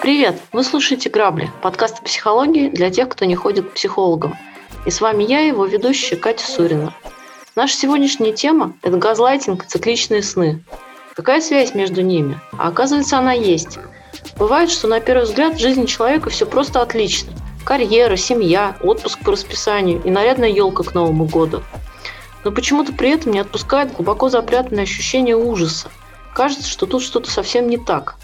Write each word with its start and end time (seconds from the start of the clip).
Привет! 0.00 0.40
Вы 0.52 0.62
слушаете 0.62 1.10
«Грабли»– 1.10 1.50
подкаст 1.62 1.98
о 1.98 2.04
психологии 2.04 2.68
для 2.68 2.90
тех, 2.90 3.08
кто 3.08 3.24
не 3.24 3.34
ходит 3.34 3.70
к 3.70 3.72
психологам. 3.72 4.36
И 4.86 4.90
с 4.92 5.00
вами 5.00 5.24
я, 5.24 5.40
его 5.40 5.66
ведущая 5.66 6.14
Катя 6.14 6.46
Сурина. 6.46 6.94
Наша 7.56 7.74
сегодняшняя 7.74 8.32
тема– 8.32 8.74
это 8.82 8.96
газлайтинг 8.98 9.64
и 9.64 9.66
цикличные 9.66 10.22
сны. 10.22 10.62
Какая 11.16 11.40
связь 11.40 11.74
между 11.74 12.02
ними? 12.02 12.38
А 12.52 12.68
оказывается, 12.68 13.18
она 13.18 13.32
есть. 13.32 13.80
Бывает, 14.38 14.70
что 14.70 14.86
на 14.86 15.00
первый 15.00 15.24
взгляд 15.24 15.54
в 15.54 15.60
жизни 15.60 15.86
человека 15.86 16.30
все 16.30 16.46
просто 16.46 16.80
отлично. 16.82 17.32
Карьера, 17.64 18.16
семья, 18.16 18.76
отпуск 18.82 19.20
по 19.24 19.32
расписанию 19.32 20.02
и 20.02 20.10
нарядная 20.10 20.48
елка 20.48 20.82
к 20.82 20.94
Новому 20.94 21.26
году. 21.26 21.62
Но 22.44 22.50
почему-то 22.50 22.92
при 22.92 23.10
этом 23.10 23.32
не 23.32 23.38
отпускает 23.38 23.94
глубоко 23.94 24.28
запрятанное 24.28 24.82
ощущение 24.82 25.36
ужаса. 25.36 25.88
Кажется, 26.34 26.68
что 26.68 26.86
тут 26.86 27.02
что-то 27.02 27.30
совсем 27.30 27.68
не 27.68 27.78
так. 27.78 28.16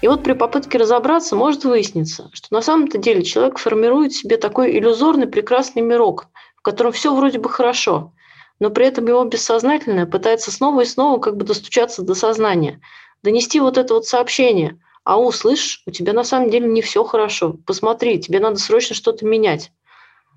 И 0.00 0.08
вот 0.08 0.24
при 0.24 0.32
попытке 0.32 0.78
разобраться 0.78 1.36
может 1.36 1.64
выясниться, 1.64 2.28
что 2.32 2.48
на 2.50 2.60
самом-то 2.60 2.98
деле 2.98 3.22
человек 3.22 3.58
формирует 3.58 4.12
себе 4.12 4.36
такой 4.36 4.76
иллюзорный 4.76 5.28
прекрасный 5.28 5.82
мирок, 5.82 6.26
в 6.56 6.62
котором 6.62 6.90
все 6.90 7.14
вроде 7.14 7.38
бы 7.38 7.48
хорошо, 7.48 8.12
но 8.58 8.70
при 8.70 8.86
этом 8.86 9.06
его 9.06 9.22
бессознательное 9.24 10.06
пытается 10.06 10.50
снова 10.50 10.80
и 10.80 10.86
снова 10.86 11.20
как 11.20 11.36
бы 11.36 11.44
достучаться 11.44 12.02
до 12.02 12.16
сознания, 12.16 12.80
донести 13.22 13.60
вот 13.60 13.78
это 13.78 13.94
вот 13.94 14.06
сообщение– 14.06 14.76
Ау, 15.04 15.32
слышишь, 15.32 15.82
у 15.86 15.90
тебя 15.90 16.12
на 16.12 16.24
самом 16.24 16.50
деле 16.50 16.68
не 16.68 16.80
все 16.80 17.04
хорошо. 17.04 17.56
Посмотри, 17.66 18.20
тебе 18.20 18.38
надо 18.40 18.58
срочно 18.58 18.94
что-то 18.94 19.26
менять. 19.26 19.72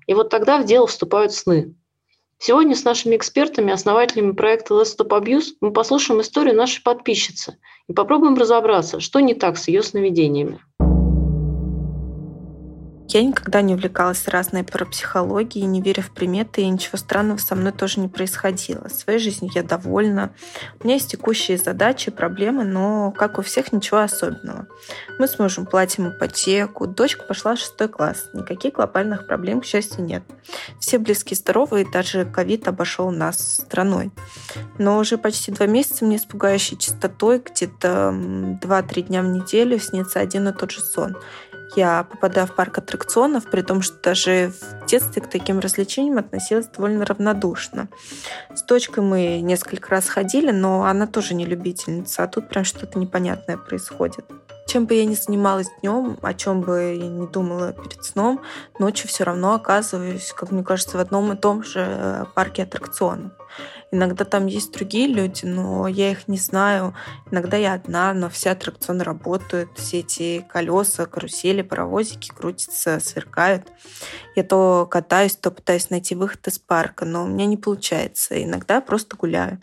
И 0.06 0.14
вот 0.14 0.28
тогда 0.28 0.58
в 0.58 0.64
дело 0.64 0.86
вступают 0.86 1.32
сны. 1.32 1.74
Сегодня 2.38 2.74
с 2.74 2.84
нашими 2.84 3.16
экспертами, 3.16 3.72
основателями 3.72 4.32
проекта 4.32 4.74
Let's 4.74 4.96
Stop 4.96 5.08
Abuse 5.08 5.54
мы 5.60 5.72
послушаем 5.72 6.20
историю 6.20 6.54
нашей 6.54 6.82
подписчицы 6.82 7.58
и 7.88 7.92
попробуем 7.92 8.34
разобраться, 8.34 9.00
что 9.00 9.20
не 9.20 9.34
так 9.34 9.56
с 9.56 9.68
ее 9.68 9.82
сновидениями. 9.82 10.60
Я 13.08 13.22
никогда 13.22 13.62
не 13.62 13.74
увлекалась 13.74 14.26
разной 14.26 14.64
парапсихологией, 14.64 15.66
не 15.66 15.80
веря 15.80 16.02
в 16.02 16.10
приметы, 16.10 16.62
и 16.62 16.68
ничего 16.68 16.98
странного 16.98 17.38
со 17.38 17.54
мной 17.54 17.72
тоже 17.72 18.00
не 18.00 18.08
происходило. 18.08 18.88
Своей 18.88 19.20
жизнью 19.20 19.52
я 19.54 19.62
довольна. 19.62 20.32
У 20.80 20.84
меня 20.84 20.94
есть 20.94 21.12
текущие 21.12 21.56
задачи, 21.56 22.10
проблемы, 22.10 22.64
но, 22.64 23.12
как 23.12 23.38
у 23.38 23.42
всех, 23.42 23.72
ничего 23.72 24.00
особенного. 24.00 24.66
Мы 25.18 25.28
с 25.28 25.38
мужем 25.38 25.66
платим 25.66 26.08
ипотеку, 26.08 26.86
дочка 26.86 27.24
пошла 27.24 27.54
в 27.54 27.60
шестой 27.60 27.88
класс. 27.88 28.28
Никаких 28.32 28.74
глобальных 28.74 29.26
проблем, 29.26 29.60
к 29.60 29.64
счастью, 29.64 30.04
нет. 30.04 30.24
Все 30.80 30.98
близкие 30.98 31.36
здоровы, 31.36 31.82
и 31.82 31.90
даже 31.90 32.24
ковид 32.24 32.66
обошел 32.66 33.10
нас 33.12 33.56
страной. 33.62 34.10
Но 34.78 34.98
уже 34.98 35.16
почти 35.16 35.52
два 35.52 35.66
месяца 35.66 36.04
мне 36.04 36.18
с 36.18 36.24
пугающей 36.24 36.76
частотой, 36.76 37.38
где-то 37.38 38.12
2-3 38.62 39.02
дня 39.02 39.22
в 39.22 39.26
неделю, 39.26 39.78
снится 39.78 40.18
один 40.18 40.48
и 40.48 40.52
тот 40.52 40.72
же 40.72 40.80
сон 40.80 41.16
я 41.74 42.04
попадаю 42.04 42.46
в 42.46 42.54
парк 42.54 42.78
аттракционов, 42.78 43.50
при 43.50 43.62
том, 43.62 43.82
что 43.82 43.96
даже 44.02 44.52
в 44.60 44.86
детстве 44.86 45.22
к 45.22 45.28
таким 45.28 45.58
развлечениям 45.58 46.18
относилась 46.18 46.68
довольно 46.68 47.04
равнодушно. 47.04 47.88
С 48.54 48.62
дочкой 48.62 49.02
мы 49.02 49.40
несколько 49.40 49.90
раз 49.90 50.08
ходили, 50.08 50.50
но 50.50 50.84
она 50.84 51.06
тоже 51.06 51.34
не 51.34 51.44
любительница, 51.44 52.22
а 52.22 52.28
тут 52.28 52.48
прям 52.48 52.64
что-то 52.64 52.98
непонятное 52.98 53.56
происходит. 53.56 54.24
Чем 54.66 54.86
бы 54.86 54.94
я 54.94 55.04
ни 55.04 55.14
занималась 55.14 55.68
днем, 55.80 56.18
о 56.22 56.34
чем 56.34 56.60
бы 56.60 56.96
я 56.98 57.06
ни 57.06 57.26
думала 57.26 57.72
перед 57.72 58.04
сном, 58.04 58.40
ночью 58.78 59.08
все 59.08 59.24
равно 59.24 59.54
оказываюсь, 59.54 60.32
как 60.32 60.50
мне 60.50 60.64
кажется, 60.64 60.96
в 60.96 61.00
одном 61.00 61.32
и 61.32 61.36
том 61.36 61.62
же 61.62 61.86
э, 61.86 62.24
парке 62.34 62.64
аттракционов. 62.64 63.32
Иногда 63.96 64.26
там 64.26 64.44
есть 64.44 64.72
другие 64.72 65.06
люди, 65.06 65.46
но 65.46 65.88
я 65.88 66.10
их 66.10 66.28
не 66.28 66.36
знаю. 66.36 66.94
Иногда 67.30 67.56
я 67.56 67.72
одна, 67.72 68.12
но 68.12 68.28
все 68.28 68.50
аттракционы 68.50 69.04
работают, 69.04 69.70
все 69.76 70.00
эти 70.00 70.46
колеса, 70.50 71.06
карусели, 71.06 71.62
паровозики 71.62 72.30
крутятся, 72.30 73.00
сверкают. 73.00 73.72
Я 74.34 74.44
то 74.44 74.86
катаюсь, 74.90 75.34
то 75.36 75.50
пытаюсь 75.50 75.88
найти 75.88 76.14
выход 76.14 76.46
из 76.46 76.58
парка, 76.58 77.06
но 77.06 77.24
у 77.24 77.26
меня 77.26 77.46
не 77.46 77.56
получается. 77.56 78.42
Иногда 78.42 78.74
я 78.74 78.80
просто 78.82 79.16
гуляю. 79.16 79.62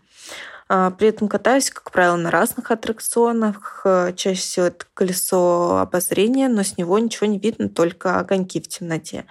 А, 0.68 0.90
при 0.90 1.10
этом 1.10 1.28
катаюсь, 1.28 1.70
как 1.70 1.92
правило, 1.92 2.16
на 2.16 2.32
разных 2.32 2.72
аттракционах. 2.72 3.82
Э, 3.86 4.14
чаще 4.16 4.42
всего 4.42 4.66
это 4.66 4.88
колесо 4.96 5.78
обозрения, 5.78 6.50
но 6.50 6.64
с 6.64 6.78
него 6.78 6.98
ничего 6.98 7.28
не 7.28 7.38
видно, 7.38 7.70
только 7.70 8.18
огоньки 8.18 8.60
в 8.60 8.68
темноте. 8.68 9.26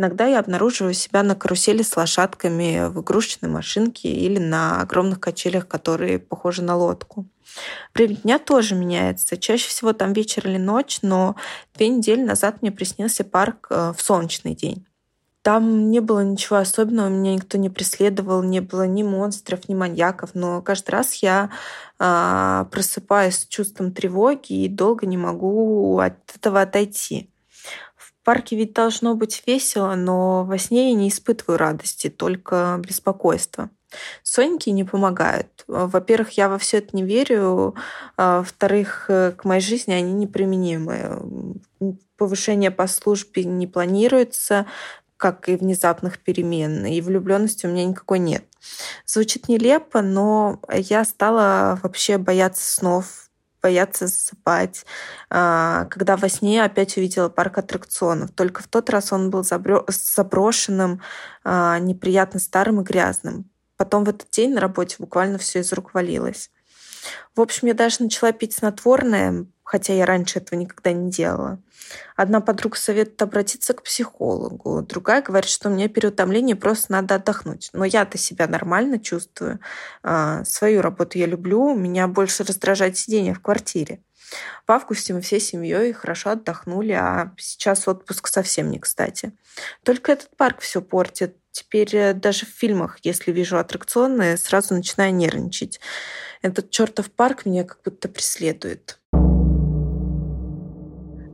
Иногда 0.00 0.26
я 0.26 0.38
обнаруживаю 0.38 0.94
себя 0.94 1.22
на 1.22 1.34
карусели 1.34 1.82
с 1.82 1.94
лошадками 1.94 2.88
в 2.88 3.02
игрушечной 3.02 3.50
машинке 3.50 4.08
или 4.08 4.38
на 4.38 4.80
огромных 4.80 5.20
качелях, 5.20 5.68
которые 5.68 6.18
похожи 6.18 6.62
на 6.62 6.74
лодку. 6.74 7.26
Время 7.94 8.16
дня 8.16 8.38
тоже 8.38 8.74
меняется. 8.74 9.36
Чаще 9.36 9.68
всего 9.68 9.92
там 9.92 10.14
вечер 10.14 10.48
или 10.48 10.56
ночь, 10.56 11.00
но 11.02 11.36
две 11.74 11.88
недели 11.88 12.22
назад 12.22 12.62
мне 12.62 12.72
приснился 12.72 13.24
парк 13.24 13.66
э, 13.68 13.92
в 13.94 14.00
солнечный 14.00 14.54
день. 14.54 14.86
Там 15.42 15.90
не 15.90 16.00
было 16.00 16.20
ничего 16.20 16.56
особенного, 16.56 17.10
меня 17.10 17.34
никто 17.34 17.58
не 17.58 17.68
преследовал, 17.68 18.42
не 18.42 18.60
было 18.60 18.86
ни 18.86 19.02
монстров, 19.02 19.68
ни 19.68 19.74
маньяков, 19.74 20.30
но 20.32 20.62
каждый 20.62 20.90
раз 20.92 21.16
я 21.16 21.50
э, 21.98 22.64
просыпаюсь 22.70 23.40
с 23.40 23.46
чувством 23.46 23.92
тревоги 23.92 24.64
и 24.64 24.68
долго 24.68 25.04
не 25.04 25.18
могу 25.18 25.98
от 25.98 26.16
этого 26.34 26.62
отойти. 26.62 27.29
В 28.20 28.24
парке 28.24 28.54
ведь 28.54 28.74
должно 28.74 29.14
быть 29.14 29.42
весело, 29.46 29.94
но 29.94 30.44
во 30.44 30.58
сне 30.58 30.90
я 30.90 30.94
не 30.94 31.08
испытываю 31.08 31.56
радости, 31.56 32.10
только 32.10 32.80
беспокойство. 32.86 33.70
Соньки 34.22 34.68
не 34.70 34.84
помогают. 34.84 35.64
Во-первых, 35.66 36.32
я 36.32 36.48
во 36.48 36.58
все 36.58 36.78
это 36.78 36.94
не 36.94 37.02
верю. 37.02 37.74
А, 38.16 38.38
во-вторых, 38.38 39.06
э, 39.08 39.32
к 39.32 39.44
моей 39.44 39.62
жизни 39.62 39.92
они 39.92 40.12
неприменимы. 40.12 41.20
Повышение 42.16 42.70
по 42.70 42.86
службе 42.86 43.44
не 43.44 43.66
планируется, 43.66 44.66
как 45.16 45.48
и 45.48 45.56
внезапных 45.56 46.18
перемен, 46.18 46.84
и 46.86 47.00
влюбленности 47.00 47.66
у 47.66 47.70
меня 47.70 47.84
никакой 47.84 48.18
нет. 48.18 48.44
Звучит 49.06 49.48
нелепо, 49.48 50.02
но 50.02 50.60
я 50.72 51.04
стала 51.04 51.80
вообще 51.82 52.18
бояться 52.18 52.70
снов, 52.70 53.29
бояться 53.62 54.06
засыпать. 54.06 54.84
А, 55.28 55.86
когда 55.86 56.16
во 56.16 56.28
сне 56.28 56.62
опять 56.62 56.96
увидела 56.96 57.28
парк 57.28 57.58
аттракционов. 57.58 58.30
Только 58.32 58.62
в 58.62 58.68
тот 58.68 58.90
раз 58.90 59.12
он 59.12 59.30
был 59.30 59.44
заброшенным, 59.44 61.00
а, 61.44 61.78
неприятно 61.78 62.40
старым 62.40 62.80
и 62.80 62.84
грязным. 62.84 63.50
Потом 63.76 64.04
в 64.04 64.10
этот 64.10 64.30
день 64.30 64.52
на 64.54 64.60
работе 64.60 64.96
буквально 64.98 65.38
все 65.38 65.60
из 65.60 65.72
рук 65.72 65.94
валилось. 65.94 66.50
В 67.34 67.40
общем, 67.40 67.68
я 67.68 67.74
даже 67.74 68.02
начала 68.02 68.32
пить 68.32 68.54
снотворное, 68.54 69.46
хотя 69.64 69.92
я 69.94 70.04
раньше 70.06 70.38
этого 70.40 70.58
никогда 70.58 70.92
не 70.92 71.10
делала. 71.10 71.60
Одна 72.16 72.40
подруга 72.40 72.76
советует 72.76 73.22
обратиться 73.22 73.72
к 73.72 73.82
психологу, 73.82 74.82
другая 74.82 75.22
говорит, 75.22 75.48
что 75.48 75.70
мне 75.70 75.88
переутомление 75.88 76.56
просто 76.56 76.92
надо 76.92 77.16
отдохнуть. 77.16 77.70
Но 77.72 77.84
я-то 77.84 78.18
себя 78.18 78.46
нормально 78.46 78.98
чувствую. 78.98 79.60
А, 80.02 80.44
свою 80.44 80.82
работу 80.82 81.18
я 81.18 81.26
люблю, 81.26 81.74
меня 81.74 82.06
больше 82.08 82.44
раздражает 82.44 82.96
сидение 82.96 83.34
в 83.34 83.40
квартире. 83.40 84.00
В 84.66 84.72
августе 84.72 85.12
мы 85.12 85.20
всей 85.20 85.40
семьей 85.40 85.92
хорошо 85.92 86.30
отдохнули, 86.30 86.92
а 86.92 87.32
сейчас 87.36 87.88
отпуск 87.88 88.28
совсем 88.28 88.70
не 88.70 88.78
кстати. 88.78 89.32
Только 89.82 90.12
этот 90.12 90.36
парк 90.36 90.60
все 90.60 90.80
портит. 90.80 91.36
Теперь 91.52 91.94
э, 91.94 92.14
даже 92.14 92.46
в 92.46 92.50
фильмах, 92.50 92.98
если 93.02 93.32
вижу 93.32 93.58
аттракционы, 93.58 94.36
сразу 94.36 94.74
начинаю 94.74 95.14
нервничать. 95.14 95.80
Этот 96.42 96.70
чертов 96.70 97.10
парк 97.10 97.44
меня 97.44 97.64
как 97.64 97.80
будто 97.84 98.08
преследует. 98.08 98.98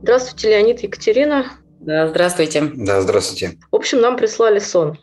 Здравствуйте, 0.01 0.49
Леонид 0.49 0.79
Екатерина. 0.81 1.51
Да, 1.79 2.07
здравствуйте. 2.07 2.71
Да, 2.75 3.01
здравствуйте. 3.01 3.57
В 3.71 3.75
общем, 3.75 4.01
нам 4.01 4.17
прислали 4.17 4.59
сон. 4.59 4.99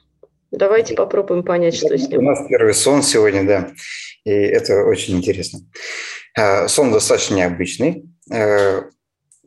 Давайте 0.50 0.94
попробуем 0.94 1.42
понять, 1.42 1.74
что 1.74 1.96
с 1.96 2.08
ним. 2.08 2.20
У 2.20 2.22
нас 2.22 2.46
первый 2.48 2.74
сон 2.74 3.02
сегодня, 3.02 3.44
да, 3.44 3.72
и 4.24 4.30
это 4.30 4.84
очень 4.84 5.16
интересно. 5.16 5.60
А, 6.36 6.68
сон 6.68 6.92
достаточно 6.92 7.34
необычный, 7.34 8.04
э, 8.30 8.82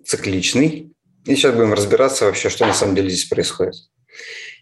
цикличный. 0.06 0.94
И 1.26 1.36
сейчас 1.36 1.56
будем 1.56 1.74
разбираться 1.74 2.26
вообще, 2.26 2.50
что 2.50 2.66
на 2.66 2.74
самом 2.74 2.96
деле 2.96 3.10
здесь 3.10 3.26
происходит. 3.26 3.76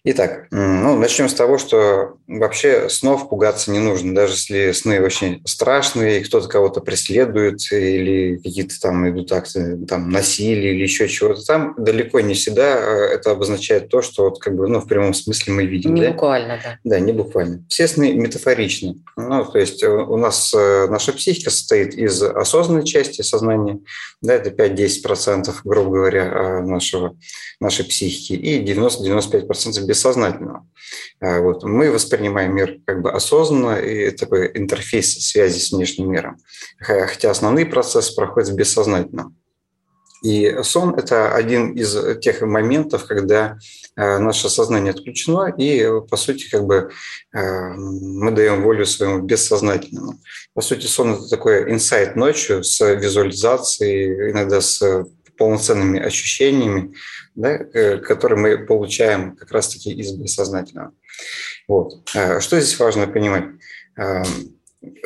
Итак, 0.07 0.45
ну, 0.51 0.95
начнем 0.99 1.27
с 1.27 1.33
того, 1.33 1.57
что 1.57 2.17
вообще 2.27 2.89
снов 2.89 3.27
пугаться 3.27 3.71
не 3.71 3.79
нужно, 3.79 4.13
даже 4.13 4.33
если 4.33 4.71
сны 4.71 5.01
очень 5.01 5.41
страшные, 5.47 6.23
кто-то 6.23 6.47
кого-то 6.47 6.79
преследует 6.79 7.59
или 7.71 8.35
какие-то 8.35 8.79
там 8.79 9.09
идут 9.09 9.31
акты 9.31 9.77
там, 9.87 10.11
насилия 10.11 10.75
или 10.75 10.83
еще 10.83 11.07
чего-то 11.07 11.43
там, 11.43 11.73
далеко 11.79 12.19
не 12.19 12.35
всегда 12.35 12.77
э, 12.77 13.15
это 13.15 13.31
обозначает 13.31 13.89
то, 13.89 14.03
что 14.03 14.25
вот, 14.25 14.39
как 14.39 14.55
бы, 14.55 14.67
ну, 14.67 14.79
в 14.79 14.87
прямом 14.87 15.15
смысле 15.15 15.53
мы 15.53 15.65
видим. 15.65 15.95
Не 15.95 16.01
да? 16.01 16.11
буквально, 16.11 16.59
да. 16.63 16.77
Да, 16.83 16.99
не 16.99 17.11
буквально. 17.11 17.65
Все 17.67 17.87
сны 17.87 18.13
метафоричны. 18.13 18.97
Ну, 19.17 19.43
то 19.43 19.57
есть 19.57 19.81
э, 19.81 19.89
у 19.89 20.17
нас 20.17 20.53
э, 20.53 20.85
наша 20.87 21.13
психика 21.13 21.49
состоит 21.49 21.95
из 21.95 22.21
осознанной 22.21 22.85
части 22.85 23.23
сознания, 23.23 23.79
да, 24.21 24.35
это 24.35 24.51
5-10%, 24.51 25.51
грубо 25.63 25.89
говоря, 25.89 26.61
нашего, 26.61 27.17
нашей 27.59 27.85
психики, 27.85 28.33
и 28.33 28.63
90-95% 28.63 29.83
без 29.83 29.94
бессознательного. 29.95 30.68
Вот. 31.21 31.63
Мы 31.63 31.89
воспринимаем 31.89 32.53
мир 32.53 32.80
как 32.86 33.01
бы 33.01 33.12
осознанно, 33.12 33.80
и 33.80 34.12
такой 34.12 34.51
интерфейс 34.53 35.13
связи 35.13 35.59
с 35.59 35.71
внешним 35.71 36.12
миром. 36.12 36.38
Хотя 36.80 37.31
основные 37.31 37.65
процессы 37.65 38.15
проходят 38.15 38.50
в 38.50 38.56
бессознательном. 38.56 39.36
И 40.25 40.63
сон– 40.63 40.95
это 40.97 41.36
один 41.36 41.74
из 41.74 41.95
тех 42.19 42.42
моментов, 42.42 43.06
когда 43.06 43.57
э, 43.95 44.18
наше 44.18 44.50
сознание 44.50 44.92
отключено, 44.92 45.53
и, 45.56 45.88
по 46.09 46.18
сути, 46.18 46.50
как 46.50 46.65
бы 46.65 46.89
э, 47.31 47.39
мы 47.74 48.31
даем 48.31 48.63
волю 48.63 48.88
своему 48.88 49.21
бессознательному. 49.21 50.19
По 50.56 50.62
сути, 50.62 50.88
сон– 50.88 51.13
это 51.15 51.30
такой 51.30 51.71
инсайт 51.71 52.15
ночью 52.15 52.63
с 52.63 52.83
визуализацией, 52.95 54.31
иногда 54.31 54.62
с 54.62 54.81
полноценными 55.37 55.99
ощущениями, 55.99 56.93
да, 57.35 57.51
э, 57.51 57.97
которые 57.97 58.39
мы 58.39 58.65
получаем 58.65 59.35
как 59.35 59.51
раз-таки 59.51 59.91
из 59.91 60.11
бессознательного. 60.13 60.93
Вот. 61.67 62.07
Что 62.09 62.59
здесь 62.59 62.79
важно 62.79 63.07
понимать? 63.07 63.45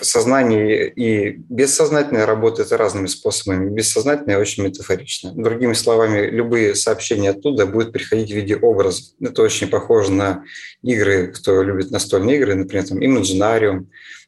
Сознание 0.02 0.90
и 0.90 1.32
бессознательное 1.50 2.26
работает 2.26 2.72
разными 2.72 3.08
способами. 3.08 3.70
Бессознательное 3.70 4.40
очень 4.40 4.64
метафорично. 4.64 5.32
Другими 5.34 5.74
словами, 5.74 6.28
любые 6.28 6.76
сообщения 6.76 7.32
оттуда 7.32 7.66
будут 7.66 7.92
приходить 7.92 8.32
в 8.32 8.36
виде 8.36 8.56
образа. 8.56 9.04
Это 9.20 9.42
очень 9.42 9.70
похоже 9.70 10.12
на 10.12 10.44
игры, 10.82 11.28
кто 11.28 11.64
любит 11.64 11.92
настольные 11.92 12.38
игры, 12.38 12.56
например, 12.56 12.88
там 12.88 13.00
Imaginarium. 13.00 13.88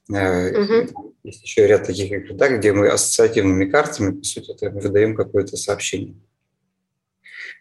Угу. 0.10 1.16
Есть 1.24 1.44
еще 1.44 1.68
ряд 1.68 1.86
таких 1.86 2.12
игр, 2.12 2.34
да, 2.34 2.50
где 2.50 2.74
мы 2.74 2.88
ассоциативными 2.90 3.70
картами, 3.70 4.18
по 4.18 4.24
сути, 4.24 4.52
это 4.52 4.70
выдаем 4.70 5.16
какое-то 5.16 5.56
сообщение. 5.56 6.16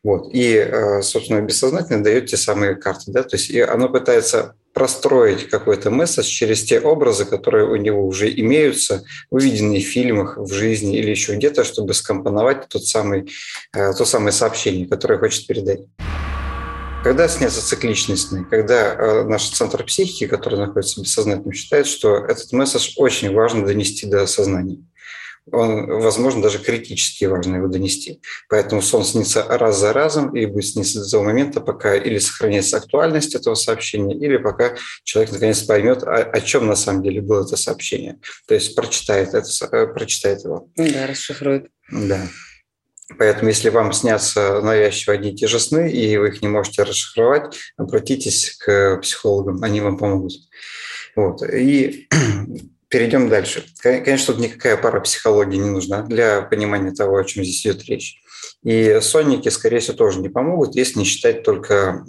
Вот. 0.02 0.32
И, 0.32 0.54
э, 0.54 1.02
собственно, 1.02 1.42
бессознательно 1.42 2.02
дает 2.02 2.26
те 2.26 2.36
самые 2.36 2.74
карты. 2.74 3.12
Да? 3.12 3.22
То 3.22 3.36
есть 3.36 3.50
и 3.50 3.60
оно 3.60 3.88
пытается 3.88 4.54
простроить 4.80 5.50
какой-то 5.50 5.90
месседж 5.90 6.24
через 6.24 6.64
те 6.64 6.80
образы, 6.80 7.26
которые 7.26 7.66
у 7.66 7.76
него 7.76 8.06
уже 8.06 8.32
имеются, 8.34 9.04
увиденные 9.28 9.82
в 9.82 9.86
фильмах, 9.86 10.38
в 10.38 10.50
жизни 10.54 10.96
или 10.96 11.10
еще 11.10 11.34
где-то, 11.34 11.64
чтобы 11.64 11.92
скомпоновать 11.92 12.66
тот 12.66 12.86
самый, 12.86 13.30
э, 13.74 13.92
то 13.92 14.06
самое 14.06 14.32
сообщение, 14.32 14.86
которое 14.86 15.18
хочет 15.18 15.46
передать. 15.46 15.80
Когда 17.04 17.28
снятся 17.28 17.60
цикличные 17.60 18.16
сны? 18.16 18.46
Когда 18.48 18.94
э, 18.94 19.24
наш 19.24 19.50
центр 19.50 19.84
психики, 19.84 20.26
который 20.26 20.58
находится 20.58 20.98
в 20.98 21.02
бессознательном, 21.02 21.52
считает, 21.52 21.86
что 21.86 22.16
этот 22.16 22.50
месседж 22.52 22.94
очень 22.96 23.34
важно 23.34 23.66
донести 23.66 24.06
до 24.06 24.26
сознания 24.26 24.78
он, 25.52 25.86
возможно, 25.86 26.42
даже 26.42 26.58
критически 26.58 27.24
важно 27.24 27.56
его 27.56 27.68
донести. 27.68 28.20
Поэтому 28.48 28.82
сон 28.82 29.04
снится 29.04 29.44
раз 29.44 29.78
за 29.78 29.92
разом 29.92 30.34
и 30.36 30.46
будет 30.46 30.66
сниться 30.66 31.00
до 31.00 31.10
того 31.10 31.24
момента, 31.24 31.60
пока 31.60 31.94
или 31.96 32.18
сохраняется 32.18 32.76
актуальность 32.76 33.34
этого 33.34 33.54
сообщения, 33.54 34.14
или 34.14 34.36
пока 34.36 34.74
человек 35.04 35.32
наконец 35.32 35.62
поймет, 35.62 36.02
о, 36.02 36.22
о 36.22 36.40
чем 36.40 36.66
на 36.66 36.76
самом 36.76 37.02
деле 37.02 37.20
было 37.20 37.44
это 37.44 37.56
сообщение. 37.56 38.18
То 38.46 38.54
есть 38.54 38.74
прочитает, 38.74 39.34
это, 39.34 39.48
э, 39.72 39.86
прочитает 39.86 40.44
его. 40.44 40.68
Да, 40.76 41.06
расшифрует. 41.06 41.68
Да. 41.90 42.28
Поэтому, 43.18 43.48
если 43.48 43.70
вам 43.70 43.92
снятся 43.92 44.60
навязчиво 44.60 45.14
одни 45.14 45.32
и 45.32 45.34
те 45.34 45.48
же 45.48 45.58
сны, 45.58 45.90
и 45.90 46.16
вы 46.16 46.28
их 46.28 46.42
не 46.42 46.48
можете 46.48 46.84
расшифровать, 46.84 47.56
обратитесь 47.76 48.56
к 48.56 48.98
психологам, 49.02 49.62
они 49.62 49.80
вам 49.80 49.98
помогут. 49.98 50.32
Вот. 51.16 51.42
И 51.42 52.08
Перейдем 52.90 53.28
дальше. 53.28 53.64
Конечно, 53.80 54.34
тут 54.34 54.42
никакая 54.42 54.76
пара 54.76 54.98
психологии 55.00 55.56
не 55.56 55.70
нужна 55.70 56.02
для 56.02 56.42
понимания 56.42 56.90
того, 56.90 57.18
о 57.18 57.24
чем 57.24 57.44
здесь 57.44 57.64
идет 57.64 57.84
речь. 57.84 58.20
И 58.64 58.98
сонники, 59.00 59.48
скорее 59.48 59.78
всего, 59.78 59.96
тоже 59.96 60.18
не 60.18 60.28
помогут, 60.28 60.74
если 60.74 60.98
не 60.98 61.04
считать 61.04 61.44
только 61.44 62.04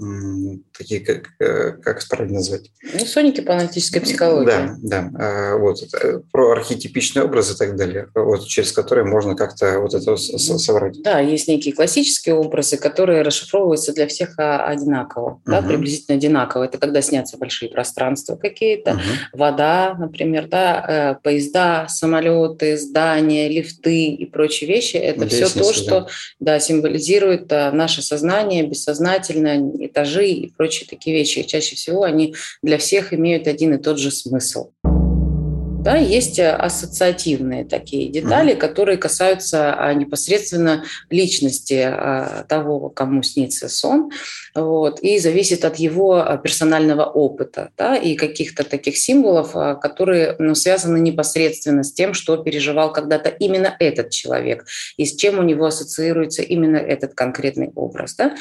такие, 0.82 1.02
как, 1.02 1.30
э, 1.40 1.72
как 1.82 2.02
правильно 2.10 2.38
назвать? 2.38 2.72
Ну, 2.94 3.06
сонники 3.06 3.42
по 3.42 3.54
аналитической 3.54 4.00
психологии. 4.00 4.46
Да, 4.46 4.76
да. 4.82 5.12
А, 5.20 5.58
вот. 5.58 5.78
Э, 6.02 6.20
про 6.32 6.52
архетипичный 6.52 7.24
образ 7.24 7.54
и 7.54 7.58
так 7.58 7.76
далее, 7.76 8.08
вот, 8.16 8.48
через 8.48 8.72
которые 8.72 9.06
можно 9.06 9.36
как-то 9.36 9.80
вот 9.80 9.94
это 9.94 10.18
соврать. 10.18 11.02
Да, 11.04 11.20
есть 11.20 11.48
некие 11.48 11.74
классические 11.74 12.36
образы, 12.36 12.78
которые 12.78 13.22
расшифровываются 13.22 13.94
для 13.94 14.08
всех 14.08 14.34
а, 14.38 14.66
одинаково, 14.66 15.34
угу. 15.34 15.42
да, 15.46 15.62
приблизительно 15.62 16.18
одинаково. 16.18 16.66
Это 16.66 16.78
когда 16.78 17.02
снятся 17.02 17.38
большие 17.38 17.70
пространства 17.70 18.36
какие-то, 18.36 18.92
угу. 18.92 19.00
вода, 19.34 19.96
например, 19.98 20.48
да, 20.48 21.16
э, 21.20 21.24
поезда, 21.24 21.86
самолеты, 21.90 22.78
здания, 22.78 23.50
лифты 23.50 24.08
и 24.08 24.26
прочие 24.26 24.68
вещи. 24.70 24.98
Это 24.98 25.26
Лестницы, 25.26 25.46
все 25.46 25.60
то, 25.60 25.74
что 25.74 26.08
да, 26.40 26.60
символизирует 26.60 27.52
а, 27.52 27.72
наше 27.72 28.02
сознание, 28.02 28.64
бессознательное, 28.64 29.72
этажи 29.80 30.28
и 30.28 30.52
прочие 30.72 30.88
такие 30.88 31.16
вещи. 31.16 31.44
чаще 31.44 31.76
всего 31.76 32.04
они 32.04 32.34
для 32.64 32.78
всех 32.78 33.14
имеют 33.14 33.48
один 33.48 33.74
и 33.74 33.78
тот 33.78 34.00
же 34.00 34.10
смысл. 34.12 34.72
Да, 34.84 35.96
есть 35.96 36.38
э, 36.38 36.52
ассоциативные 36.52 37.66
такие 37.66 38.08
детали, 38.08 38.54
mm-hmm. 38.54 38.58
которые 38.58 38.98
касаются 38.98 39.74
а, 39.74 39.96
непосредственно 39.96 40.84
личности 41.10 41.82
а, 41.84 42.46
того, 42.48 42.90
кому 42.90 43.24
снится 43.24 43.68
сон, 43.68 44.12
вот, 44.56 45.00
и 45.02 45.20
зависит 45.20 45.66
от 45.66 45.78
его 45.78 46.16
а, 46.16 46.38
персонального 46.38 47.04
опыта 47.06 47.72
да, 47.78 47.96
и 47.96 48.16
каких-то 48.16 48.64
таких 48.64 48.98
символов, 48.98 49.54
которые 49.80 50.36
ну, 50.40 50.56
связаны 50.56 50.98
непосредственно 51.00 51.84
с 51.84 51.94
тем, 51.94 52.14
что 52.14 52.38
переживал 52.38 52.92
когда-то 52.92 53.30
именно 53.30 53.76
этот 53.80 54.10
человек 54.10 54.66
и 54.98 55.06
с 55.06 55.16
чем 55.16 55.40
у 55.40 55.44
него 55.44 55.66
ассоциируется 55.66 56.42
именно 56.42 56.78
этот 56.78 57.14
конкретный 57.14 57.72
образ. 57.76 58.16
Да? 58.16 58.36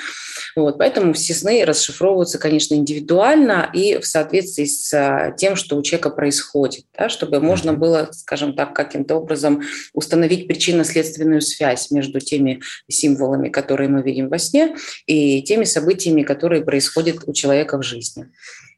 Вот, 0.57 0.79
поэтому 0.79 1.13
все 1.13 1.35
сны 1.35 1.65
расшифровываются, 1.65 2.39
конечно, 2.39 2.75
индивидуально 2.75 3.71
и 3.73 3.99
в 3.99 4.07
соответствии 4.07 4.65
с 4.65 5.35
тем, 5.37 5.57
что 5.57 5.77
у 5.77 5.83
человека 5.83 6.11
происходит, 6.11 6.85
да, 6.99 7.09
чтобы 7.09 7.41
можно 7.41 7.73
было, 7.73 8.09
скажем 8.13 8.55
так, 8.55 8.75
каким-то 8.75 9.17
образом 9.17 9.63
установить 9.93 10.49
причинно-следственную 10.49 11.41
связь 11.41 11.91
между 11.91 12.21
теми 12.21 12.61
символами, 12.89 13.49
которые 13.49 13.89
мы 13.89 14.03
видим 14.03 14.29
во 14.29 14.39
сне, 14.39 14.77
и 15.07 15.43
теми 15.43 15.65
событиями, 15.65 16.00
которые 16.25 16.65
происходят 16.65 17.25
у 17.27 17.33
человека 17.33 17.79
в 17.79 17.83
жизни. 17.83 18.29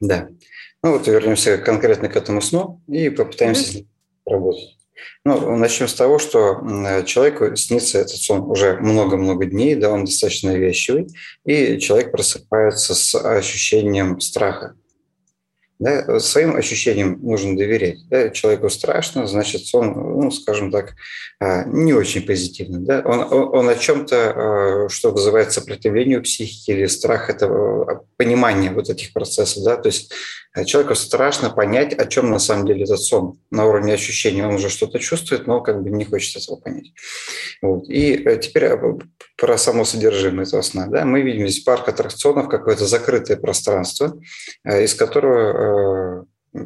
Да. 0.00 0.28
Ну 0.82 0.92
вот 0.92 1.06
вернемся 1.06 1.58
конкретно 1.58 2.08
к 2.08 2.16
этому 2.16 2.40
сну 2.40 2.80
и 2.88 3.08
попытаемся 3.08 3.78
mm-hmm. 3.78 3.86
работать. 4.26 4.76
Ну, 5.24 5.56
начнем 5.56 5.88
с 5.88 5.94
того, 5.94 6.18
что 6.18 6.60
человеку 7.06 7.54
снится 7.56 7.98
этот 7.98 8.16
сон 8.16 8.42
уже 8.42 8.76
много-много 8.78 9.46
дней, 9.46 9.74
да, 9.76 9.90
он 9.90 10.04
достаточно 10.04 10.52
навязчивый, 10.52 11.08
и 11.44 11.78
человек 11.78 12.10
просыпается 12.10 12.94
с 12.94 13.14
ощущением 13.14 14.20
страха. 14.20 14.74
Да, 15.82 16.20
своим 16.20 16.54
ощущениям 16.54 17.18
нужно 17.22 17.56
доверять. 17.56 18.06
Да, 18.08 18.30
человеку 18.30 18.70
страшно, 18.70 19.26
значит, 19.26 19.62
он, 19.72 19.92
ну, 19.92 20.30
скажем 20.30 20.70
так, 20.70 20.94
а, 21.40 21.64
не 21.64 21.92
очень 21.92 22.22
позитивный. 22.22 22.78
Да? 22.78 23.02
Он, 23.04 23.26
он 23.52 23.68
о 23.68 23.74
чем-то, 23.74 24.16
а, 24.16 24.88
что 24.88 25.10
вызывает 25.10 25.50
сопротивление 25.50 26.20
у 26.20 26.22
психики 26.22 26.70
или 26.70 26.86
страх, 26.86 27.30
это 27.30 27.46
а, 27.46 28.00
понимание 28.16 28.70
вот 28.70 28.90
этих 28.90 29.12
процессов. 29.12 29.64
Да? 29.64 29.76
То 29.76 29.88
есть 29.88 30.12
человеку 30.66 30.94
страшно 30.94 31.50
понять, 31.50 31.94
о 31.94 32.06
чем 32.06 32.30
на 32.30 32.38
самом 32.38 32.66
деле 32.66 32.84
этот 32.84 33.00
сон. 33.00 33.40
На 33.50 33.66
уровне 33.66 33.94
ощущений 33.94 34.42
он 34.42 34.54
уже 34.54 34.68
что-то 34.68 35.00
чувствует, 35.00 35.48
но 35.48 35.60
как 35.62 35.82
бы 35.82 35.90
не 35.90 36.04
хочет 36.04 36.42
этого 36.42 36.56
понять. 36.56 36.92
Вот. 37.60 37.88
И 37.88 38.14
э, 38.14 38.38
теперь 38.38 38.70
про 39.36 39.58
само 39.58 39.84
содержимое 39.84 40.44
этого 40.44 40.62
сна. 40.62 40.86
Да? 40.86 41.04
Мы 41.04 41.22
видим 41.22 41.48
здесь 41.48 41.64
парк 41.64 41.88
аттракционов, 41.88 42.48
какое-то 42.48 42.86
закрытое 42.86 43.36
пространство, 43.36 44.14
э, 44.64 44.84
из 44.84 44.94
которого 44.94 45.38
э, 45.38 45.71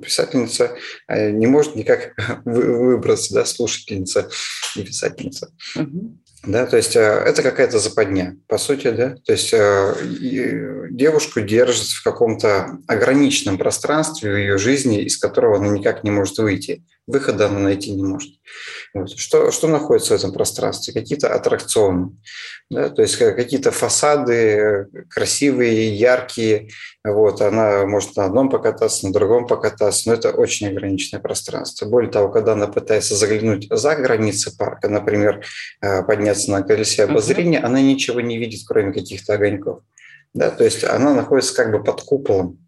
писательница 0.02 0.76
э, 1.08 1.30
не 1.30 1.46
может 1.46 1.76
никак 1.76 2.14
выбраться, 2.44 3.34
да, 3.34 3.44
слушательница 3.44 4.28
и 4.74 4.82
писательница. 4.82 5.52
Угу. 5.76 6.18
Да, 6.46 6.66
то 6.66 6.76
есть 6.76 6.94
это 6.94 7.42
какая-то 7.42 7.80
западня, 7.80 8.38
по 8.46 8.56
сути, 8.56 8.90
да. 8.90 9.16
То 9.24 9.32
есть 9.32 9.50
девушку 9.50 11.40
держит 11.40 11.88
в 11.88 12.04
каком-то 12.04 12.78
ограниченном 12.86 13.58
пространстве 13.58 14.30
в 14.30 14.36
ее 14.36 14.56
жизни, 14.56 15.02
из 15.02 15.18
которого 15.18 15.56
она 15.56 15.76
никак 15.76 16.04
не 16.04 16.12
может 16.12 16.38
выйти 16.38 16.84
выхода 17.06 17.46
она 17.46 17.60
найти 17.60 17.92
не 17.92 18.02
может. 18.02 18.34
Вот. 18.92 19.10
Что, 19.10 19.50
что 19.50 19.68
находится 19.68 20.14
в 20.14 20.18
этом 20.18 20.32
пространстве? 20.32 20.92
Какие-то 20.92 21.32
аттракционы, 21.32 22.16
да? 22.70 22.88
то 22.88 23.02
есть 23.02 23.16
какие-то 23.16 23.70
фасады 23.70 24.88
красивые, 25.08 25.94
яркие. 25.94 26.70
Вот. 27.04 27.40
Она 27.40 27.86
может 27.86 28.16
на 28.16 28.24
одном 28.24 28.50
покататься, 28.50 29.06
на 29.06 29.12
другом 29.12 29.46
покататься, 29.46 30.08
но 30.08 30.14
это 30.14 30.30
очень 30.30 30.68
ограниченное 30.68 31.22
пространство. 31.22 31.86
Более 31.86 32.10
того, 32.10 32.28
когда 32.28 32.52
она 32.52 32.66
пытается 32.66 33.14
заглянуть 33.14 33.68
за 33.70 33.94
границы 33.94 34.56
парка, 34.56 34.88
например, 34.88 35.44
э, 35.80 36.02
подняться 36.02 36.50
на 36.50 36.62
колесе 36.62 37.04
обозрения, 37.04 37.60
uh-huh. 37.60 37.66
она 37.66 37.80
ничего 37.80 38.20
не 38.20 38.38
видит, 38.38 38.62
кроме 38.66 38.92
каких-то 38.92 39.34
огоньков. 39.34 39.80
Да? 40.34 40.50
То 40.50 40.64
есть 40.64 40.82
она 40.82 41.14
находится 41.14 41.54
как 41.54 41.70
бы 41.70 41.82
под 41.82 42.02
куполом 42.02 42.65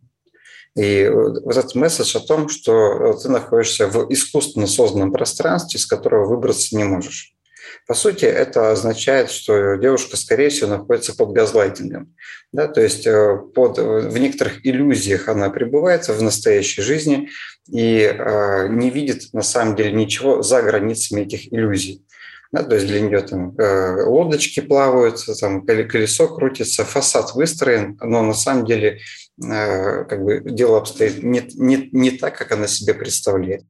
и 0.79 1.09
вот 1.09 1.57
этот 1.57 1.75
месседж 1.75 2.17
о 2.17 2.21
том, 2.21 2.49
что 2.49 3.13
ты 3.15 3.29
находишься 3.29 3.89
в 3.89 4.13
искусственно 4.13 4.69
созданном 4.69 5.13
пространстве, 5.13 5.79
из 5.79 5.87
которого 5.87 6.27
выбраться 6.27 6.77
не 6.77 6.85
можешь. 6.85 7.35
По 7.89 7.95
сути, 7.95 8.27
это 8.27 8.71
означает, 8.71 9.31
что 9.31 9.75
девушка, 9.77 10.17
скорее 10.17 10.51
всего, 10.51 10.69
находится 10.69 11.17
под 11.17 11.33
газлайтингом. 11.33 12.15
Да? 12.53 12.69
То 12.69 12.81
есть 12.81 13.07
э, 13.07 13.39
под, 13.55 13.79
в 13.79 14.19
некоторых 14.19 14.65
иллюзиях 14.65 15.29
она 15.29 15.51
пребывает 15.51 16.07
в 16.07 16.23
настоящей 16.23 16.83
жизни 16.83 17.31
и 17.67 18.03
э, 18.03 18.69
не 18.69 18.91
видит 18.91 19.33
на 19.33 19.43
самом 19.43 19.75
деле 19.75 19.93
ничего 19.93 20.43
за 20.43 20.63
границами 20.63 21.23
этих 21.23 21.53
иллюзий. 21.53 22.05
Да, 22.51 22.63
то 22.63 22.77
есть 22.77 22.87
для 22.87 23.01
нее 23.01 23.21
там 23.21 23.55
э, 23.59 24.05
лодочки 24.05 24.61
плавают, 24.61 25.23
там 25.39 25.67
колесо 25.67 26.29
крутится, 26.29 26.85
фасад 26.85 27.35
выстроен, 27.35 27.99
но 28.01 28.23
на 28.23 28.33
самом 28.33 28.65
деле 28.65 29.01
э, 29.43 30.05
как 30.05 30.25
бы 30.25 30.41
дело 30.41 30.79
обстоит 30.79 31.23
не, 31.23 31.47
не, 31.57 31.91
не 31.93 32.11
так, 32.11 32.39
как 32.39 32.53
она 32.53 32.67
себе 32.67 32.95
представляет. 32.95 33.65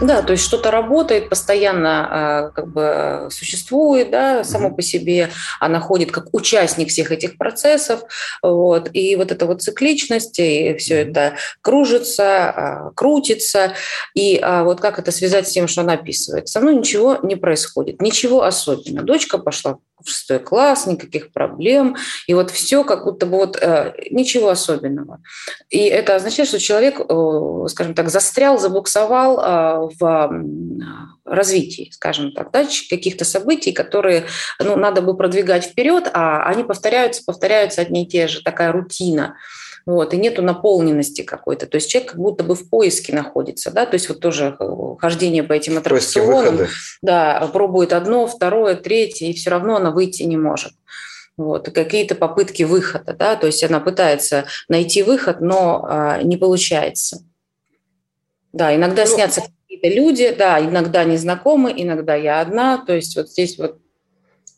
Да, 0.00 0.20
то 0.20 0.32
есть 0.32 0.44
что-то 0.44 0.70
работает, 0.70 1.30
постоянно 1.30 2.08
а, 2.10 2.50
как 2.50 2.68
бы 2.68 3.28
существует, 3.30 4.10
да, 4.10 4.44
само 4.44 4.70
по 4.70 4.82
себе, 4.82 5.30
она 5.58 5.80
ходит 5.80 6.12
как 6.12 6.34
участник 6.34 6.90
всех 6.90 7.12
этих 7.12 7.38
процессов, 7.38 8.02
вот, 8.42 8.90
и 8.92 9.16
вот 9.16 9.32
эта 9.32 9.46
вот 9.46 9.62
цикличность, 9.62 10.38
и 10.38 10.74
все 10.76 10.96
это 10.96 11.36
кружится, 11.62 12.50
а, 12.50 12.90
крутится, 12.94 13.72
и 14.14 14.38
а, 14.42 14.64
вот 14.64 14.80
как 14.80 14.98
это 14.98 15.12
связать 15.12 15.48
с 15.48 15.52
тем, 15.52 15.66
что 15.66 15.80
она 15.80 15.94
описывает? 15.94 16.48
Со 16.48 16.60
мной 16.60 16.76
ничего 16.76 17.18
не 17.22 17.36
происходит, 17.36 18.02
ничего 18.02 18.42
особенного. 18.42 19.06
Дочка 19.06 19.38
пошла 19.38 19.78
в 20.02 20.08
шестой 20.08 20.38
класс, 20.38 20.86
никаких 20.86 21.32
проблем. 21.32 21.96
И 22.26 22.34
вот 22.34 22.50
все 22.50 22.84
как 22.84 23.04
будто 23.04 23.26
бы 23.26 23.38
вот 23.38 23.56
э, 23.60 23.94
ничего 24.10 24.48
особенного. 24.50 25.20
И 25.70 25.78
это 25.78 26.14
означает, 26.14 26.48
что 26.48 26.58
человек, 26.58 27.00
э, 27.00 27.66
скажем 27.68 27.94
так, 27.94 28.08
застрял, 28.08 28.58
забуксовал 28.58 29.38
э, 29.38 29.90
в 29.98 30.30
развитии, 31.24 31.90
скажем 31.92 32.32
так, 32.32 32.50
да, 32.52 32.66
каких-то 32.88 33.24
событий, 33.24 33.72
которые 33.72 34.26
ну, 34.58 34.76
надо 34.76 35.02
бы 35.02 35.16
продвигать 35.16 35.64
вперед, 35.64 36.08
а 36.12 36.44
они 36.44 36.62
повторяются, 36.62 37.22
повторяются 37.24 37.80
одни 37.80 38.04
и 38.04 38.08
те 38.08 38.28
же, 38.28 38.42
такая 38.42 38.72
рутина 38.72 39.36
вот, 39.86 40.12
и 40.12 40.16
нету 40.16 40.42
наполненности 40.42 41.22
какой-то. 41.22 41.66
То 41.66 41.76
есть 41.76 41.88
человек 41.88 42.12
как 42.12 42.20
будто 42.20 42.42
бы 42.42 42.56
в 42.56 42.68
поиске 42.68 43.14
находится, 43.14 43.70
да, 43.70 43.86
то 43.86 43.94
есть 43.94 44.08
вот 44.08 44.20
тоже 44.20 44.56
э, 44.58 44.96
хождение 44.98 45.44
по 45.44 45.52
этим 45.52 45.78
аттракционам, 45.78 46.66
да, 47.02 47.48
пробует 47.52 47.92
одно, 47.92 48.26
второе, 48.26 48.74
третье, 48.74 49.26
и 49.26 49.32
все 49.32 49.50
равно 49.50 49.76
она 49.76 49.92
выйти 49.92 50.24
не 50.24 50.36
может. 50.36 50.72
Вот, 51.36 51.70
какие-то 51.70 52.14
попытки 52.14 52.64
выхода, 52.64 53.12
да, 53.12 53.36
то 53.36 53.46
есть 53.46 53.62
она 53.62 53.78
пытается 53.78 54.46
найти 54.68 55.02
выход, 55.02 55.40
но 55.40 55.84
а, 55.86 56.22
не 56.22 56.36
получается. 56.38 57.22
Да, 58.54 58.74
иногда 58.74 59.04
ну, 59.04 59.14
снятся 59.14 59.42
какие-то 59.42 59.88
люди, 59.88 60.34
да, 60.36 60.58
иногда 60.58 61.04
незнакомы, 61.04 61.72
иногда 61.76 62.14
я 62.14 62.40
одна, 62.40 62.78
то 62.78 62.94
есть 62.94 63.16
вот 63.16 63.28
здесь 63.28 63.58
вот 63.58 63.78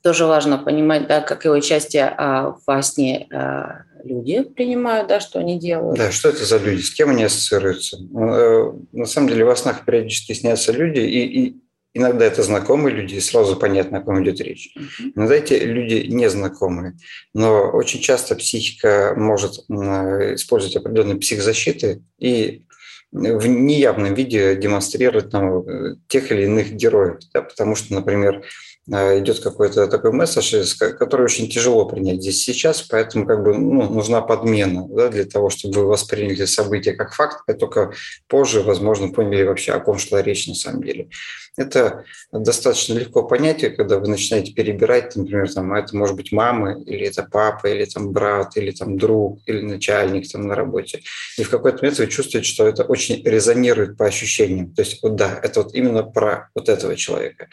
тоже 0.04 0.26
важно 0.26 0.56
понимать, 0.56 1.08
да, 1.08 1.20
какое 1.20 1.58
участие 1.58 2.14
а, 2.16 2.54
во 2.64 2.82
сне 2.82 3.26
а, 3.32 3.82
люди 4.04 4.42
принимают, 4.42 5.08
да, 5.08 5.20
что 5.20 5.38
они 5.38 5.58
делают. 5.58 5.98
Да, 5.98 6.10
что 6.10 6.28
это 6.28 6.44
за 6.44 6.58
люди, 6.58 6.80
с 6.80 6.90
кем 6.90 7.10
они 7.10 7.24
ассоциируются? 7.24 7.98
Ну, 7.98 8.34
э, 8.34 8.72
на 8.92 9.06
самом 9.06 9.28
деле 9.28 9.44
во 9.44 9.56
снах 9.56 9.84
периодически 9.84 10.32
снятся 10.32 10.72
люди, 10.72 11.00
и, 11.00 11.46
и 11.46 11.56
иногда 11.94 12.24
это 12.24 12.42
знакомые 12.42 12.94
люди, 12.94 13.14
и 13.14 13.20
сразу 13.20 13.56
понятно, 13.56 13.98
о 13.98 14.02
ком 14.02 14.22
идет 14.22 14.40
речь. 14.40 14.74
Иногда 15.14 15.34
эти 15.34 15.54
люди 15.54 16.06
незнакомые, 16.08 16.96
но 17.34 17.70
очень 17.70 18.00
часто 18.00 18.36
психика 18.36 19.14
может 19.16 19.58
использовать 19.68 20.76
определенные 20.76 21.18
психзащиты 21.18 22.02
и 22.18 22.64
в 23.12 23.46
неявном 23.46 24.14
виде 24.14 24.54
демонстрировать 24.56 25.32
нам 25.32 25.60
э, 25.60 25.96
тех 26.08 26.30
или 26.30 26.44
иных 26.44 26.72
героев. 26.72 27.18
Да, 27.32 27.42
потому 27.42 27.74
что, 27.74 27.94
например, 27.94 28.44
Э, 28.90 29.18
идет 29.18 29.40
какой-то 29.40 29.86
такой 29.86 30.12
месседж, 30.12 30.74
который 30.78 31.24
очень 31.24 31.50
тяжело 31.50 31.84
принять 31.84 32.22
здесь 32.22 32.42
сейчас, 32.42 32.80
поэтому 32.82 33.26
как 33.26 33.42
бы 33.42 33.56
ну, 33.56 33.90
нужна 33.90 34.22
подмена 34.22 34.86
да, 34.88 35.08
для 35.08 35.24
того, 35.24 35.50
чтобы 35.50 35.80
вы 35.80 35.88
восприняли 35.88 36.46
события 36.46 36.94
как 36.94 37.12
факт, 37.12 37.42
и 37.48 37.52
только 37.52 37.92
позже, 38.28 38.62
возможно, 38.62 39.08
поняли 39.08 39.42
вообще, 39.42 39.72
о 39.72 39.80
ком 39.80 39.98
шла 39.98 40.22
речь 40.22 40.46
на 40.46 40.54
самом 40.54 40.82
деле. 40.82 41.08
Это 41.56 42.04
достаточно 42.32 42.94
легко 42.94 43.24
понять, 43.24 43.60
когда 43.76 43.98
вы 43.98 44.08
начинаете 44.08 44.52
перебирать, 44.52 45.16
например, 45.16 45.52
там, 45.52 45.74
это 45.74 45.94
может 45.96 46.16
быть 46.16 46.32
мама, 46.32 46.80
или 46.80 47.06
это 47.06 47.24
папа, 47.24 47.66
или 47.66 47.84
там 47.84 48.12
брат, 48.12 48.56
или 48.56 48.70
там 48.70 48.96
друг, 48.96 49.40
или 49.46 49.60
начальник 49.60 50.30
там 50.30 50.46
на 50.46 50.54
работе. 50.54 51.02
И 51.36 51.42
в 51.42 51.50
какой-то 51.50 51.78
момент 51.78 51.98
вы 51.98 52.06
чувствуете, 52.06 52.48
что 52.48 52.66
это 52.66 52.84
очень 52.84 52.97
резонирует 52.98 53.96
по 53.96 54.06
ощущениям. 54.06 54.74
То 54.74 54.82
есть 54.82 55.02
вот 55.02 55.16
да, 55.16 55.38
это 55.42 55.62
вот 55.62 55.74
именно 55.74 56.02
про 56.02 56.50
вот 56.54 56.68
этого 56.68 56.96
человека. 56.96 57.48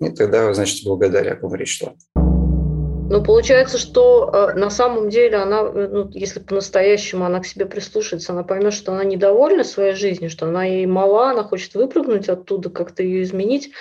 И 0.00 0.10
тогда, 0.10 0.52
значит, 0.54 0.84
благодаря 0.84 1.34
кому 1.36 1.54
речь 1.54 1.78
шла. 1.78 1.94
Ну, 3.10 3.22
получается, 3.22 3.78
что 3.78 4.30
э, 4.30 4.58
на 4.58 4.68
самом 4.68 5.08
деле 5.08 5.38
она, 5.38 5.62
э, 5.62 5.88
ну, 5.90 6.10
если 6.12 6.40
по-настоящему 6.40 7.24
она 7.24 7.40
к 7.40 7.46
себе 7.46 7.64
прислушается, 7.64 8.32
она 8.32 8.42
поймет, 8.42 8.74
что 8.74 8.92
она 8.92 9.02
недовольна 9.02 9.64
своей 9.64 9.94
жизнью, 9.94 10.28
что 10.28 10.46
она 10.46 10.64
ей 10.64 10.84
мала, 10.84 11.30
она 11.30 11.42
хочет 11.42 11.74
выпрыгнуть 11.74 12.28
оттуда, 12.28 12.68
как-то 12.68 13.02
ее 13.02 13.22
изменить, 13.22 13.72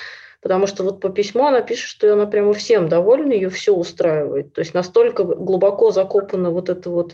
потому 0.41 0.65
что 0.65 0.83
вот 0.83 1.01
по 1.01 1.09
письму 1.09 1.45
она 1.45 1.59
пишет, 1.59 1.89
что 1.89 2.13
она 2.13 2.25
прямо 2.25 2.53
всем 2.53 2.88
довольна, 2.88 3.33
ее 3.33 3.50
все 3.50 3.74
устраивает. 3.74 4.53
То 4.53 4.59
есть 4.59 4.74
настолько 4.74 5.25
глубоко 5.25 5.91
закопана 5.91 6.50
вот 6.50 6.69
эта 6.69 6.89
вот 6.89 7.13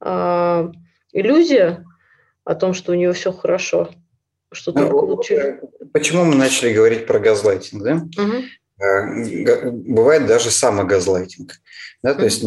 э, 0.00 0.68
иллюзия 1.12 1.85
о 2.46 2.54
том, 2.54 2.72
что 2.72 2.92
у 2.92 2.94
нее 2.94 3.12
все 3.12 3.32
хорошо, 3.32 3.90
что 4.52 4.72
ну, 4.72 4.80
только 4.80 4.94
лучше. 4.94 5.60
Почему 5.92 6.24
мы 6.24 6.36
начали 6.36 6.72
говорить 6.72 7.06
про 7.06 7.18
газлайтинг, 7.18 7.82
да? 7.82 7.94
Угу. 7.96 9.72
Бывает 9.92 10.26
даже 10.26 10.50
самогазлайтинг. 10.50 11.54
Да, 12.02 12.14
то 12.14 12.24
есть 12.24 12.44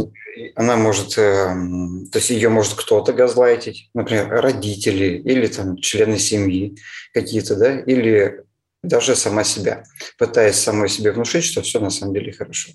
она 0.56 0.78
может, 0.78 1.18
эм, 1.18 2.08
то 2.12 2.20
есть 2.20 2.30
ее 2.30 2.50
может 2.50 2.76
кто-то 2.76 3.12
газлайтить, 3.12 3.90
например, 3.94 4.30
родители 4.30 5.18
или 5.18 5.48
там 5.48 5.76
члены 5.78 6.18
семьи 6.18 6.78
какие-то, 7.14 7.56
да, 7.58 7.80
или 7.80 8.46
даже 8.82 9.16
сама 9.16 9.44
себя, 9.44 9.84
пытаясь 10.18 10.56
самой 10.56 10.88
себе 10.88 11.12
внушить, 11.12 11.44
что 11.44 11.62
все 11.62 11.80
на 11.80 11.90
самом 11.90 12.14
деле 12.14 12.32
хорошо. 12.32 12.72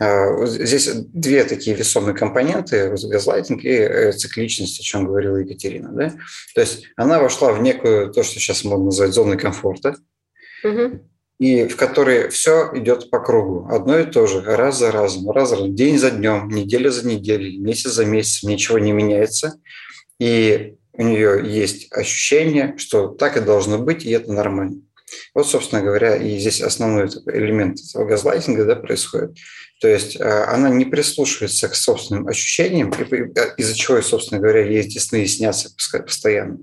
А, 0.00 0.46
здесь 0.46 0.90
две 0.92 1.44
такие 1.44 1.76
весомые 1.76 2.14
компоненты– 2.14 2.88
газлайтинг 3.04 3.64
и 3.64 3.68
э, 3.68 4.12
цикличность, 4.12 4.80
о 4.80 4.82
чем 4.82 5.06
говорила 5.06 5.36
Екатерина. 5.36 5.90
Да? 5.92 6.12
То 6.54 6.60
есть 6.60 6.86
она 6.96 7.20
вошла 7.20 7.52
в 7.52 7.62
некую, 7.62 8.12
то, 8.12 8.22
что 8.24 8.40
сейчас 8.40 8.64
можно 8.64 8.86
назвать 8.86 9.12
зоной 9.12 9.38
комфорта, 9.38 9.96
угу. 10.64 11.00
и 11.38 11.68
в 11.68 11.76
которой 11.76 12.30
все 12.30 12.70
идет 12.74 13.10
по 13.10 13.20
кругу, 13.20 13.68
одно 13.70 14.00
и 14.00 14.04
то 14.04 14.26
же, 14.26 14.40
раз 14.42 14.78
за 14.78 14.90
разом, 14.90 15.30
раз 15.30 15.50
за 15.50 15.56
разом, 15.56 15.74
день 15.76 15.98
за 15.98 16.10
днем, 16.10 16.48
неделя 16.48 16.90
за 16.90 17.06
неделей, 17.06 17.58
месяц 17.58 17.92
за 17.92 18.04
месяцем, 18.04 18.50
ничего 18.50 18.80
не 18.80 18.90
меняется. 18.90 19.54
И 20.18 20.74
у 20.92 21.02
нее 21.02 21.42
есть 21.44 21.92
ощущение, 21.92 22.74
что 22.76 23.08
так 23.08 23.36
и 23.36 23.40
должно 23.40 23.78
быть, 23.78 24.04
и 24.04 24.10
это 24.10 24.32
нормально. 24.32 24.80
Вот, 25.34 25.46
собственно 25.46 25.82
говоря, 25.82 26.16
и 26.16 26.38
здесь 26.38 26.60
основной 26.60 27.08
элемент 27.26 27.78
этого 27.80 28.04
газлайтинга 28.06 28.64
да, 28.64 28.76
происходит. 28.76 29.36
То 29.80 29.88
есть 29.88 30.20
а, 30.20 30.52
она 30.52 30.70
не 30.70 30.84
прислушивается 30.84 31.68
к 31.68 31.74
собственным 31.74 32.28
ощущениям, 32.28 32.92
а, 32.92 33.54
из-за 33.56 33.74
чего, 33.74 34.00
собственно 34.02 34.40
говоря, 34.40 34.64
ей 34.64 34.80
эти 34.80 34.98
сны 34.98 35.26
снятся 35.26 35.70
постоянно. 36.00 36.58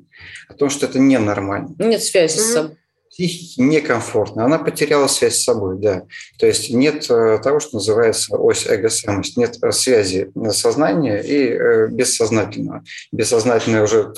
О 0.49 0.53
том, 0.53 0.69
что 0.69 0.85
это 0.85 0.99
ненормально. 0.99 1.75
Нет 1.79 2.01
связи 2.01 2.37
mm-hmm. 2.37 2.41
с 2.41 2.53
собой 2.53 2.77
психике 3.11 3.61
некомфортно, 3.61 4.45
она 4.45 4.57
потеряла 4.57 5.07
связь 5.07 5.35
с 5.35 5.43
собой, 5.43 5.77
да. 5.77 6.03
То 6.39 6.47
есть 6.47 6.69
нет 6.69 7.05
э, 7.09 7.39
того, 7.43 7.59
что 7.59 7.75
называется 7.75 8.37
ось 8.37 8.65
эго-самость, 8.65 9.37
нет 9.37 9.57
э, 9.61 9.71
связи 9.71 10.31
сознания 10.51 11.19
и 11.19 11.49
э, 11.49 11.87
бессознательного. 11.87 12.83
Бессознательное 13.11 13.83
уже 13.83 14.13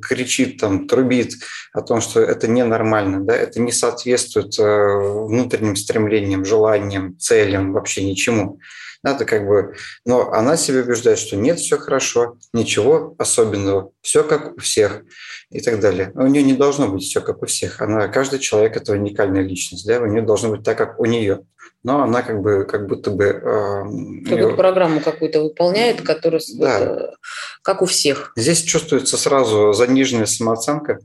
кричит, 0.00 0.60
там, 0.60 0.86
трубит 0.86 1.32
о 1.72 1.80
том, 1.80 2.00
что 2.00 2.20
это 2.20 2.48
ненормально, 2.48 3.24
да, 3.24 3.34
это 3.34 3.60
не 3.60 3.72
соответствует 3.72 4.56
внутренним 4.58 5.76
стремлениям, 5.76 6.44
желаниям, 6.44 7.18
целям, 7.18 7.72
вообще 7.72 8.04
ничему. 8.04 8.60
Это 9.04 9.24
как 9.24 9.46
бы, 9.46 9.74
но 10.04 10.32
она 10.32 10.56
себе 10.56 10.80
убеждает, 10.80 11.18
что 11.18 11.36
нет, 11.36 11.60
все 11.60 11.78
хорошо, 11.78 12.36
ничего 12.52 13.14
особенного, 13.18 13.92
все 14.00 14.24
как 14.24 14.56
у 14.56 14.60
всех 14.60 15.02
и 15.50 15.60
так 15.60 15.78
далее. 15.80 16.10
У 16.14 16.26
нее 16.26 16.42
не 16.42 16.54
должно 16.54 16.88
быть 16.88 17.04
все 17.04 17.20
как 17.20 17.42
у 17.42 17.46
всевсех. 17.46 17.80
Она, 17.80 18.08
каждый 18.08 18.38
человек– 18.38 18.76
это 18.76 18.92
уникальная 18.92 19.42
личность, 19.42 19.86
да, 19.86 20.00
у 20.00 20.06
нее 20.06 20.22
должно 20.22 20.50
быть 20.50 20.62
так, 20.62 20.76
как 20.76 20.98
у 20.98 21.04
нее. 21.04 21.44
Но 21.84 22.02
она 22.02 22.22
как 22.22 22.40
бы, 22.42 22.64
как 22.64 22.88
будто 22.88 23.10
бы… 23.10 23.24
Э, 23.24 23.82
как 24.28 24.40
будто 24.40 24.56
программу 24.56 25.00
какую-то 25.00 25.42
выполняет, 25.42 26.02
которая 26.02 26.40
да. 26.58 26.78
вот, 26.80 27.14
как 27.62 27.82
у 27.82 27.86
всех. 27.86 28.32
Здесь 28.36 28.62
чувствуется 28.62 29.16
сразу 29.16 29.72
заниженная 29.72 30.26
самооценка, 30.26 30.98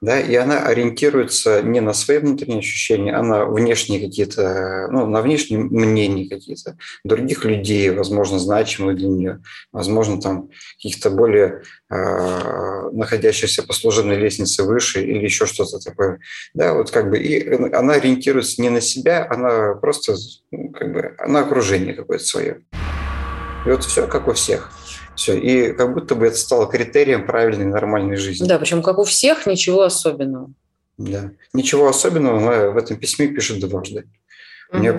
да, 0.00 0.20
и 0.20 0.34
она 0.34 0.60
ориентируется 0.60 1.62
не 1.62 1.80
на 1.80 1.92
свои 1.92 2.18
внутренние 2.18 2.60
ощущения, 2.60 3.14
а 3.14 3.22
на 3.22 3.46
внешние 3.46 4.00
какие-то, 4.00 4.88
ну, 4.90 5.06
на 5.06 5.22
внешние 5.22 5.60
мнения 5.60 6.28
какие-то 6.28 6.76
других 7.04 7.44
людей, 7.44 7.90
возможно, 7.90 8.38
значимых 8.38 8.96
для 8.96 9.08
нее, 9.08 9.42
возможно, 9.72 10.20
там 10.20 10.50
каких-то 10.76 11.10
более 11.10 11.62
э, 11.90 12.90
находящихся 12.92 13.62
по 13.62 13.72
служебной 13.72 14.16
лестнице 14.16 14.62
выше 14.62 15.02
или 15.02 15.24
еще 15.24 15.46
что-то 15.46 15.78
такое, 15.78 16.20
да, 16.54 16.74
вот 16.74 16.90
как 16.90 17.10
бы, 17.10 17.18
и 17.18 17.48
она 17.72 17.94
ориентируется 17.94 18.60
не 18.62 18.70
на 18.70 18.80
себя, 18.80 19.26
она 19.28 19.74
просто, 19.74 20.16
ну, 20.50 20.70
как 20.70 20.92
бы, 20.92 21.14
на 21.26 21.40
окружение 21.40 21.94
какое-то 21.94 22.24
свое. 22.24 22.62
И 23.66 23.68
вот 23.68 23.84
все 23.84 24.06
как 24.06 24.28
у 24.28 24.32
всех. 24.32 24.70
Все. 25.16 25.38
И 25.38 25.72
как 25.72 25.94
будто 25.94 26.14
бы 26.14 26.26
это 26.26 26.36
стало 26.36 26.66
критерием 26.66 27.26
правильной 27.26 27.64
нормальной 27.64 28.16
жизни. 28.16 28.46
Да, 28.46 28.58
причем 28.58 28.82
как 28.82 28.98
у 28.98 29.04
всех, 29.04 29.46
ничего 29.46 29.82
особенного. 29.82 30.50
Да. 30.98 31.30
Ничего 31.52 31.88
особенного 31.88 32.38
она 32.38 32.70
в 32.70 32.76
этом 32.76 32.96
письме 32.96 33.28
пишет 33.28 33.60
дважды. 33.60 34.00
Mm-hmm. 34.70 34.78
У 34.78 34.78
нее 34.78 34.92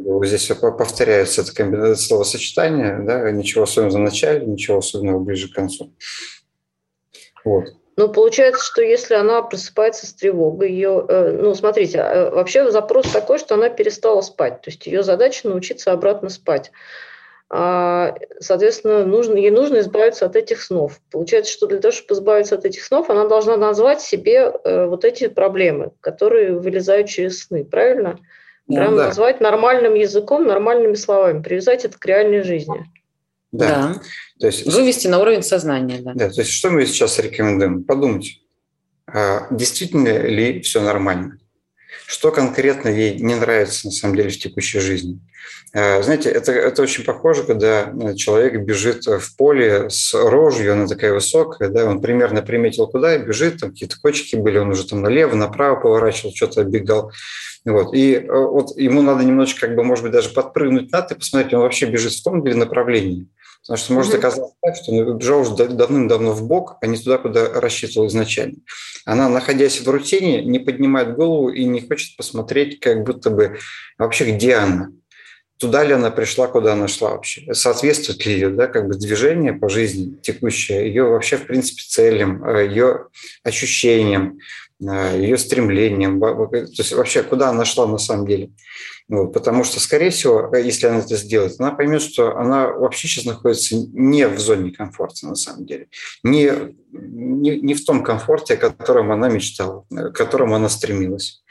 бы, 0.00 0.26
здесь 0.26 0.46
повторяется 0.46 1.42
это 1.42 1.54
комбинация 1.54 1.96
словосочетание, 1.96 2.98
да, 3.02 3.30
ничего 3.30 3.64
особенного 3.64 3.98
в 3.98 4.04
начале, 4.04 4.46
ничего 4.46 4.78
особенного 4.78 5.18
ближе 5.18 5.50
к 5.50 5.54
концу. 5.54 5.92
Вот. 7.44 7.66
Ну, 7.96 8.08
получается, 8.08 8.64
что 8.64 8.82
если 8.82 9.14
она 9.14 9.42
просыпается 9.42 10.06
с 10.06 10.14
тревогой, 10.14 10.72
ее, 10.72 11.04
э, 11.06 11.38
ну, 11.42 11.54
смотрите, 11.54 12.00
а, 12.00 12.30
вообще 12.30 12.70
запрос 12.70 13.10
такой, 13.10 13.38
что 13.38 13.54
она 13.54 13.68
перестала 13.68 14.22
спать. 14.22 14.62
То 14.62 14.70
есть 14.70 14.86
ее 14.86 15.02
задача 15.02 15.48
научиться 15.48 15.92
обратно 15.92 16.30
спать. 16.30 16.70
А, 17.52 18.14
соответственно, 18.38 19.04
нужно, 19.04 19.34
ей 19.34 19.50
нужно 19.50 19.80
избавиться 19.80 20.24
от 20.24 20.36
этих 20.36 20.62
снов. 20.62 21.00
Получается, 21.10 21.52
что 21.52 21.66
для 21.66 21.80
того, 21.80 21.90
чтобы 21.90 22.14
избавиться 22.14 22.54
от 22.54 22.64
этих 22.64 22.84
снов, 22.84 23.10
она 23.10 23.26
должна 23.26 23.56
назвать 23.56 24.00
себе 24.00 24.52
э, 24.52 24.86
вот 24.86 25.04
эти 25.04 25.26
проблемы, 25.26 25.90
которые 26.00 26.56
вылезают 26.56 27.08
через 27.08 27.42
сны, 27.42 27.64
правильно? 27.64 28.20
Ну 28.68 28.76
Прям 28.76 28.96
да. 28.96 29.06
назвать 29.06 29.40
нормальным 29.40 29.94
языком, 29.94 30.46
нормальными 30.46 30.94
словами, 30.94 31.42
привязать 31.42 31.84
это 31.84 31.98
к 31.98 32.06
реальной 32.06 32.44
жизни. 32.44 32.88
Да. 33.50 33.66
да. 33.66 34.00
То 34.38 34.46
есть, 34.46 34.72
Вывести 34.72 35.08
на 35.08 35.18
уровень 35.18 35.42
сознания. 35.42 35.98
Да. 36.00 36.12
да. 36.14 36.30
То 36.30 36.42
есть 36.42 36.52
что 36.52 36.70
мы 36.70 36.86
сейчас 36.86 37.18
рекомендуем? 37.18 37.82
Подумать, 37.82 38.42
а 39.08 39.48
действительно 39.50 40.18
ли 40.18 40.60
все 40.60 40.80
нормально? 40.80 41.38
Что 42.10 42.32
конкретно 42.32 42.88
ей 42.88 43.20
не 43.20 43.36
нравится 43.36 43.86
на 43.86 43.92
самом 43.92 44.16
деле 44.16 44.30
в 44.30 44.36
текущей 44.36 44.80
жизни? 44.80 45.20
Э, 45.72 46.02
знаете, 46.02 46.28
это, 46.28 46.50
это 46.50 46.82
очень 46.82 47.04
похоже, 47.04 47.44
когда 47.44 47.88
э, 47.88 48.14
человек 48.16 48.62
бежит 48.62 49.06
в 49.06 49.36
поле 49.36 49.88
с 49.90 50.12
рожью, 50.12 50.72
она 50.72 50.88
такая 50.88 51.12
высокая, 51.12 51.68
да, 51.68 51.84
он 51.84 52.00
примерно 52.00 52.42
приметил, 52.42 52.88
куда 52.88 53.14
и 53.14 53.22
бежит, 53.22 53.60
там 53.60 53.70
какие-то 53.70 53.94
кочки 54.02 54.34
были, 54.34 54.58
он 54.58 54.70
уже 54.70 54.88
там 54.88 55.02
налево, 55.02 55.36
направо 55.36 55.76
поворачивал, 55.76 56.34
что-то 56.34 56.62
оббегал. 56.62 57.12
Вот. 57.64 57.94
И 57.94 58.14
э, 58.14 58.26
вот 58.28 58.76
ему 58.76 59.02
надо 59.02 59.22
немножечко, 59.22 59.68
как 59.68 59.76
бы, 59.76 59.84
может 59.84 60.02
быть, 60.02 60.12
даже 60.12 60.30
подпрыгнуть 60.30 60.90
над 60.90 61.12
и 61.12 61.14
посмотреть, 61.14 61.54
он 61.54 61.60
вообще 61.60 61.86
бежит 61.86 62.12
в 62.14 62.24
том 62.24 62.44
или 62.44 62.54
направлении. 62.54 63.28
Потому 63.70 63.84
что 63.84 63.92
может 63.92 64.14
оказаться 64.16 64.52
так, 64.60 64.74
что 64.74 64.90
он 64.90 65.16
бежал 65.16 65.42
уже 65.42 65.54
давным-давно 65.54 66.32
в 66.32 66.44
бок, 66.44 66.78
а 66.80 66.88
не 66.88 66.96
туда, 66.96 67.18
куда 67.18 67.60
рассчитывал 67.60 68.08
изначально. 68.08 68.56
Она, 69.04 69.28
находясь 69.28 69.80
в 69.80 69.88
рутине, 69.88 70.44
не 70.44 70.58
поднимает 70.58 71.14
голову 71.14 71.50
и 71.50 71.62
не 71.62 71.80
хочет 71.80 72.16
посмотреть, 72.16 72.80
как 72.80 73.04
будто 73.04 73.30
бы 73.30 73.58
вообще 73.96 74.32
где 74.32 74.56
она 74.56 74.90
туда 75.58 75.84
ли 75.84 75.92
она 75.92 76.10
пришла, 76.10 76.46
куда 76.48 76.72
она 76.72 76.88
шла 76.88 77.10
вообще, 77.10 77.52
соответствует 77.52 78.24
ли 78.24 78.32
ее 78.32 78.48
да, 78.48 78.66
как 78.66 78.88
бы 78.88 78.94
движение 78.94 79.52
по 79.52 79.68
жизни 79.68 80.16
текущее, 80.22 80.86
ее 80.86 81.04
вообще, 81.04 81.36
в 81.36 81.46
принципе, 81.46 81.82
целям, 81.86 82.42
э, 82.42 82.66
ее 82.66 83.08
ощущениям, 83.44 84.38
ее 84.80 85.36
стремлениям, 85.36 86.18
то 86.20 86.48
есть 86.52 86.92
вообще 86.92 87.22
куда 87.22 87.50
она 87.50 87.64
шла 87.64 87.86
на 87.86 87.98
самом 87.98 88.26
деле. 88.26 88.50
Вот, 89.08 89.32
потому 89.32 89.64
что, 89.64 89.80
скорее 89.80 90.10
всего, 90.10 90.54
если 90.56 90.86
она 90.86 90.98
это 90.98 91.16
сделает, 91.16 91.56
она 91.58 91.72
поймет, 91.72 92.00
что 92.00 92.36
она 92.36 92.68
вообще 92.68 93.08
сейчас 93.08 93.24
находится 93.24 93.74
не 93.92 94.28
в 94.28 94.38
зоне 94.38 94.70
комфорта 94.70 95.26
на 95.26 95.34
самом 95.34 95.66
деле, 95.66 95.88
не, 96.22 96.52
не, 96.92 97.60
не 97.60 97.74
в 97.74 97.84
том 97.84 98.04
комфорте, 98.04 98.54
о 98.54 98.56
котором 98.56 99.10
она 99.10 99.28
мечтала, 99.28 99.84
к 99.90 100.12
которому 100.12 100.54
она 100.54 100.68
стремилась. 100.68 101.42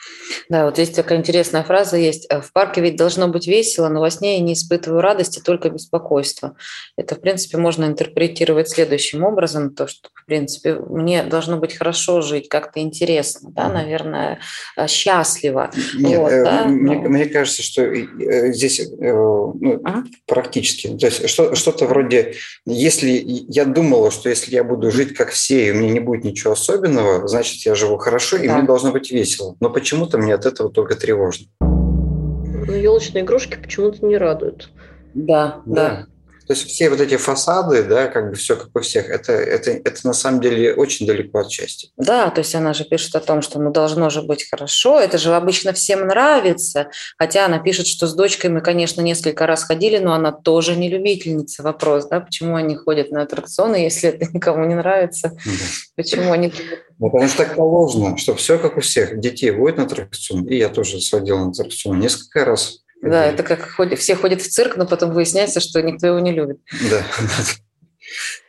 Да, 0.49 0.65
вот 0.65 0.75
здесь 0.75 0.89
такая 0.89 1.17
интересная 1.17 1.63
фраза 1.63 1.97
есть. 1.97 2.27
В 2.29 2.51
парке 2.53 2.81
ведь 2.81 2.95
должно 2.95 3.27
быть 3.27 3.47
весело, 3.47 3.89
но 3.89 3.99
во 3.99 4.09
сне 4.09 4.37
я 4.37 4.43
не 4.43 4.53
испытываю 4.53 5.01
радости, 5.01 5.39
только 5.39 5.69
беспокойство. 5.69 6.55
Это, 6.97 7.15
в 7.15 7.21
принципе, 7.21 7.57
можно 7.57 7.85
интерпретировать 7.85 8.69
следующим 8.69 9.23
образом, 9.23 9.73
то, 9.73 9.88
что, 9.88 10.10
в 10.13 10.25
принципе, 10.25 10.75
мне 10.75 11.23
должно 11.23 11.57
быть 11.57 11.75
хорошо 11.75 12.21
жить, 12.21 12.49
как-то 12.49 12.79
интересно, 12.79 13.49
да, 13.51 13.69
наверное, 13.69 14.39
счастливо. 14.88 15.71
Нет, 15.95 16.19
вот, 16.19 16.31
э, 16.31 16.43
да? 16.43 16.65
мне, 16.65 16.97
но... 16.99 17.10
мне 17.10 17.25
кажется, 17.25 17.63
что 17.63 17.84
э, 17.84 18.51
здесь 18.53 18.79
э, 18.79 18.86
ну, 18.89 19.81
ага. 19.84 20.03
практически. 20.25 20.88
То 20.97 21.07
есть 21.07 21.29
что, 21.29 21.55
что-то 21.55 21.86
вроде, 21.86 22.36
если 22.65 23.23
я 23.25 23.65
думала, 23.65 24.12
что 24.12 24.29
если 24.29 24.51
я 24.51 24.63
буду 24.63 24.91
жить 24.91 25.13
как 25.13 25.29
все, 25.29 25.67
и 25.67 25.71
у 25.71 25.75
меня 25.75 25.91
не 25.91 25.99
будет 25.99 26.23
ничего 26.23 26.53
особенного, 26.53 27.27
значит, 27.27 27.65
я 27.65 27.75
живу 27.75 27.97
хорошо, 27.97 28.38
и 28.38 28.47
да. 28.47 28.57
мне 28.57 28.67
должно 28.67 28.91
быть 28.91 29.12
весело. 29.12 29.55
Но 29.60 29.69
почему-то 29.99 30.17
мне 30.17 30.33
от 30.33 30.45
этого 30.45 30.71
только 30.71 30.95
тревожно. 30.95 31.47
Но 31.59 32.73
елочные 32.73 33.23
игрушки 33.23 33.57
почему-то 33.62 34.05
не 34.05 34.17
радуют. 34.17 34.71
Да, 35.13 35.62
да. 35.65 35.89
да. 35.89 36.05
То 36.49 36.55
есть 36.55 36.67
все 36.67 36.89
вот 36.89 36.99
эти 36.99 37.15
фасады, 37.15 37.83
да, 37.83 38.07
как 38.07 38.31
бы 38.31 38.35
все 38.35 38.55
как 38.55 38.75
у 38.75 38.79
всех, 38.79 39.07
это, 39.12 39.33
это, 39.33 39.69
это 39.69 39.99
на 40.03 40.13
самом 40.13 40.41
деле 40.41 40.73
очень 40.73 41.05
далеко 41.05 41.41
от 41.41 41.51
счастья. 41.51 41.89
Да, 41.95 42.31
то 42.31 42.39
есть 42.39 42.55
она 42.55 42.73
же 42.73 42.85
пишет 42.85 43.15
о 43.15 43.19
том, 43.19 43.43
что 43.43 43.59
ну 43.59 43.71
должно 43.71 44.09
же 44.09 44.23
быть 44.23 44.49
хорошо, 44.49 44.99
это 44.99 45.19
же 45.19 45.35
обычно 45.35 45.73
всем 45.73 46.07
нравится, 46.07 46.89
хотя 47.19 47.45
она 47.45 47.59
пишет, 47.59 47.85
что 47.85 48.07
с 48.07 48.15
дочкой 48.15 48.49
мы, 48.49 48.62
конечно, 48.62 49.01
несколько 49.01 49.45
раз 49.45 49.63
ходили, 49.63 49.99
но 49.99 50.13
она 50.13 50.31
тоже 50.31 50.75
не 50.75 50.89
любительница. 50.89 51.62
Вопрос, 51.62 52.07
да, 52.07 52.19
почему 52.19 52.55
они 52.55 52.75
ходят 52.75 53.12
на 53.12 53.21
аттракционы, 53.21 53.75
если 53.75 54.09
это 54.09 54.25
никому 54.33 54.65
не 54.65 54.73
нравится? 54.73 55.38
Да. 55.45 55.51
Почему 55.97 56.31
они... 56.31 56.51
Ну, 56.97 57.12
потому 57.12 57.29
что 57.29 57.45
так 57.45 57.57
положено, 57.57 58.17
что 58.17 58.33
все 58.33 58.57
как 58.57 58.75
у 58.75 58.81
всех. 58.81 59.19
Детей 59.19 59.51
водят 59.51 59.77
на 59.77 59.83
аттракцион, 59.83 60.45
и 60.45 60.57
я 60.57 60.69
тоже 60.69 60.99
сводил 60.99 61.38
на 61.38 61.49
аттракцион 61.49 61.99
несколько 61.99 62.43
раз. 62.43 62.79
Да, 63.01 63.25
это 63.25 63.43
как 63.43 63.77
все 63.97 64.15
ходят 64.15 64.41
в 64.41 64.49
цирк, 64.49 64.75
но 64.75 64.85
потом 64.85 65.13
выясняется, 65.13 65.59
что 65.59 65.81
никто 65.81 66.07
его 66.07 66.19
не 66.19 66.31
любит. 66.31 66.59
Да. 66.89 67.03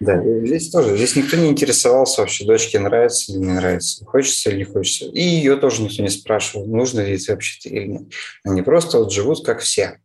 Да, 0.01 0.23
здесь 0.25 0.71
тоже. 0.71 0.97
Здесь 0.97 1.17
никто 1.17 1.37
не 1.37 1.49
интересовался 1.49 2.23
вообще, 2.23 2.47
дочке 2.47 2.79
нравится 2.79 3.31
или 3.31 3.41
не 3.41 3.53
нравится, 3.53 4.05
хочется 4.07 4.49
или 4.49 4.59
не 4.59 4.65
хочется. 4.65 5.05
И 5.07 5.21
ее 5.21 5.57
тоже 5.57 5.83
никто 5.83 6.03
не 6.03 6.09
спрашивал, 6.09 6.67
нужно 6.67 7.01
ли 7.01 7.15
это 7.15 7.33
вообще 7.33 7.69
или 7.69 7.87
нет. 7.87 8.03
Они 8.43 8.63
просто 8.63 8.99
вот 8.99 9.13
живут 9.13 9.45
как 9.45 9.61
все. 9.61 10.01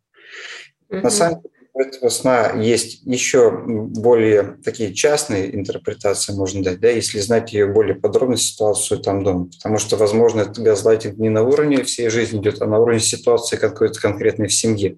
Mm-hmm. 0.90 1.02
На 1.02 1.10
самом 1.10 1.42
деле 1.42 1.55
этого 1.76 2.10
сна 2.10 2.54
есть 2.54 3.02
еще 3.04 3.52
более 3.52 4.58
такие 4.64 4.94
частные 4.94 5.54
интерпретации 5.54 6.34
можно 6.34 6.64
дать, 6.64 6.80
да, 6.80 6.90
если 6.90 7.20
знать 7.20 7.52
ее 7.54 7.68
более 7.68 7.96
подробно, 7.96 8.38
ситуацию 8.38 9.00
там 9.02 9.24
дома. 9.24 9.50
Потому 9.58 9.78
что, 9.78 9.98
возможно, 9.98 10.42
это 10.42 10.62
газлайтинг 10.62 11.18
не 11.18 11.30
на 11.30 11.44
уровне 11.44 11.84
всей 11.84 12.10
жизни 12.10 12.40
идет, 12.40 12.62
а 12.62 12.66
на 12.66 12.80
уровне 12.80 13.02
ситуации 13.02 13.58
какой-то 13.58 14.00
конкретной 14.00 14.48
в 14.48 14.54
семье. 14.54 14.98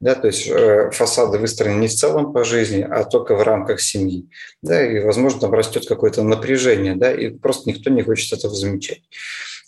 Да, 0.00 0.14
то 0.14 0.28
есть 0.28 0.48
э, 0.48 0.90
фасады 0.92 1.38
выстроены 1.38 1.80
не 1.80 1.88
в 1.88 1.94
целом 1.94 2.32
по 2.32 2.42
жизни, 2.42 2.80
а 2.80 3.04
только 3.04 3.34
в 3.34 3.42
рамках 3.42 3.82
семьи. 3.82 4.28
Да, 4.62 4.82
и, 4.82 5.00
возможно, 5.00 5.40
там 5.40 5.52
растет 5.52 5.86
какое-то 5.86 6.22
напряжение, 6.22 6.96
да, 6.96 7.12
и 7.12 7.28
просто 7.28 7.68
никто 7.68 7.90
не 7.90 8.02
хочет 8.02 8.38
этого 8.38 8.54
замечать. 8.54 9.02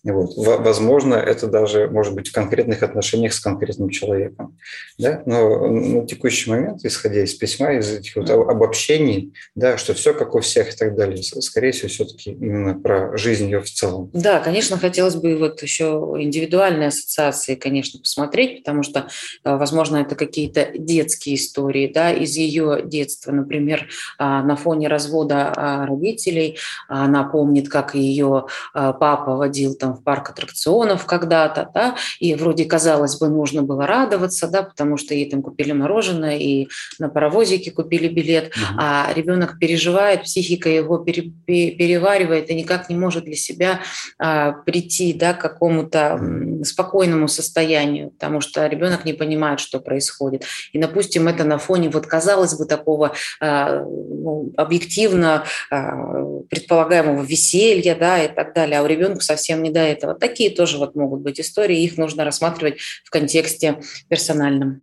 Вот. 0.05 0.33
Возможно, 0.37 1.15
это 1.15 1.47
даже 1.47 1.89
может 1.89 2.15
быть 2.15 2.29
в 2.29 2.33
конкретных 2.33 2.83
отношениях 2.83 3.33
с 3.33 3.41
конкретным 3.41 3.89
человеком. 3.89 4.59
Да? 4.99 5.23
Но 5.27 5.69
на 5.69 6.07
текущий 6.07 6.51
момент, 6.51 6.85
исходя 6.85 7.23
из 7.23 7.35
письма, 7.35 7.75
из 7.75 7.89
этих 7.93 8.17
вот 8.17 8.29
обобщений, 8.29 9.33
да, 9.55 9.77
что 9.77 9.95
все 9.95 10.13
как 10.13 10.35
у 10.35 10.41
всех 10.41 10.75
и 10.75 10.77
так 10.77 10.97
далее, 10.97 11.23
скорее 11.23 11.71
всего, 11.71 11.89
все-таки 11.89 12.33
именно 12.33 12.75
про 12.75 13.17
жизнь 13.17 13.45
ее 13.45 13.61
в 13.61 13.71
целом. 13.71 14.11
Да, 14.13 14.41
конечно, 14.41 14.77
хотелось 14.77 15.15
бы 15.15 15.37
вот 15.37 15.63
еще 15.63 16.15
индивидуальные 16.19 16.89
ассоциации, 16.89 17.55
конечно, 17.55 18.01
посмотреть, 18.01 18.65
потому 18.65 18.83
что, 18.83 19.09
э, 19.45 19.57
возможно, 19.57 19.99
это 19.99 20.17
какие-то 20.17 20.71
детские 20.77 21.37
истории 21.37 21.91
да, 21.93 22.13
из 22.13 22.37
ее 22.37 22.83
детства. 22.85 23.31
Например, 23.31 23.89
а, 24.19 24.43
на 24.43 24.57
фоне 24.57 24.89
развода 24.89 25.53
а, 25.55 25.87
родителей 25.87 26.59
она 26.89 27.23
помнит, 27.23 27.69
как 27.69 27.95
ее 27.95 28.47
а, 28.75 28.93
папа 28.93 29.37
водил 29.37 29.75
там 29.75 29.92
там 29.93 29.97
в 29.97 30.05
парк 30.05 30.31
аттракционов 30.31 31.07
когда-то, 31.07 31.71
да, 31.75 31.97
и 32.21 32.35
вроде, 32.35 32.65
казалось 32.65 33.19
бы, 33.19 33.29
нужно 33.29 33.63
было 33.63 33.87
радоваться, 33.87 34.49
да, 34.49 34.63
потому 34.63 34.97
что 34.97 35.15
ей 35.15 35.31
там 35.31 35.43
купили 35.43 35.73
мороженое 35.73 36.39
и 36.39 36.69
на 36.99 37.09
паровозике 37.09 37.71
купили 37.71 38.09
билет, 38.09 38.49
угу. 38.49 38.79
а 38.79 39.13
ребенок 39.15 39.59
переживает, 39.59 40.23
психика 40.23 40.69
его 40.69 40.99
пере, 40.99 41.23
переваривает 41.47 42.51
и 42.51 42.55
никак 42.55 42.89
не 42.89 42.97
может 42.97 43.25
для 43.25 43.37
себя 43.37 43.81
а, 44.19 44.53
прийти 44.53 45.13
да, 45.13 45.35
к 45.35 45.41
какому-то 45.41 46.21
спокойному 46.65 47.29
состоянию, 47.29 48.11
потому 48.11 48.41
что 48.41 48.67
ребенок 48.67 49.05
не 49.05 49.13
понимает, 49.13 49.61
что 49.61 49.81
происходит. 49.81 50.45
И, 50.73 50.79
допустим, 50.79 51.29
это 51.29 51.45
на 51.45 51.59
фоне, 51.59 51.89
вот 51.89 52.07
казалось 52.07 52.55
бы, 52.55 52.65
такого 52.65 53.13
а, 53.41 53.83
ну, 53.83 54.53
объективно 54.57 55.45
а, 55.71 56.43
предполагаемого 56.49 57.23
веселья, 57.23 57.95
да, 57.95 58.23
и 58.23 58.29
так 58.29 58.55
далее, 58.55 58.79
а 58.79 58.83
у 58.83 58.87
ребенка 58.87 59.21
совсем 59.21 59.63
не 59.63 59.71
до 59.71 59.82
этого. 59.83 60.15
Такие 60.15 60.51
тоже 60.51 60.79
вот 60.79 60.95
могут 60.95 61.21
быть 61.21 61.41
истории, 61.41 61.83
их 61.83 61.99
нужно 61.99 62.25
рассматривать 62.25 62.81
в 63.05 63.11
контексте 63.11 63.81
персональном. 64.09 64.83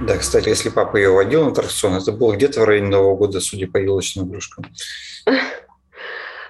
Да, 0.00 0.16
кстати, 0.16 0.48
если 0.48 0.68
папа 0.68 0.96
ее 0.96 1.10
водил 1.10 1.44
на 1.44 1.52
аттракцион, 1.52 1.94
это 1.94 2.10
было 2.10 2.34
где-то 2.34 2.60
в 2.60 2.64
районе 2.64 2.88
Нового 2.88 3.16
года, 3.16 3.40
судя 3.40 3.68
по 3.68 3.76
елочным 3.76 4.28
игрушкам. 4.28 4.66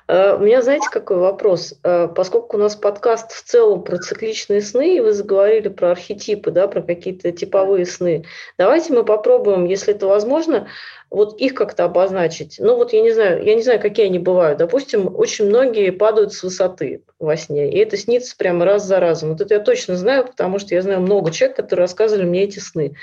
Э, 0.09 0.37
у 0.37 0.40
меня, 0.40 0.62
знаете, 0.62 0.88
какой 0.90 1.18
вопрос? 1.18 1.75
Э, 1.85 2.09
поскольку 2.09 2.57
у 2.57 2.61
нас 2.61 2.77
подкаст 2.77 3.33
в 3.33 3.45
целом 3.45 3.83
про 3.83 3.99
цикличные 3.99 4.61
сны, 4.61 4.97
и 4.97 5.01
вы 5.01 5.12
заговорили 5.12 5.68
про 5.68 5.92
архетипы, 5.92 6.51
да, 6.51 6.66
про 6.66 6.83
какие-то 6.83 7.31
типовые 7.33 7.87
сны, 7.87 8.25
давайте 8.59 8.92
мы 8.92 9.05
попробуем, 9.05 9.64
если 9.64 9.95
это 9.95 10.07
возможно, 10.07 10.68
вот 11.12 11.38
их 11.38 11.55
как-то 11.55 11.85
обозначить. 11.85 12.57
Ну 12.59 12.77
вот 12.77 12.92
я 12.94 13.03
не 13.03 13.12
знаю, 13.12 13.44
я 13.44 13.55
не 13.55 13.62
знаю, 13.62 13.79
какие 13.79 14.07
они 14.07 14.18
бывают. 14.18 14.59
Допустим, 14.59 15.14
очень 15.14 15.44
многие 15.46 15.90
падают 15.90 16.33
с 16.33 16.42
высоты 16.42 17.03
во 17.18 17.37
сне, 17.37 17.70
и 17.70 17.79
это 17.79 17.98
снится 17.98 18.35
прямо 18.37 18.64
раз 18.64 18.87
за 18.87 18.98
разом. 18.98 19.31
Вот 19.31 19.40
это 19.42 19.55
я 19.55 19.61
точно 19.61 19.96
знаю, 19.96 20.25
потому 20.25 20.59
что 20.59 20.75
я 20.75 20.81
знаю 20.81 21.01
много 21.01 21.31
человек, 21.31 21.57
которые 21.57 21.85
рассказывали 21.85 22.25
мне 22.25 22.44
эти 22.44 22.59
сны. 22.61 22.94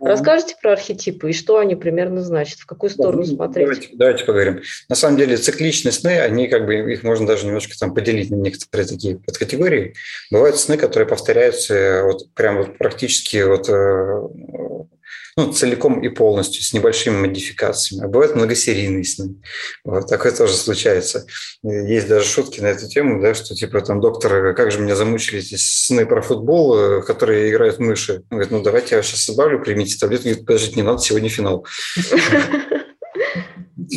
Расскажите 0.00 0.56
про 0.62 0.72
архетипы 0.72 1.30
и 1.30 1.32
что 1.32 1.58
они 1.58 1.74
примерно 1.74 2.22
значат, 2.22 2.60
в 2.60 2.66
какую 2.66 2.90
сторону 2.90 3.24
да, 3.24 3.30
ну, 3.30 3.36
смотреть? 3.36 3.66
Давайте, 3.66 3.88
давайте 3.92 4.24
поговорим. 4.24 4.62
На 4.88 4.94
самом 4.94 5.18
деле 5.18 5.36
цикличные 5.36 5.92
сны, 5.92 6.20
они 6.20 6.46
как 6.46 6.66
бы, 6.66 6.92
их 6.92 7.02
можно 7.02 7.26
даже 7.26 7.46
немножко 7.46 7.76
там 7.78 7.92
поделить 7.94 8.30
на 8.30 8.36
некоторые 8.36 8.86
такие 8.86 9.18
подкатегории. 9.18 9.94
Бывают 10.30 10.56
сны, 10.56 10.76
которые 10.76 11.08
повторяются 11.08 12.02
вот 12.04 12.32
прям 12.34 12.58
вот 12.58 12.78
практически 12.78 13.42
вот 13.42 13.68
э, 13.68 14.77
ну, 15.38 15.52
целиком 15.52 16.00
и 16.00 16.08
полностью, 16.08 16.64
с 16.64 16.72
небольшими 16.72 17.14
модификациями. 17.14 18.04
А 18.04 18.08
бывают 18.08 18.34
многосерийные 18.34 19.04
сны. 19.04 19.36
Вот, 19.84 20.08
такое 20.08 20.32
тоже 20.32 20.54
случается. 20.54 21.26
Есть 21.62 22.08
даже 22.08 22.26
шутки 22.26 22.60
на 22.60 22.66
эту 22.66 22.88
тему, 22.88 23.22
да, 23.22 23.34
что 23.34 23.54
типа 23.54 23.80
там 23.82 24.00
доктор, 24.00 24.52
как 24.54 24.72
же 24.72 24.80
меня 24.80 24.96
замучили 24.96 25.38
эти 25.38 25.54
сны 25.56 26.06
про 26.06 26.22
футбол, 26.22 26.74
в 26.74 26.80
э, 26.80 27.02
которые 27.02 27.50
играют 27.50 27.78
мыши. 27.78 28.24
Он 28.30 28.38
говорит, 28.38 28.50
ну 28.50 28.62
давайте 28.62 28.88
я 28.90 28.96
вас 28.96 29.06
сейчас 29.06 29.28
добавлю, 29.28 29.62
примите 29.62 29.96
таблетку. 29.96 30.24
Говорит, 30.24 30.44
подождите, 30.44 30.74
не 30.74 30.82
надо, 30.82 31.00
сегодня 31.00 31.28
финал. 31.28 31.64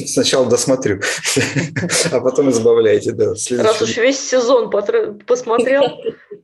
Сначала 0.06 0.46
досмотрю, 0.46 1.02
а 2.12 2.20
потом 2.22 2.52
избавляйте. 2.52 3.14
Да, 3.14 3.34
Раз 3.58 3.82
уж 3.82 3.98
весь 3.98 4.20
сезон 4.20 4.70
посмотрел, 4.70 5.84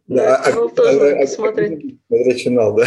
да, 0.08 0.38
а, 0.38 0.50
а, 0.50 0.66
а, 0.66 1.22
посмотреть. 1.22 2.00
Смотреть 2.08 2.44
финал, 2.44 2.76
да. 2.76 2.86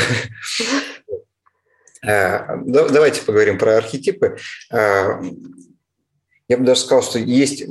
Э, 2.02 2.56
давайте 2.64 3.22
поговорим 3.22 3.58
про 3.58 3.76
архетипы. 3.76 4.36
Э, 4.72 5.20
я 6.48 6.58
бы 6.58 6.64
даже 6.64 6.80
сказал, 6.80 7.02
что 7.02 7.18
есть 7.18 7.64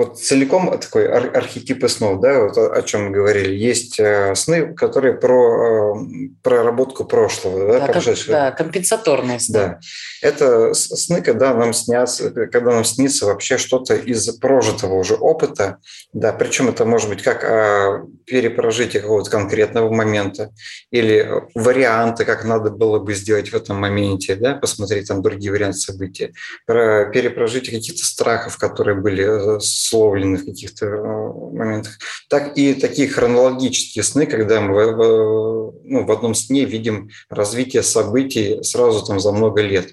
вот 0.00 0.18
целиком 0.18 0.78
такой 0.80 1.06
ар- 1.06 1.36
архетипы 1.36 1.86
снов, 1.88 2.22
да, 2.22 2.44
вот 2.44 2.56
о, 2.56 2.72
о 2.72 2.82
чем 2.82 3.06
мы 3.06 3.10
говорили. 3.10 3.54
Есть 3.54 4.00
э, 4.00 4.34
сны, 4.34 4.74
которые 4.74 5.12
про 5.12 5.94
э, 5.94 6.28
проработку 6.42 7.04
прошлого, 7.04 7.70
да, 7.70 7.80
да, 7.80 7.92
прошедшего. 7.92 8.32
Да, 8.32 8.50
компенсаторные 8.50 9.38
сны. 9.38 9.52
Да. 9.52 9.80
Это 10.22 10.72
сны, 10.72 11.20
когда 11.20 11.52
нам 11.52 11.74
снятся, 11.74 12.30
когда 12.30 12.72
нам 12.72 12.84
снится 12.84 13.26
вообще 13.26 13.58
что-то 13.58 13.94
из 13.94 14.26
прожитого 14.38 14.94
уже 14.94 15.16
опыта, 15.16 15.76
да, 16.14 16.32
причем 16.32 16.70
это 16.70 16.86
может 16.86 17.10
быть 17.10 17.22
как 17.22 17.44
о 17.44 18.06
перепрожитии 18.24 18.98
какого-то 18.98 19.30
конкретного 19.30 19.92
момента 19.92 20.50
или 20.90 21.30
варианты, 21.54 22.24
как 22.24 22.46
надо 22.46 22.70
было 22.70 23.00
бы 23.00 23.12
сделать 23.12 23.50
в 23.50 23.54
этом 23.54 23.76
моменте, 23.76 24.34
да, 24.34 24.54
посмотреть 24.54 25.08
там 25.08 25.20
другие 25.20 25.52
варианты 25.52 25.76
событий, 25.78 26.32
про 26.64 27.04
перепрожитие 27.12 27.76
каких-то 27.76 28.04
страхов, 28.06 28.56
которые 28.56 28.96
были 28.96 29.56
э, 29.56 29.60
условлены 29.90 30.36
в 30.36 30.44
каких-то 30.44 30.86
э, 30.86 31.32
моментах, 31.52 31.98
так 32.28 32.56
и 32.56 32.74
такие 32.74 33.08
хронологические 33.08 34.02
сны, 34.02 34.26
когда 34.26 34.60
мы 34.60 34.92
в, 34.94 35.74
ну, 35.84 36.06
в 36.06 36.12
одном 36.12 36.34
сне 36.34 36.64
видим 36.64 37.10
развитие 37.28 37.82
событий 37.82 38.62
сразу 38.62 39.04
там 39.04 39.20
за 39.20 39.32
много 39.32 39.62
лет. 39.62 39.92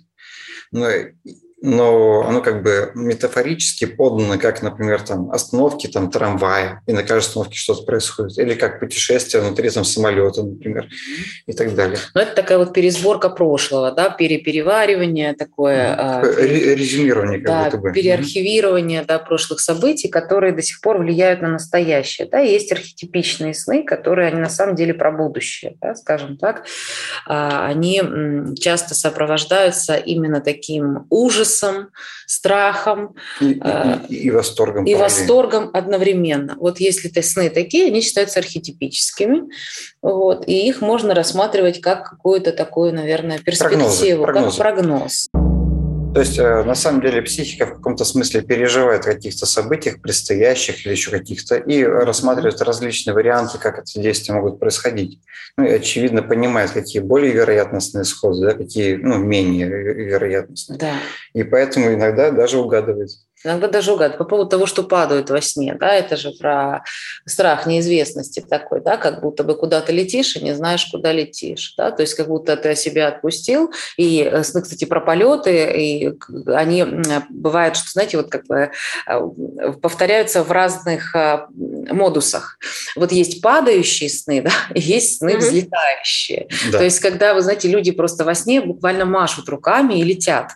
Но 0.72 0.88
но 1.60 2.24
оно 2.28 2.41
как 2.41 2.62
бы 2.62 2.91
метафорически 2.93 3.86
подано, 3.86 4.38
как, 4.38 4.62
например, 4.62 5.02
там 5.02 5.32
остановки 5.32 5.88
там 5.88 6.12
трамвая, 6.12 6.84
и 6.86 6.93
на 6.93 7.02
каждой 7.02 7.30
остановке 7.30 7.58
что-то 7.58 7.84
происходит, 7.84 8.38
или 8.38 8.54
как 8.54 8.80
путешествие 8.80 9.41
внутри 9.41 9.70
там 9.72 9.84
самолета, 9.84 10.43
например, 10.43 10.88
и 11.48 11.54
так 11.54 11.74
далее. 11.74 11.98
Но 12.13 12.22
это 12.22 12.36
такая 12.36 12.60
вот 12.60 12.74
пересборка 12.74 13.30
прошлого, 13.30 13.91
да, 13.91 14.10
перепереваривание 14.10 15.34
такое. 15.34 15.96
А, 15.98 16.22
резюмирование 16.24 17.39
как 17.39 17.48
да, 17.48 17.63
будто 17.65 17.78
бы. 17.78 17.91
переархивирование 17.91 19.04
да, 19.04 19.17
прошлых 19.17 19.60
событий, 19.60 20.10
которые 20.10 20.54
до 20.54 20.62
сих 20.62 20.80
пор 20.82 21.00
влияют 21.00 21.41
на 21.41 21.50
настоящее. 21.50 22.28
Да, 22.30 22.39
есть 22.39 22.72
архетипичные 22.72 23.56
сны, 23.56 23.84
которые 23.84 24.28
они 24.28 24.39
на 24.39 24.50
самом 24.50 24.76
деле 24.76 24.93
про 24.93 25.12
будущее, 25.12 25.76
да, 25.82 25.96
скажем 25.96 26.38
так. 26.38 26.65
А, 27.26 27.65
они 27.65 28.04
часто 28.60 28.93
сопровождаются 28.93 29.96
именно 29.96 30.39
таким 30.39 31.08
ужасом, 31.10 31.47
ужасом, 31.48 31.90
страхом. 32.26 33.16
И, 33.40 33.52
и, 33.52 33.62
э, 33.64 34.00
и, 34.10 34.16
и 34.16 34.32
восторгом. 34.32 34.86
И 34.86 34.96
восторгом 34.96 35.70
одновременно. 35.74 36.56
Вот 36.58 36.80
если 36.80 37.10
это 37.10 37.22
сны 37.22 37.50
такие, 37.50 37.88
они 37.88 38.02
считаются 38.02 38.40
архетипическими. 38.40 39.44
Вот, 40.02 40.48
и 40.48 40.68
их 40.68 40.82
можно 40.82 41.14
рассматривать 41.14 41.82
как 41.82 42.10
какую-то 42.10 42.52
такую, 42.52 42.94
наверное, 42.94 43.40
перспективу, 43.40 44.24
прогнозы, 44.24 44.58
прогнозы. 44.58 44.58
как 44.58 44.58
прогноз. 44.58 45.30
То 46.13 46.22
есть, 46.22 46.39
э, 46.39 46.63
на 46.63 46.74
самом 46.74 47.02
деле, 47.02 47.22
психика 47.22 47.65
в 47.65 47.76
каком-то 47.76 48.06
смысле 48.06 48.41
переживает 48.41 49.02
о 49.02 49.13
каких-то 49.13 49.46
событиях, 49.46 50.02
предстоящих 50.02 50.86
или 50.86 50.93
еще 50.93 51.12
каких-то, 51.12 51.56
и 51.56 51.84
рассматривает 51.84 52.62
различные 52.62 53.13
варианты, 53.13 53.58
как 53.60 53.80
эти 53.80 54.00
действия 54.00 54.34
могут 54.34 54.60
происходить. 54.60 55.20
Ну 55.58 55.65
и, 55.65 55.70
очевидно, 55.70 56.24
понимает, 56.24 56.72
какие 56.72 57.02
более 57.02 57.32
вероятностные 57.34 58.04
исходы, 58.04 58.48
да, 58.48 58.54
какие 58.54 58.96
ну, 58.96 59.17
менее 59.17 59.67
вероятностные. 59.67 60.80
Да. 60.80 60.93
И 61.34 61.43
поэтому 61.43 61.93
иногда 61.93 62.32
даже 62.32 62.58
угадывает. 62.58 63.10
Иногда 63.48 63.70
даже 63.70 63.94
угадывают. 63.94 64.18
По 64.18 64.26
поводу 64.26 64.50
того, 64.50 64.66
что 64.66 64.84
падают 64.84 65.30
во 65.30 65.40
сне, 65.40 65.74
да, 65.80 65.94
это 65.94 66.18
же 66.18 66.32
про 66.32 66.84
страх 67.26 67.66
неизвестности 67.66 68.42
такой, 68.42 68.82
да, 68.82 68.98
как 68.98 69.22
будто 69.22 69.46
бы 69.46 69.56
куда 69.56 69.80
то 69.80 69.94
летишь 69.94 70.36
и 70.36 70.44
не 70.44 70.54
знаешь, 70.54 70.86
куда 70.92 71.14
летишь, 71.14 71.74
да, 71.78 71.92
то 71.92 72.02
есть 72.02 72.16
как 72.16 72.28
будто 72.28 72.58
ты 72.58 72.76
себя 72.76 73.08
отпустил. 73.08 73.72
И 73.96 74.22
э, 74.22 74.44
сны, 74.44 74.62
кстати, 74.62 74.84
про 74.84 75.00
полеты, 75.00 75.72
и 75.74 76.14
они 76.48 76.86
бывают, 77.30 77.78
что, 77.78 77.90
знаете, 77.90 78.18
вот 78.18 78.30
как 78.30 78.46
бы 78.48 78.72
э, 79.08 79.22
повторяются 79.82 80.44
в 80.44 80.52
разных 80.52 81.16
э, 81.16 81.46
модусах. 81.90 82.60
Вот 82.98 83.14
есть 83.14 83.42
падающие 83.42 84.10
сны, 84.10 84.42
да, 84.44 84.52
и 84.74 84.82
есть 84.82 85.20
сны 85.20 85.38
взлетающие. 85.38 86.50
Да. 86.74 86.80
То 86.80 86.84
есть 86.84 87.00
когда, 87.00 87.34
вы 87.34 87.42
знаете, 87.42 87.70
люди 87.70 87.92
просто 87.92 88.26
во 88.26 88.36
сне 88.36 88.60
буквально 88.60 89.06
машут 89.06 89.48
руками 89.48 89.94
и 89.94 90.04
летят. 90.04 90.52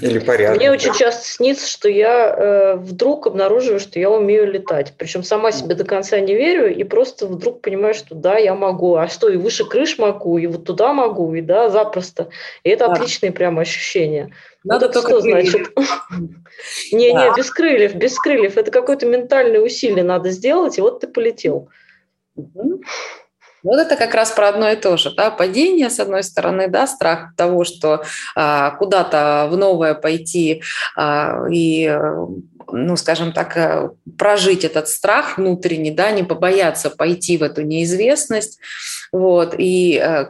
Или 0.00 0.18
порядок. 0.18 0.56
Мне 0.56 0.70
очень 0.70 0.94
часто 0.94 1.26
снится, 1.26 1.68
что 1.68 1.88
я 1.88 2.34
э, 2.34 2.76
вдруг 2.76 3.26
обнаруживаю, 3.26 3.78
что 3.78 3.98
я 3.98 4.10
умею 4.10 4.50
летать. 4.50 4.94
Причем 4.96 5.22
сама 5.22 5.52
себе 5.52 5.74
до 5.74 5.84
конца 5.84 6.18
не 6.18 6.34
верю 6.34 6.74
и 6.74 6.82
просто 6.84 7.26
вдруг 7.26 7.60
понимаю, 7.60 7.92
что 7.92 8.14
да, 8.14 8.38
я 8.38 8.54
могу. 8.54 8.94
А 8.94 9.08
что, 9.08 9.28
и 9.28 9.36
выше 9.36 9.66
крыш 9.66 9.98
могу, 9.98 10.38
и 10.38 10.46
вот 10.46 10.64
туда 10.64 10.94
могу, 10.94 11.34
и 11.34 11.42
да, 11.42 11.68
запросто. 11.68 12.30
И 12.64 12.70
это 12.70 12.86
да. 12.86 12.94
отличные 12.94 13.32
прямо 13.32 13.60
ощущения. 13.60 14.34
Надо 14.64 14.86
вот 14.86 14.96
это 14.96 15.06
что 15.06 15.20
значит? 15.20 15.68
Не-не, 16.92 17.32
без 17.36 17.50
крыльев, 17.50 17.94
без 17.94 18.18
крыльев. 18.18 18.56
Это 18.56 18.70
какое-то 18.70 19.06
ментальное 19.06 19.60
усилие 19.60 20.04
надо 20.04 20.30
сделать, 20.30 20.78
и 20.78 20.80
вот 20.80 21.00
ты 21.00 21.06
полетел. 21.06 21.68
Вот 23.62 23.78
это 23.78 23.96
как 23.96 24.14
раз 24.14 24.30
про 24.30 24.48
одно 24.48 24.70
и 24.70 24.76
то 24.76 24.96
же. 24.96 25.14
Да? 25.14 25.30
Падение, 25.30 25.90
с 25.90 26.00
одной 26.00 26.22
стороны, 26.22 26.68
да, 26.68 26.86
страх 26.86 27.34
того, 27.36 27.64
что 27.64 28.02
а, 28.34 28.70
куда-то 28.72 29.48
в 29.50 29.56
новое 29.56 29.94
пойти 29.94 30.62
а, 30.96 31.44
и 31.50 31.98
ну, 32.72 32.96
скажем 32.96 33.32
так, 33.32 33.56
э, 33.56 33.90
прожить 34.18 34.64
этот 34.64 34.88
страх 34.88 35.38
внутренний, 35.38 35.90
да, 35.90 36.10
не 36.10 36.22
побояться 36.22 36.90
пойти 36.90 37.36
в 37.36 37.42
эту 37.42 37.62
неизвестность, 37.62 38.60
вот, 39.12 39.54
и 39.58 40.00
э, 40.00 40.26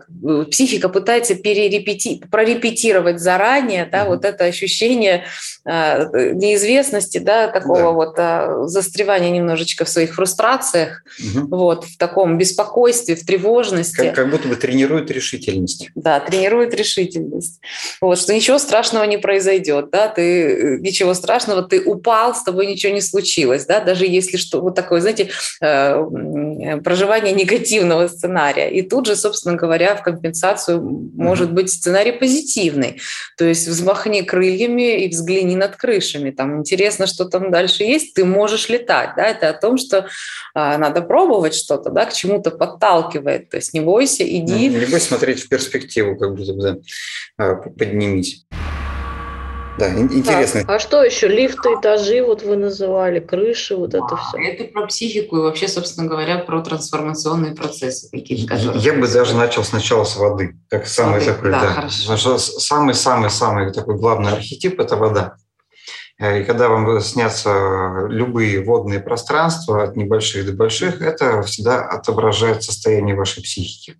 психика 0.50 0.88
пытается 0.88 1.34
перерепети, 1.34 2.22
прорепетировать 2.30 3.20
заранее, 3.20 3.84
да, 3.84 4.04
mm-hmm. 4.04 4.08
вот 4.08 4.24
это 4.24 4.44
ощущение 4.44 5.24
э, 5.66 6.32
неизвестности, 6.32 7.18
да, 7.18 7.48
такого 7.48 7.80
да. 7.80 7.90
вот 7.90 8.14
э, 8.16 8.66
застревания 8.68 9.30
немножечко 9.30 9.84
в 9.84 9.88
своих 9.88 10.14
фрустрациях, 10.14 11.04
mm-hmm. 11.20 11.46
вот, 11.50 11.84
в 11.84 11.98
таком 11.98 12.38
беспокойстве, 12.38 13.16
в 13.16 13.26
тревожности. 13.26 13.96
Как, 13.96 14.14
как 14.14 14.30
будто 14.30 14.48
бы 14.48 14.56
тренирует 14.56 15.10
решительность. 15.10 15.90
Да, 15.94 16.18
тренирует 16.20 16.72
решительность. 16.72 17.60
Вот, 18.00 18.18
что 18.18 18.34
ничего 18.34 18.58
страшного 18.58 19.04
не 19.04 19.18
произойдет, 19.18 19.90
да, 19.90 20.08
ты, 20.08 20.22
э, 20.22 20.78
ничего 20.78 21.12
страшного, 21.12 21.62
ты 21.62 21.82
упал, 21.82 22.34
с 22.34 22.42
тобой 22.42 22.66
ничего 22.66 22.94
не 22.94 23.02
случилось, 23.02 23.66
да, 23.66 23.80
даже 23.80 24.06
если 24.06 24.38
что, 24.38 24.62
вот 24.62 24.74
такое, 24.74 25.02
знаете, 25.02 25.28
э, 25.60 26.80
проживание 26.82 27.34
негативного 27.34 28.08
сценария. 28.08 28.69
И 28.70 28.82
тут 28.82 29.06
же, 29.06 29.16
собственно 29.16 29.56
говоря, 29.56 29.96
в 29.96 30.02
компенсацию 30.02 30.80
может 30.80 31.52
быть 31.52 31.70
сценарий 31.70 32.12
позитивный. 32.12 33.00
То 33.36 33.44
есть 33.44 33.66
взмахни 33.68 34.22
крыльями 34.22 35.04
и 35.04 35.08
взгляни 35.08 35.56
над 35.56 35.76
крышами. 35.76 36.30
Там 36.30 36.58
интересно, 36.58 37.06
что 37.06 37.24
там 37.24 37.50
дальше 37.50 37.84
есть, 37.84 38.14
ты 38.14 38.24
можешь 38.24 38.68
летать. 38.68 39.10
Да? 39.16 39.26
Это 39.26 39.50
о 39.50 39.52
том, 39.52 39.78
что 39.78 40.08
а, 40.54 40.78
надо 40.78 41.02
пробовать 41.02 41.54
что-то, 41.54 41.90
да, 41.90 42.06
к 42.06 42.12
чему-то 42.12 42.50
подталкивает. 42.50 43.50
То 43.50 43.56
есть 43.56 43.74
не 43.74 43.80
бойся, 43.80 44.24
иди. 44.24 44.68
Не 44.68 44.86
бойся 44.86 45.00
смотреть 45.00 45.42
в 45.42 45.48
перспективу, 45.48 46.16
как 46.16 46.34
будто 46.34 46.52
бы 46.54 46.62
да, 46.62 46.76
а, 47.36 47.54
поднимись. 47.54 48.46
Да, 49.78 49.94
интересно. 49.98 50.60
Так, 50.60 50.70
а 50.70 50.78
что 50.78 51.02
еще? 51.02 51.28
Лифты, 51.28 51.70
этажи, 51.70 52.22
вот 52.22 52.42
вы 52.42 52.56
называли, 52.56 53.20
крыши, 53.20 53.76
вот 53.76 53.94
это 53.94 54.16
все. 54.16 54.38
Это 54.38 54.64
про 54.64 54.86
психику 54.86 55.38
и 55.38 55.40
вообще, 55.40 55.68
собственно 55.68 56.06
говоря, 56.08 56.38
про 56.38 56.60
трансформационные 56.60 57.54
процессы 57.54 58.10
какие-то. 58.10 58.54
Я 58.56 58.92
бы 58.94 59.08
даже 59.08 59.34
начал 59.36 59.64
сначала 59.64 60.04
с 60.04 60.16
воды, 60.16 60.56
как 60.68 60.86
самый 60.86 61.20
воды. 61.20 61.26
такой, 61.26 61.50
да, 61.50 61.60
да. 61.60 61.88
Хорошо. 62.06 62.38
самый-самый-самый 62.38 63.72
такой 63.72 63.96
главный 63.96 64.32
архетип– 64.32 64.80
это 64.80 64.96
вода. 64.96 65.36
Э, 66.20 66.40
и 66.40 66.44
когда 66.44 66.68
вам 66.68 67.00
снятся 67.00 68.06
любые 68.08 68.62
водные 68.62 69.00
пространства 69.00 69.82
от 69.82 69.96
небольших 69.96 70.46
до 70.46 70.52
больших, 70.52 71.00
это 71.00 71.42
всегда 71.42 71.80
отображает 71.86 72.62
состояние 72.62 73.16
вашей 73.16 73.42
психики. 73.42 73.96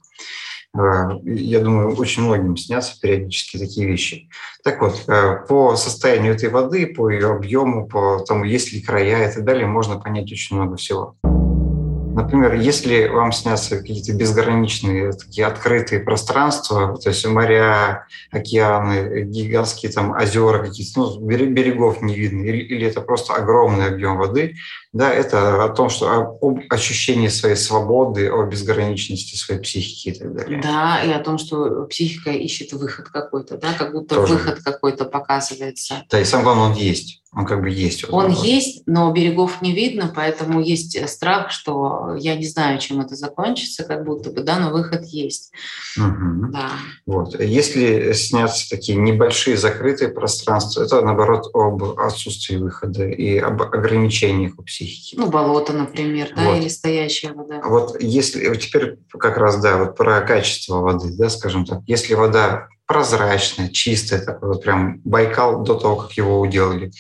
Э, 0.76 1.11
я 1.24 1.61
думаю, 1.61 1.96
очень 1.96 2.22
многим 2.22 2.56
снятся 2.56 2.98
периодически 3.00 3.59
такие 3.59 3.87
вещи. 3.87 4.28
Так 4.62 4.80
вот, 4.80 5.04
э, 5.09 5.44
по 5.48 5.76
состоянию 5.76 6.35
этой 6.35 6.48
воды, 6.48 6.87
по 6.87 7.11
ее 7.11 7.33
объему, 7.33 7.87
по 7.87 8.20
тому, 8.26 8.44
есть 8.44 8.72
ли 8.72 8.80
края 8.80 9.28
и 9.28 9.35
так 9.35 9.44
далее, 9.44 9.66
можно 9.66 9.98
понять 9.98 10.30
очень 10.30 10.56
много 10.56 10.76
всего. 10.76 11.16
Например, 12.12 12.54
если 12.54 13.06
вам 13.06 13.30
снятся 13.30 13.78
какие-то 13.78 14.12
безграничные 14.12 15.12
такие 15.12 15.46
открытые 15.46 16.00
пространства, 16.00 16.98
то 16.98 17.09
есть 17.09 17.24
моря, 17.26 18.06
океаны, 18.33 19.22
гигантские 19.22 19.92
там 19.92 20.11
озера 20.11 20.59
какие-то, 20.64 21.00
ну, 21.00 21.20
берегов 21.20 22.02
не 22.02 22.14
видно, 22.16 22.42
или, 22.42 22.59
или 22.59 22.87
это 22.87 23.00
просто 23.00 23.35
огромный 23.35 23.87
объем 23.87 24.18
воды, 24.18 24.56
да, 24.92 25.12
это 25.12 25.64
о 25.64 25.68
том, 25.68 25.88
что 25.88 26.11
об 26.11 26.61
ощущении 26.68 27.29
своей 27.29 27.55
свободы, 27.55 28.29
о 28.29 28.44
безграничности 28.44 29.37
своей 29.37 29.61
психики 29.61 30.09
и 30.09 30.18
так 30.18 30.35
далее. 30.35 30.61
Да, 30.61 31.00
и 31.05 31.12
о 31.12 31.20
том, 31.20 31.38
что 31.38 31.85
психика 31.85 32.31
ищет 32.31 32.72
выход 32.72 33.09
какой-то, 33.09 33.57
да, 33.57 33.72
как 33.74 33.92
будто 33.92 34.16
Тоже. 34.16 34.35
выход 34.35 34.59
какой-то 34.64 35.05
показывается. 35.05 36.03
Да, 36.11 36.20
и 36.20 36.24
самое 36.24 36.44
главное, 36.44 36.64
он 36.70 36.74
есть. 36.74 37.20
Он 37.33 37.46
как 37.46 37.61
бы 37.62 37.70
есть. 37.70 38.05
Он 38.11 38.33
вот. 38.33 38.44
есть, 38.44 38.83
но 38.87 39.12
берегов 39.12 39.62
не 39.62 39.72
видно, 39.72 40.12
поэтому 40.12 40.61
есть 40.61 41.09
страх, 41.09 41.53
что 41.53 42.16
я 42.18 42.35
не 42.35 42.44
знаю, 42.44 42.81
чем 42.81 43.00
это 43.00 43.14
закончится, 43.14 43.85
как 43.85 44.05
будто 44.05 44.31
бы, 44.31 44.42
да, 44.42 44.59
но 44.59 44.70
выход 44.70 45.05
есть. 45.05 45.53
Угу. 45.96 46.50
Да. 46.50 46.70
Вот. 47.07 47.40
Если 47.40 48.14
сняться 48.14 48.68
такие 48.68 48.98
небольшие 48.98 49.57
закрытые 49.57 50.09
пространства, 50.09 50.83
это 50.83 51.03
наоборот 51.03 51.48
об 51.55 51.85
отсутствии 52.00 52.57
выхода 52.57 53.05
и 53.05 53.38
об 53.38 53.62
ограничениях 53.62 54.59
у 54.59 54.62
психики. 54.64 54.79
Ну, 55.14 55.28
болото, 55.28 55.72
например, 55.72 56.32
да, 56.34 56.44
вот. 56.44 56.58
или 56.58 56.68
стоящая 56.68 57.32
вода. 57.32 57.60
Вот 57.64 58.00
если 58.00 58.54
теперь 58.56 58.98
как 59.18 59.36
раз, 59.36 59.60
да, 59.60 59.78
вот 59.78 59.96
про 59.96 60.20
качество 60.20 60.80
воды, 60.80 61.10
да, 61.16 61.28
скажем 61.28 61.64
так, 61.64 61.80
если 61.86 62.14
вода 62.14 62.68
прозрачное, 62.90 63.68
чистое, 63.68 64.20
такой 64.20 64.48
вот 64.48 64.64
прям 64.64 65.00
Байкал 65.05 65.62
до 65.62 65.76
того, 65.76 65.94
как 65.94 66.12
его 66.14 66.40
уделали, 66.40 66.90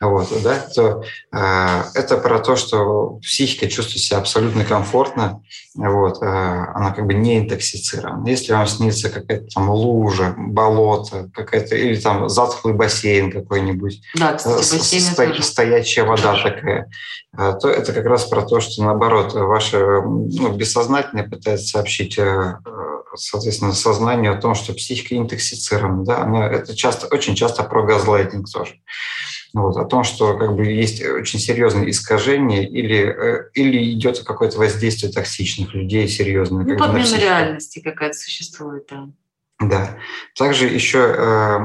вот, 0.00 0.26
да, 0.42 0.58
то 0.74 1.04
э, 1.32 1.82
это 1.94 2.16
про 2.16 2.40
то, 2.40 2.56
что 2.56 3.20
психика 3.22 3.68
чувствует 3.68 4.02
себя 4.02 4.18
абсолютно 4.18 4.64
комфортно, 4.64 5.40
вот, 5.76 6.20
э, 6.20 6.26
она 6.26 6.90
как 6.90 7.06
бы 7.06 7.14
не 7.14 7.38
интоксицирована. 7.38 8.26
Если 8.26 8.52
вам 8.52 8.66
снится 8.66 9.08
какая-то 9.08 9.46
там 9.54 9.70
лужа, 9.70 10.34
болото, 10.36 11.30
какая-то, 11.32 11.76
или 11.76 11.94
там 11.94 12.28
затхлый 12.28 12.74
бассейн 12.74 13.30
какой-нибудь, 13.30 14.02
да, 14.16 14.32
кстати, 14.32 14.54
э, 14.54 14.78
бассейн 14.78 15.00
сто, 15.00 15.42
стоячая 15.42 16.02
вода 16.02 16.42
такая, 16.42 16.90
э, 17.38 17.52
то 17.62 17.68
это 17.68 17.92
как 17.92 18.06
раз 18.06 18.24
про 18.24 18.42
то, 18.42 18.58
что 18.58 18.82
наоборот, 18.82 19.32
ваше 19.34 19.78
ну, 19.78 20.52
бессознательное 20.56 21.28
пытается 21.28 21.68
сообщить 21.68 22.18
э, 22.18 22.56
соответственно, 23.14 23.72
сознанию 23.72 24.32
о 24.32 24.40
том, 24.40 24.54
что 24.54 24.72
психика 24.72 25.16
интоксицирована. 25.16 26.04
Да? 26.04 26.22
Она, 26.22 26.46
это 26.46 26.74
часто, 26.74 27.06
очень 27.06 27.34
часто 27.34 27.62
про 27.62 27.82
газлайтинг 27.82 28.50
тоже. 28.50 28.80
Вот, 29.54 29.76
о 29.76 29.84
том, 29.84 30.04
что 30.04 30.36
как 30.36 30.54
бы 30.54 30.66
есть 30.66 31.02
очень 31.02 31.38
серьезные 31.38 31.90
искажения 31.90 32.62
или, 32.62 32.98
э, 32.98 33.50
или 33.54 33.92
идет 33.92 34.20
какое-то 34.20 34.58
воздействие 34.58 35.10
токсичных 35.10 35.72
людей 35.72 36.08
серьезное. 36.08 36.64
Ну, 36.64 36.76
подмена 36.76 37.16
реальности 37.16 37.80
какая-то 37.80 38.18
существует 38.18 38.86
там. 38.86 39.14
Да. 39.58 39.96
Также 40.36 40.66
еще 40.66 40.98
э, 40.98 41.58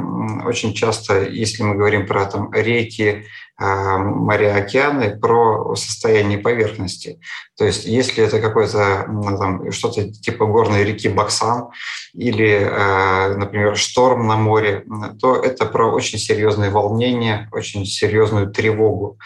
очень 0.46 0.74
часто, 0.74 1.26
если 1.26 1.64
мы 1.64 1.76
говорим 1.76 2.08
про 2.08 2.26
там, 2.26 2.54
реки, 2.54 3.26
моря, 3.62 4.56
океаны, 4.56 5.18
про 5.20 5.76
состояние 5.76 6.40
поверхности. 6.40 7.20
То 7.58 7.66
есть 7.66 7.86
если 7.86 8.24
это 8.24 8.40
какое-то 8.40 9.06
ну, 9.08 9.72
что-то 9.72 10.12
типа 10.12 10.46
горной 10.46 10.84
реки 10.84 11.10
Баксан 11.10 11.70
или, 12.14 12.50
э, 12.50 13.36
например, 13.36 13.78
шторм 13.78 14.28
на 14.28 14.36
море, 14.36 14.84
то 15.20 15.36
это 15.36 15.66
про 15.66 15.92
очень 15.92 16.18
серьезные 16.18 16.72
волнения, 16.72 17.50
очень 17.52 17.86
серьезную 17.86 18.52
тревогу. 18.52 19.20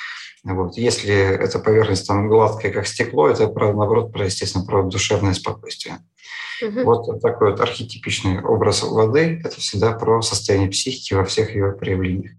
Вот. 0.44 0.78
Если 0.78 1.14
эта 1.14 1.58
поверхность 1.58 2.08
там 2.08 2.28
гладкая, 2.28 2.72
как 2.72 2.86
стекло, 2.86 3.28
это, 3.28 3.48
про, 3.48 3.74
наоборот, 3.74 4.12
про, 4.12 4.26
естественно, 4.26 4.64
про 4.64 4.84
душевное 4.84 5.34
спокойствие. 5.34 5.98
Угу. 6.62 6.84
Вот 6.84 7.22
такой 7.22 7.52
вот 7.52 7.62
архетипичный 7.62 8.42
образ 8.42 8.84
воды– 8.84 9.42
это 9.44 9.60
всегда 9.60 9.92
про 9.94 10.22
состояние 10.22 10.70
психики 10.70 11.14
во 11.14 11.26
всех 11.26 11.56
ее 11.56 11.72
проявлениях. 11.72 12.34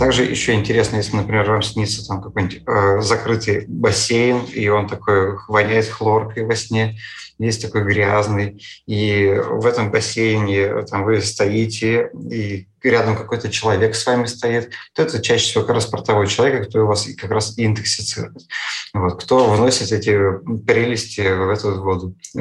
Также 0.00 0.24
еще 0.24 0.54
интересно, 0.54 0.96
если, 0.96 1.14
например, 1.14 1.50
вам 1.50 1.60
снится 1.60 2.02
там 2.06 2.22
какой-нибудь 2.22 2.62
э, 2.66 3.00
закрытый 3.02 3.66
бассейн, 3.68 4.46
и 4.46 4.66
он 4.68 4.88
такой 4.88 5.36
воняет 5.46 5.88
хлоркой 5.88 6.46
во 6.46 6.56
сне, 6.56 6.98
есть 7.38 7.60
такой 7.60 7.84
грязный, 7.84 8.64
и 8.86 9.30
в 9.46 9.66
этом 9.66 9.90
бассейне 9.90 10.84
там 10.84 11.04
вы 11.04 11.20
стоите, 11.20 12.10
и 12.30 12.66
рядом 12.82 13.14
какой-то 13.14 13.50
человек 13.50 13.94
с 13.94 14.06
вами 14.06 14.24
стоит, 14.24 14.72
то 14.94 15.02
это 15.02 15.20
чаще 15.20 15.44
всего 15.44 15.64
как 15.64 15.74
раз 15.74 15.84
портовой 15.84 16.28
человек, 16.28 16.70
кто 16.70 16.86
вас 16.86 17.06
как 17.18 17.30
раз 17.30 17.52
интоксицирует. 17.58 18.40
Вот, 18.94 19.22
кто 19.22 19.50
вносит 19.50 19.92
эти 19.92 20.16
прелести 20.66 21.20
в 21.20 21.50
эту 21.50 21.78
воду. 21.82 22.16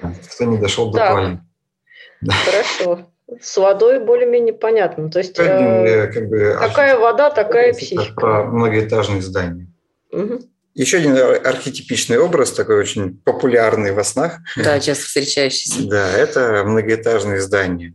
Кто 0.32 0.44
не 0.46 0.56
дошел 0.56 0.90
до 0.90 1.06
туалета. 1.06 1.44
Хорошо. 2.26 3.12
С 3.40 3.56
водой 3.56 3.98
более-менее 3.98 4.54
понятно. 4.54 5.10
То 5.10 5.18
есть 5.18 5.38
э, 5.38 6.10
как 6.12 6.28
бы, 6.28 6.56
какая 6.60 6.96
вода, 6.96 7.30
такая 7.30 7.72
психика. 7.72 8.14
Про 8.14 8.44
многоэтажные 8.44 9.20
здания. 9.20 9.66
Угу. 10.12 10.42
Еще 10.74 10.98
один 10.98 11.16
архетипичный 11.16 12.18
образ, 12.18 12.52
такой 12.52 12.76
очень 12.76 13.16
популярный 13.24 13.92
во 13.92 14.04
снах. 14.04 14.40
Да, 14.56 14.78
часто 14.78 15.06
встречающийся. 15.06 15.82
Да, 15.88 16.12
это 16.12 16.62
многоэтажные 16.64 17.40
здания. 17.40 17.94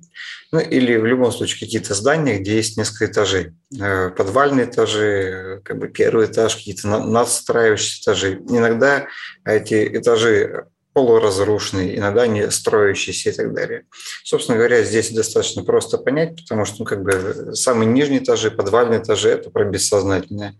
Ну, 0.51 0.59
или 0.59 0.97
в 0.97 1.05
любом 1.05 1.31
случае 1.31 1.59
какие-то 1.59 1.93
здания, 1.93 2.39
где 2.39 2.55
есть 2.55 2.77
несколько 2.77 3.05
этажей. 3.05 3.51
Э, 3.79 4.09
подвальные 4.09 4.65
этажи, 4.65 5.61
как 5.63 5.77
бы 5.77 5.87
первый 5.87 6.25
этаж, 6.25 6.55
какие-то 6.55 6.87
надстраивающиеся 6.87 8.01
этажи. 8.01 8.33
Иногда 8.49 9.05
эти 9.45 9.97
этажи 9.97 10.65
полуразрушенные, 10.93 11.97
иногда 11.97 12.27
не 12.27 12.49
строящиеся 12.51 13.29
и 13.29 13.33
так 13.33 13.53
далее. 13.53 13.85
Собственно 14.23 14.57
говоря, 14.57 14.83
здесь 14.83 15.11
достаточно 15.11 15.63
просто 15.63 15.97
понять, 15.97 16.41
потому 16.41 16.65
что 16.65 16.77
ну, 16.79 16.85
как 16.85 17.03
бы 17.03 17.55
самые 17.55 17.87
нижние 17.89 18.21
этажи, 18.21 18.51
подвальные 18.51 19.01
этажи– 19.01 19.29
это 19.31 19.49
про 19.49 19.65
бессознательное. 19.65 20.55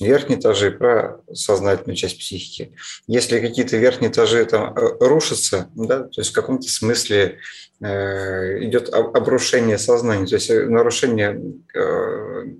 Верхние 0.00 0.38
этажи– 0.38 0.70
про 0.72 1.20
сознательную 1.32 1.96
часть 1.96 2.18
психики. 2.18 2.74
Если 3.06 3.40
какие-то 3.40 3.76
верхние 3.76 4.10
этажи 4.10 4.44
там 4.44 4.76
э, 4.76 4.96
рушатся, 5.00 5.68
да, 5.74 6.04
то 6.04 6.20
есть 6.20 6.30
в 6.30 6.34
каком-то 6.34 6.68
смысле 6.68 7.38
идет 7.80 8.88
обрушение 8.94 9.78
сознания, 9.78 10.26
то 10.26 10.36
есть 10.36 10.48
нарушение 10.48 11.38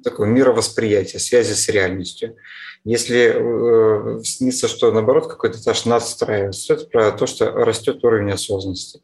такого 0.02 0.26
мировосприятия, 0.26 1.18
связи 1.18 1.52
с 1.54 1.68
реальностью. 1.68 2.37
Если 2.85 4.23
снится, 4.25 4.68
что 4.68 4.92
наоборот 4.92 5.27
какой-то 5.27 5.59
этаж 5.59 5.87
надстраивается, 5.87 6.75
это 6.75 6.85
про 6.87 7.12
то, 7.12 7.27
что 7.27 7.51
растет 7.51 8.05
уровень 8.05 8.31
осознанности. 8.31 9.01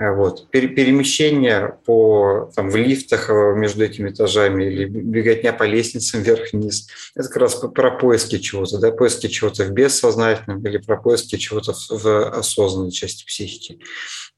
Вот. 0.00 0.48
Перемещение 0.50 1.76
по, 1.84 2.50
там, 2.56 2.70
в 2.70 2.76
лифтах 2.76 3.28
э, 3.28 3.54
между 3.54 3.84
этими 3.84 4.08
этажами 4.08 4.64
или 4.64 4.86
беготня 4.86 5.52
по 5.52 5.64
лестницам 5.64 6.22
вверх-вниз. 6.22 6.88
Это 7.14 7.28
как 7.28 7.36
раз 7.36 7.56
про 7.56 7.90
поиски 7.90 8.38
чего-то, 8.38 8.78
да, 8.78 8.92
поиски 8.92 9.26
чего-то 9.26 9.64
в 9.64 9.72
бессознательном 9.72 10.64
или 10.64 10.78
про 10.78 10.96
поиски 10.96 11.36
чего-то 11.36 11.74
в 11.90 12.30
осознанной 12.30 12.92
части 12.92 13.26
психики. 13.26 13.78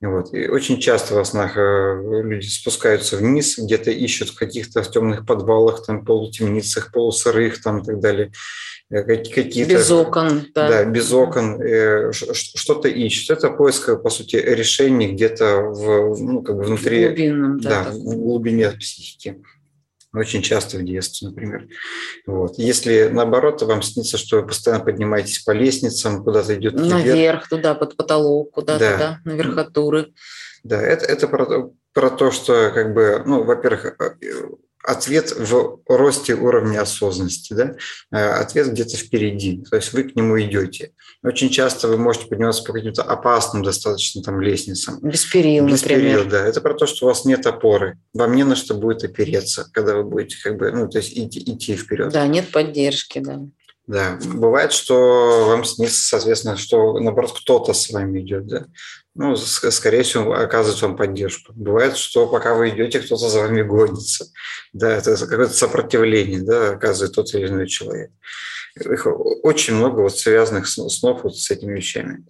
Вот. 0.00 0.34
И 0.34 0.48
очень 0.48 0.80
часто 0.80 1.14
во 1.14 1.24
снах 1.24 1.56
э, 1.56 2.22
люди 2.24 2.48
спускаются 2.48 3.16
вниз, 3.16 3.56
где-то 3.56 3.92
ищут 3.92 4.30
в 4.30 4.34
каких-то 4.34 4.82
темных 4.82 5.24
подвалах, 5.24 5.86
там, 5.86 6.04
полутемницах, 6.04 6.90
полусырых 6.90 7.62
там, 7.62 7.82
и 7.82 7.84
так 7.84 8.00
далее. 8.00 8.32
Э, 8.92 9.02
какие-то... 9.04 9.72
Без 9.72 9.90
окон, 9.90 10.46
да. 10.54 10.68
Да, 10.68 10.84
без 10.84 11.10
окон. 11.12 11.60
Э, 11.62 12.12
что-то 12.12 12.88
ищет. 12.88 13.30
Это 13.30 13.48
поиск, 13.48 14.02
по 14.02 14.10
сути, 14.10 14.36
решений 14.36 15.12
где-то 15.12 15.62
в, 15.62 16.20
ну, 16.20 16.42
как 16.42 16.56
бы 16.56 16.64
внутри... 16.64 17.06
Глубинном, 17.06 17.60
да. 17.60 17.84
Да, 17.84 17.90
в 17.90 18.16
глубине 18.16 18.70
психики. 18.72 19.42
Очень 20.14 20.42
часто 20.42 20.76
в 20.76 20.84
детстве, 20.84 21.28
например. 21.28 21.68
Вот. 22.26 22.58
Если 22.58 23.08
наоборот, 23.10 23.62
вам 23.62 23.80
снится, 23.80 24.18
что 24.18 24.40
вы 24.40 24.46
постоянно 24.46 24.84
поднимаетесь 24.84 25.38
по 25.38 25.52
лестницам, 25.52 26.22
куда-то 26.22 26.54
идет 26.54 26.74
Наверх, 26.74 27.04
вверх, 27.04 27.48
туда, 27.48 27.74
под 27.74 27.96
потолок, 27.96 28.50
куда-то, 28.50 28.78
да. 28.78 28.98
да, 28.98 29.20
на 29.24 29.34
верхотуры. 29.34 30.12
Да, 30.64 30.82
это, 30.82 31.06
это 31.06 31.28
про, 31.28 31.70
про 31.94 32.10
то, 32.10 32.30
что, 32.30 32.70
как 32.74 32.92
бы, 32.92 33.22
ну, 33.24 33.42
во-первых, 33.42 33.96
э, 33.98 34.10
ответ 34.82 35.32
в 35.36 35.80
росте 35.86 36.34
уровня 36.34 36.82
осознанности, 36.82 37.52
да? 37.52 37.74
Э, 38.12 38.40
ответ 38.40 38.68
где-то 38.68 38.96
впереди, 38.96 39.62
то 39.68 39.76
есть 39.76 39.92
вы 39.92 40.04
к 40.04 40.16
нему 40.16 40.40
идете. 40.40 40.92
Очень 41.22 41.50
часто 41.50 41.88
вы 41.88 41.98
можете 41.98 42.26
подниматься 42.26 42.64
по 42.64 42.72
каким-то 42.72 43.02
опасным 43.02 43.62
достаточно 43.62 44.22
там 44.22 44.40
лестницам. 44.40 44.98
Без 45.00 45.24
перил, 45.24 45.66
Без 45.66 45.82
например. 45.82 46.18
перил, 46.18 46.30
да. 46.30 46.46
Это 46.46 46.60
про 46.60 46.74
то, 46.74 46.86
что 46.86 47.06
у 47.06 47.08
вас 47.08 47.24
нет 47.24 47.46
опоры. 47.46 47.98
Вам 48.12 48.34
не 48.34 48.44
на 48.44 48.56
что 48.56 48.74
будет 48.74 49.04
опереться, 49.04 49.68
когда 49.72 49.96
вы 49.96 50.04
будете 50.04 50.36
как 50.42 50.56
бы, 50.56 50.72
ну, 50.72 50.88
то 50.88 50.98
есть 50.98 51.16
идти, 51.16 51.40
идти 51.40 51.76
вперед. 51.76 52.12
Да, 52.12 52.26
нет 52.26 52.50
поддержки, 52.50 53.20
да. 53.20 53.40
Да, 53.88 54.18
бывает, 54.24 54.72
что 54.72 55.46
вам 55.48 55.64
снится, 55.64 56.00
соответственно, 56.00 56.56
что, 56.56 56.98
наоборот, 57.00 57.32
кто-то 57.36 57.72
с 57.72 57.90
вами 57.90 58.20
идет, 58.20 58.46
да. 58.46 58.66
Ну, 59.14 59.36
скорее 59.36 60.04
всего, 60.04 60.32
оказывает 60.32 60.80
вам 60.80 60.96
поддержку. 60.96 61.52
Бывает, 61.54 61.96
что 61.96 62.26
пока 62.26 62.54
вы 62.54 62.70
идете, 62.70 63.00
кто-то 63.00 63.28
за 63.28 63.40
вами 63.40 63.62
гонится. 63.62 64.26
Да, 64.72 64.90
это 64.90 65.16
какое-то 65.16 65.52
сопротивление, 65.52 66.40
да, 66.40 66.70
оказывает 66.70 67.14
тот 67.14 67.32
или 67.34 67.48
иной 67.48 67.66
человек. 67.66 68.10
Их 68.74 69.06
очень 69.06 69.74
много 69.74 70.00
вот 70.00 70.18
связанных 70.18 70.66
снов 70.66 71.24
вот 71.24 71.36
с 71.36 71.50
этими 71.50 71.76
вещами 71.76 72.24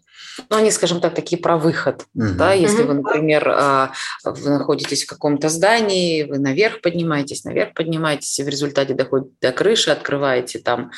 ну, 0.49 0.57
они, 0.57 0.71
скажем 0.71 1.01
так, 1.01 1.14
такие 1.14 1.40
про 1.40 1.57
выход. 1.57 2.07
Угу. 2.14 2.35
Да, 2.37 2.53
если 2.53 2.83
угу. 2.83 2.88
вы, 2.88 2.95
например, 2.95 3.49
а, 3.49 3.92
вы 4.25 4.51
находитесь 4.51 5.05
в 5.05 5.09
каком-то 5.09 5.49
здании, 5.49 6.25
вы 6.25 6.38
наверх 6.38 6.81
поднимаетесь, 6.81 7.45
наверх 7.45 7.75
поднимаетесь, 7.75 8.38
и 8.38 8.45
в 8.45 8.49
результате 8.49 8.95
доходите 8.95 9.35
до 9.40 9.53
крыши, 9.53 9.90
открываете 9.90 10.59
там 10.59 10.90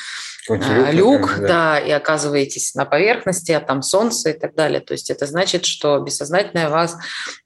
люк, 0.49 0.93
люк 0.93 1.35
да. 1.41 1.47
да, 1.47 1.79
и 1.79 1.91
оказываетесь 1.91 2.73
на 2.75 2.85
поверхности, 2.85 3.51
а 3.51 3.59
там 3.59 3.81
солнце 3.81 4.29
и 4.29 4.39
так 4.39 4.55
далее. 4.55 4.79
То 4.79 4.93
есть 4.93 5.09
это 5.09 5.25
значит, 5.25 5.65
что 5.65 5.99
бессознательное 5.99 6.69
вас 6.69 6.95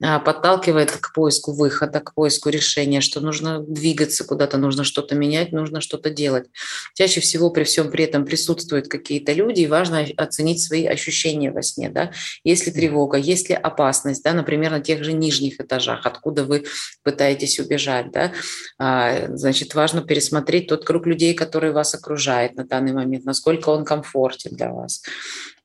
а, 0.01 0.19
подталкивает 0.19 0.91
к 0.91 1.13
поиску 1.13 1.53
выхода, 1.53 1.99
к 1.99 2.13
поиску 2.13 2.49
решения, 2.49 3.01
что 3.01 3.19
нужно 3.19 3.61
двигаться 3.61 4.23
куда-то, 4.23 4.57
нужно 4.57 4.83
что-то 4.83 5.15
менять, 5.15 5.51
нужно 5.51 5.81
что-то 5.81 6.11
делать. 6.11 6.45
Чаще 6.93 7.19
всего 7.19 7.49
при 7.49 7.63
всем 7.63 7.89
при 7.89 8.03
этом 8.03 8.25
присутствуют 8.25 8.87
какие-то 8.87 9.33
люди, 9.33 9.61
и 9.61 9.67
важно 9.67 10.05
оценить 10.17 10.61
свои 10.61 10.85
ощущения 10.85 11.51
во 11.51 11.63
сне 11.63 11.79
сне, 11.79 11.89
да, 11.89 12.11
есть 12.43 12.65
ли 12.65 12.71
тревога, 12.71 13.17
есть 13.17 13.49
ли 13.49 13.55
опасность, 13.55 14.23
да, 14.23 14.33
например, 14.33 14.71
на 14.71 14.79
тех 14.81 15.03
же 15.03 15.13
нижних 15.13 15.59
этажах, 15.59 16.05
откуда 16.05 16.43
вы 16.43 16.65
пытаетесь 17.03 17.59
убежать, 17.59 18.11
да, 18.11 18.31
а, 18.77 19.27
значит, 19.35 19.75
важно 19.75 20.01
пересмотреть 20.01 20.67
тот 20.67 20.85
круг 20.85 21.07
людей, 21.07 21.33
который 21.33 21.71
вас 21.71 21.95
окружает 21.95 22.55
на 22.55 22.65
данный 22.65 22.88
момент, 22.93 23.25
насколько 23.25 23.69
он 23.69 23.85
комфортен 23.85 24.55
для 24.55 24.71
вас. 24.71 25.03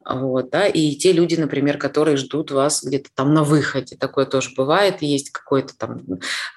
Вот, 0.07 0.51
да, 0.51 0.67
и 0.67 0.95
те 0.97 1.13
люди, 1.13 1.35
например, 1.37 1.79
которые 1.79 2.17
ждут 2.17 2.51
вас 2.51 2.85
где-то 2.85 3.09
там 3.15 3.33
на 3.33 3.43
выходе, 3.43 3.97
такое 3.97 4.27
тоже 4.27 4.51
бывает, 4.55 5.01
есть 5.01 5.31
какой-то 5.31 5.75
там 5.77 6.03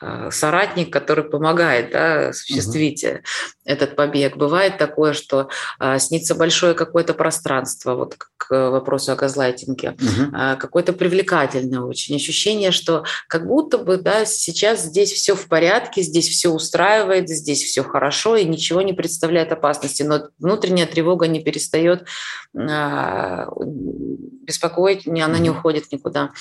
э, 0.02 0.30
соратник, 0.32 0.92
который 0.92 1.24
помогает 1.24 1.92
да, 1.92 2.30
осуществить 2.30 3.04
угу. 3.06 3.20
этот 3.64 3.96
побег. 3.96 4.36
Бывает 4.36 4.78
такое, 4.78 5.14
что 5.14 5.50
э, 5.80 5.98
снится 6.00 6.36
большое 6.36 6.74
какое-то 6.74 7.14
пространство, 7.14 7.96
вот 7.96 8.16
к 8.36 8.70
вопросу 8.70 9.14
о 9.14 9.16
газлайтинге, 9.16 9.92
угу. 9.92 10.36
э, 10.38 10.56
какое-то 10.58 10.92
привлекательное 10.92 11.82
очень 11.82 12.16
ощущение, 12.18 12.72
что 12.72 13.06
как 13.28 13.48
будто 13.48 13.78
бы 13.78 13.98
да, 13.98 14.26
сейчас 14.26 14.84
здесь 14.84 15.14
все 15.14 15.36
в 15.36 15.48
порядке, 15.48 16.02
здесь 16.02 16.28
все 16.28 16.50
устраивает, 16.50 17.30
здесь 17.30 17.64
все 17.64 17.84
хорошо 17.84 18.36
и 18.36 18.44
ничего 18.44 18.82
не 18.82 18.94
представляет 18.94 19.54
опасности, 19.54 20.04
но 20.04 20.28
внутренняя 20.38 20.86
тревога 20.86 21.28
не 21.28 21.42
перестает 21.42 22.06
э, 22.54 23.37
беспокоить, 23.58 25.08
она 25.08 25.40
не 25.40 25.50
уходит 25.50 25.92
никуда. 25.92 26.32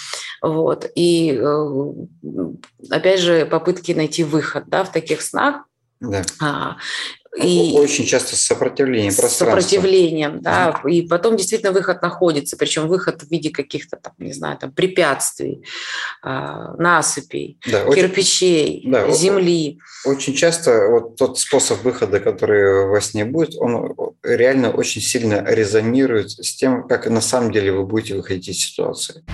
Вот. 0.43 0.91
И 0.95 1.33
э, 1.33 1.93
опять 2.91 3.21
же, 3.21 3.47
попытки 3.47 3.93
найти 3.93 4.25
выход 4.25 4.65
да, 4.69 4.85
в 4.85 4.93
таких 4.93 5.23
снах. 5.23 5.65
Да. 6.01 6.77
И 7.37 7.75
Очень 7.77 8.07
часто 8.07 8.35
с 8.35 8.41
сопротивлением 8.41 9.13
с 9.13 9.29
сопротивлением, 9.29 10.41
да, 10.41 10.81
и 10.87 11.03
потом 11.03 11.37
действительно 11.37 11.73
выход 11.73 12.01
находится, 12.03 12.57
причем 12.57 12.89
выход 12.89 13.23
в 13.23 13.31
виде 13.31 13.51
каких-то 13.51 13.97
там, 13.97 14.15
не 14.19 14.33
знаю, 14.33 14.57
там 14.59 14.73
препятствий, 14.73 15.65
а, 16.23 16.75
насыпей, 16.77 17.59
да, 17.71 17.85
кирпичей, 17.93 18.79
очень, 18.79 18.91
да, 18.91 19.11
земли. 19.11 19.79
Очень 20.05 20.35
часто 20.35 20.89
вот 20.89 21.17
тот 21.17 21.39
способ 21.39 21.83
выхода, 21.83 22.21
который 22.21 22.87
во 22.89 23.01
сне 23.01 23.25
будет, 23.25 23.57
он 23.59 23.95
реально 24.23 24.71
очень 24.71 25.03
сильно 25.03 25.45
резонирует 25.47 26.31
с 26.31 26.57
тем, 26.57 26.89
как 26.89 27.07
на 27.07 27.21
самом 27.21 27.53
деле 27.53 27.73
вы 27.73 27.85
будете 27.85 28.15
выходить 28.15 28.49
из 28.49 28.59
ситуации 28.59 29.25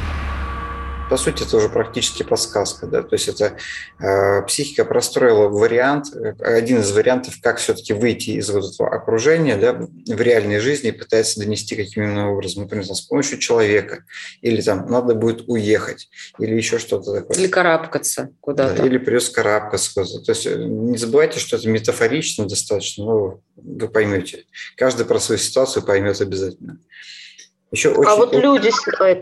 по 1.13 1.19
сути, 1.19 1.43
это 1.43 1.59
уже 1.59 1.69
практически 1.69 2.23
подсказка. 2.23 2.87
Да? 2.87 3.03
То 3.03 3.17
есть 3.17 3.29
это 3.29 3.59
э, 4.01 4.43
психика 4.47 4.87
простроила 4.87 5.47
вариант, 5.49 6.07
э, 6.17 6.33
один 6.43 6.81
из 6.81 6.91
вариантов, 6.91 7.35
как 7.43 7.59
все-таки 7.59 7.93
выйти 7.93 8.31
из 8.31 8.49
вот 8.49 8.73
этого 8.73 8.89
окружения 8.89 9.59
да, 9.59 9.75
в 9.75 10.21
реальной 10.23 10.59
жизни 10.59 10.89
и 10.89 10.93
пытается 10.93 11.41
донести 11.41 11.77
каким 11.77 12.05
именно 12.05 12.33
образом, 12.33 12.63
например, 12.63 12.87
с 12.87 13.03
помощью 13.03 13.37
человека, 13.37 14.05
или 14.41 14.63
там 14.63 14.91
надо 14.91 15.15
будет 15.15 15.45
уехать, 15.49 16.09
или 16.39 16.55
еще 16.55 16.79
что-то 16.79 17.13
такое. 17.13 17.37
Или 17.37 17.47
карабкаться 17.47 18.31
куда-то. 18.41 18.77
Да, 18.77 18.87
или 18.87 18.97
придется 18.97 19.35
карабкаться 19.35 19.93
куда-то. 19.93 20.19
То 20.21 20.33
есть 20.33 20.47
э, 20.47 20.65
не 20.65 20.97
забывайте, 20.97 21.41
что 21.41 21.57
это 21.57 21.69
метафорично 21.69 22.49
достаточно, 22.49 23.05
но 23.05 23.41
вы 23.57 23.89
поймете. 23.89 24.47
Каждый 24.79 25.05
про 25.05 25.21
свою 25.21 25.39
ситуацию 25.39 25.83
поймет 25.83 26.23
обязательно. 26.23 26.79
Еще 27.71 27.91
а 27.91 27.99
очень... 27.99 28.11
А 28.11 28.17
вот 28.17 28.35
люди, 28.35 28.71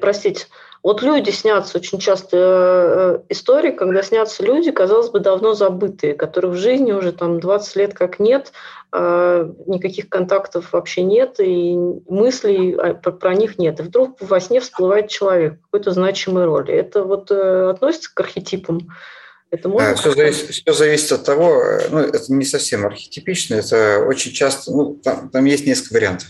простите, 0.00 0.46
вот 0.82 1.02
люди 1.02 1.30
снятся, 1.30 1.76
очень 1.76 1.98
часто 1.98 3.22
э, 3.28 3.32
истории, 3.32 3.70
когда 3.70 4.02
снятся 4.02 4.42
люди, 4.42 4.70
казалось 4.70 5.10
бы, 5.10 5.20
давно 5.20 5.52
забытые, 5.52 6.14
которых 6.14 6.52
в 6.52 6.58
жизни 6.58 6.92
уже 6.92 7.12
там 7.12 7.38
20 7.38 7.76
лет 7.76 7.94
как 7.94 8.18
нет, 8.18 8.52
э, 8.92 9.52
никаких 9.66 10.08
контактов 10.08 10.72
вообще 10.72 11.02
нет, 11.02 11.38
и 11.38 11.76
мыслей 12.08 12.76
про 13.02 13.34
них 13.34 13.58
нет. 13.58 13.78
И 13.80 13.82
вдруг 13.82 14.16
во 14.20 14.40
сне 14.40 14.60
всплывает 14.60 15.08
человек 15.08 15.60
какой-то 15.64 15.90
значимой 15.90 16.46
роли. 16.46 16.72
Это 16.72 17.04
вот 17.04 17.30
э, 17.30 17.70
относится 17.70 18.14
к 18.14 18.20
архетипам? 18.20 18.88
Это 19.50 19.68
можно 19.68 19.94
все, 19.96 20.12
зависит, 20.12 20.50
все 20.50 20.72
зависит 20.72 21.12
от 21.12 21.24
того, 21.24 21.62
ну, 21.90 21.98
это 21.98 22.32
не 22.32 22.44
совсем 22.44 22.86
архетипично, 22.86 23.56
это 23.56 24.04
очень 24.06 24.32
часто, 24.32 24.70
ну, 24.70 24.94
там, 24.94 25.28
там 25.28 25.44
есть 25.44 25.66
несколько 25.66 25.94
вариантов. 25.94 26.28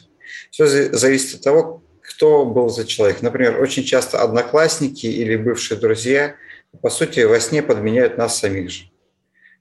Все 0.51 0.67
зависит 0.67 1.37
от 1.37 1.43
того, 1.43 1.80
кто 2.11 2.45
был 2.45 2.69
за 2.69 2.87
человек. 2.87 3.23
Например, 3.23 3.61
очень 3.63 3.85
часто 3.85 4.21
одноклассники 4.21 5.07
или 5.07 5.37
бывшие 5.37 5.79
друзья, 5.79 6.35
по 6.83 6.91
сути, 6.91 7.21
во 7.21 7.39
сне 7.39 7.63
подменяют 7.63 8.19
нас 8.19 8.39
самих 8.39 8.71
же. 8.71 8.85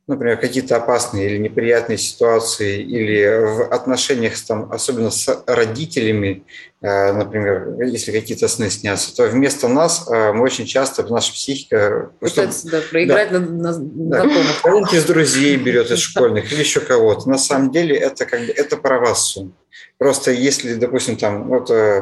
Например, 0.08 0.38
какие-то 0.38 0.76
опасные 0.76 1.30
или 1.30 1.38
неприятные 1.38 2.00
ситуации, 2.00 2.82
или 2.82 3.24
в 3.28 3.72
отношениях, 3.72 4.34
там, 4.48 4.72
особенно 4.72 5.12
с 5.12 5.44
родителями, 5.46 6.44
э, 6.82 7.14
например, 7.14 7.80
если 7.84 8.12
какие-то 8.12 8.48
сны 8.48 8.72
снятся, 8.72 9.16
то 9.16 9.28
вместо 9.28 9.68
нас 9.68 10.10
э, 10.10 10.32
мы 10.34 10.42
очень 10.42 10.66
часто, 10.66 11.04
наша 11.04 11.32
психика... 11.32 12.12
Пытается, 12.20 12.68
да, 12.72 12.82
проиграть 12.90 13.32
да, 13.32 13.40
на, 13.40 13.78
на 13.78 14.26
да, 14.26 14.26
Кого-нибудь 14.64 14.94
из 14.94 15.06
друзей 15.06 15.56
берет, 15.58 15.92
из 15.92 16.00
школьных, 16.10 16.52
или 16.52 16.62
еще 16.62 16.80
кого-то. 16.80 17.30
На 17.30 17.38
самом 17.38 17.72
деле 17.72 17.96
это, 17.96 18.26
как 18.26 18.40
бы, 18.40 18.48
это 18.48 18.78
про 18.78 19.00
вас 19.00 19.28
сон. 19.28 19.54
Просто 20.00 20.32
если, 20.32 20.74
допустим, 20.74 21.18
там, 21.18 21.48
вот 21.50 21.70
э, 21.70 22.02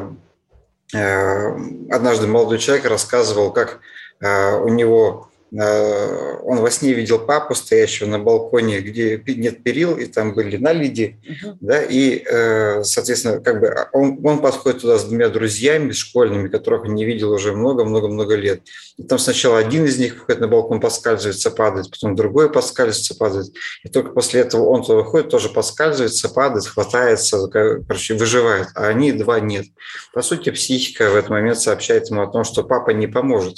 однажды 0.92 2.26
молодой 2.26 2.58
человек 2.58 2.86
рассказывал, 2.86 3.52
как 3.52 3.80
у 4.20 4.68
него 4.68 5.28
Э, 5.28 5.37
он 5.50 6.60
во 6.60 6.70
сне 6.70 6.92
видел 6.92 7.18
папу, 7.18 7.54
стоящего 7.54 8.06
на 8.06 8.18
балконе, 8.18 8.80
где 8.80 9.22
нет 9.26 9.62
перил, 9.62 9.96
и 9.96 10.04
там 10.06 10.34
были 10.34 10.56
наледи, 10.56 11.18
uh-huh. 11.24 11.56
да, 11.60 11.82
и, 11.82 12.22
э, 12.24 12.82
соответственно, 12.84 13.40
как 13.40 13.60
бы 13.60 13.68
а, 13.68 13.88
он, 13.92 14.20
он 14.24 14.40
подходит 14.40 14.82
туда 14.82 14.98
с 14.98 15.04
двумя 15.04 15.28
друзьями 15.30 15.92
школьными, 15.92 16.48
которых 16.48 16.84
он 16.84 16.94
не 16.94 17.04
видел 17.04 17.32
уже 17.32 17.52
много-много-много 17.52 18.34
лет. 18.34 18.62
И 18.98 19.02
там 19.02 19.18
сначала 19.18 19.58
один 19.58 19.86
из 19.86 19.98
них 19.98 20.14
выходит 20.14 20.40
на 20.40 20.48
балкон, 20.48 20.80
поскальзывается, 20.80 21.50
падает, 21.50 21.90
потом 21.90 22.14
другой 22.14 22.50
поскальзывается, 22.52 23.16
падает. 23.16 23.46
И 23.84 23.88
только 23.88 24.10
после 24.10 24.42
этого 24.42 24.64
он 24.64 24.82
туда 24.82 24.96
выходит, 24.96 25.30
тоже 25.30 25.48
поскальзывается, 25.48 26.28
падает, 26.28 26.66
хватается, 26.66 27.46
короче, 27.48 28.14
выживает, 28.14 28.68
а 28.74 28.88
они 28.88 29.12
два 29.12 29.40
нет. 29.40 29.66
По 30.12 30.20
сути, 30.20 30.50
психика 30.50 31.10
в 31.10 31.16
этот 31.16 31.30
момент 31.30 31.58
сообщает 31.58 32.10
ему 32.10 32.22
о 32.22 32.30
том, 32.30 32.44
что 32.44 32.64
папа 32.64 32.90
не 32.90 33.06
поможет 33.06 33.56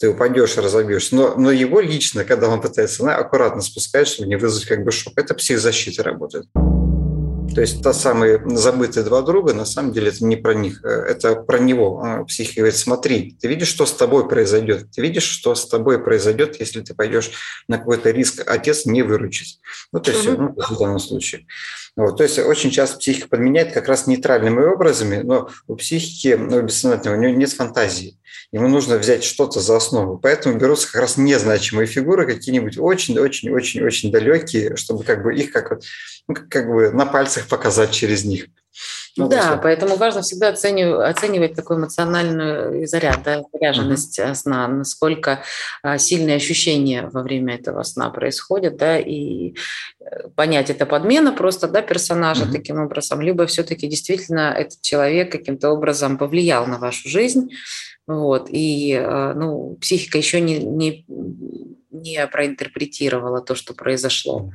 ты 0.00 0.08
упадешь, 0.08 0.56
разобьешься. 0.56 1.14
Но, 1.14 1.34
но 1.36 1.50
его 1.50 1.78
лично, 1.78 2.24
когда 2.24 2.48
он 2.48 2.62
пытается, 2.62 3.02
она 3.02 3.16
аккуратно 3.16 3.60
спускает, 3.60 4.08
чтобы 4.08 4.30
не 4.30 4.36
вызвать 4.36 4.66
как 4.66 4.82
бы 4.82 4.90
шок. 4.90 5.12
Это 5.16 5.34
психозащита 5.34 6.02
работает. 6.02 6.46
То 7.60 7.64
есть 7.64 7.82
та 7.82 7.92
самые 7.92 8.42
забытые 8.56 9.04
два 9.04 9.20
друга, 9.20 9.52
на 9.52 9.66
самом 9.66 9.92
деле 9.92 10.08
это 10.08 10.24
не 10.24 10.36
про 10.36 10.54
них, 10.54 10.82
э, 10.82 10.88
это 10.88 11.36
про 11.36 11.58
него. 11.58 12.00
А, 12.02 12.24
психика 12.24 12.60
говорит, 12.60 12.78
смотри, 12.78 13.36
ты 13.38 13.48
видишь, 13.48 13.68
что 13.68 13.84
с 13.84 13.92
тобой 13.92 14.26
произойдет. 14.26 14.90
Ты 14.90 15.02
видишь, 15.02 15.24
что 15.24 15.54
с 15.54 15.68
тобой 15.68 16.02
произойдет, 16.02 16.58
если 16.58 16.80
ты 16.80 16.94
пойдешь 16.94 17.32
на 17.68 17.76
какой-то 17.76 18.12
риск, 18.12 18.44
отец 18.46 18.86
не 18.86 19.02
выручит. 19.02 19.58
Ну, 19.92 20.00
то 20.00 20.10
есть, 20.10 20.24
ну, 20.26 20.54
в 20.56 20.78
данном 20.78 20.98
случае. 20.98 21.44
Вот, 21.96 22.16
то 22.16 22.22
есть 22.22 22.38
очень 22.38 22.70
часто 22.70 22.96
психика 22.98 23.28
подменяет 23.28 23.72
как 23.72 23.88
раз 23.88 24.06
нейтральными 24.06 24.62
образами, 24.62 25.20
но 25.22 25.50
у 25.66 25.76
психики, 25.76 26.38
ну, 26.40 26.62
бессознательного, 26.62 27.18
у 27.18 27.20
него 27.20 27.36
нет 27.36 27.50
фантазии. 27.50 28.16
Ему 28.52 28.68
нужно 28.68 28.96
взять 28.96 29.22
что-то 29.22 29.60
за 29.60 29.76
основу. 29.76 30.18
Поэтому 30.18 30.58
берутся 30.58 30.90
как 30.90 31.02
раз 31.02 31.16
незначимые 31.16 31.86
фигуры, 31.86 32.26
какие-нибудь 32.26 32.78
очень-очень-очень-очень 32.78 34.10
далекие, 34.10 34.76
чтобы 34.76 35.04
как 35.04 35.22
бы 35.22 35.34
их 35.34 35.52
как, 35.52 35.80
ну, 36.30 36.36
как 36.48 36.66
бы 36.68 36.90
на 36.90 37.06
пальцах 37.06 37.48
показать 37.48 37.90
через 37.90 38.24
них. 38.24 38.46
Ну, 39.16 39.28
да, 39.28 39.52
все. 39.52 39.60
поэтому 39.60 39.96
важно 39.96 40.22
всегда 40.22 40.50
оценивать, 40.50 41.16
оценивать 41.16 41.54
такой 41.54 41.76
эмоциональный 41.76 42.86
заряд, 42.86 43.20
да, 43.24 43.42
заряженность 43.52 44.18
uh-huh. 44.20 44.34
сна, 44.34 44.68
насколько 44.68 45.42
а, 45.82 45.98
сильные 45.98 46.36
ощущения 46.36 47.10
во 47.12 47.22
время 47.22 47.56
этого 47.56 47.82
сна 47.82 48.10
происходят, 48.10 48.76
да, 48.76 48.98
и 48.98 49.54
э, 49.98 50.28
понять, 50.36 50.70
это 50.70 50.86
подмена 50.86 51.32
просто, 51.32 51.66
да, 51.66 51.82
персонажа 51.82 52.44
uh-huh. 52.44 52.52
таким 52.52 52.78
образом, 52.78 53.20
либо 53.20 53.46
все-таки 53.46 53.88
действительно 53.88 54.54
этот 54.56 54.80
человек 54.80 55.32
каким-то 55.32 55.70
образом 55.70 56.16
повлиял 56.16 56.66
на 56.66 56.78
вашу 56.78 57.08
жизнь, 57.08 57.50
вот, 58.06 58.48
и, 58.48 58.92
э, 58.92 59.32
ну, 59.34 59.76
психика 59.80 60.18
еще 60.18 60.40
не, 60.40 60.58
не, 60.60 61.04
не 61.90 62.26
проинтерпретировала 62.28 63.40
то, 63.40 63.56
что 63.56 63.74
произошло. 63.74 64.52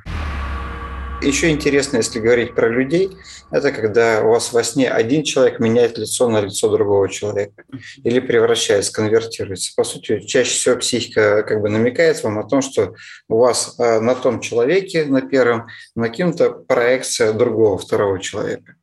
Еще 1.22 1.50
интересно, 1.50 1.98
если 1.98 2.20
говорить 2.20 2.54
про 2.54 2.68
людей, 2.70 3.18
это 3.50 3.72
когда 3.72 4.22
у 4.24 4.30
вас 4.30 4.54
во 4.54 4.64
сне 4.64 4.90
один 4.90 5.24
человек 5.24 5.60
меняет 5.60 5.98
лицо 5.98 6.30
на 6.30 6.42
лицо 6.42 6.70
другого 6.70 7.10
человека 7.10 7.64
или 8.04 8.20
превращается, 8.20 8.92
конвертируется. 8.92 9.72
По 9.76 9.84
сути, 9.84 10.20
чаще 10.20 10.52
всего 10.52 10.76
психика 10.76 11.44
как 11.44 11.62
бы 11.62 11.70
намекает 11.70 12.22
вам 12.24 12.40
о 12.40 12.44
том, 12.44 12.62
что 12.62 12.96
у 13.28 13.38
вас 13.38 13.76
э, 13.80 14.00
на 14.02 14.14
том 14.16 14.40
человеке, 14.40 15.06
на 15.06 15.22
первом, 15.22 15.68
накинута 15.96 16.52
проекция 16.52 17.34
другого, 17.34 17.78
второго 17.78 18.20
человека. 18.20 18.76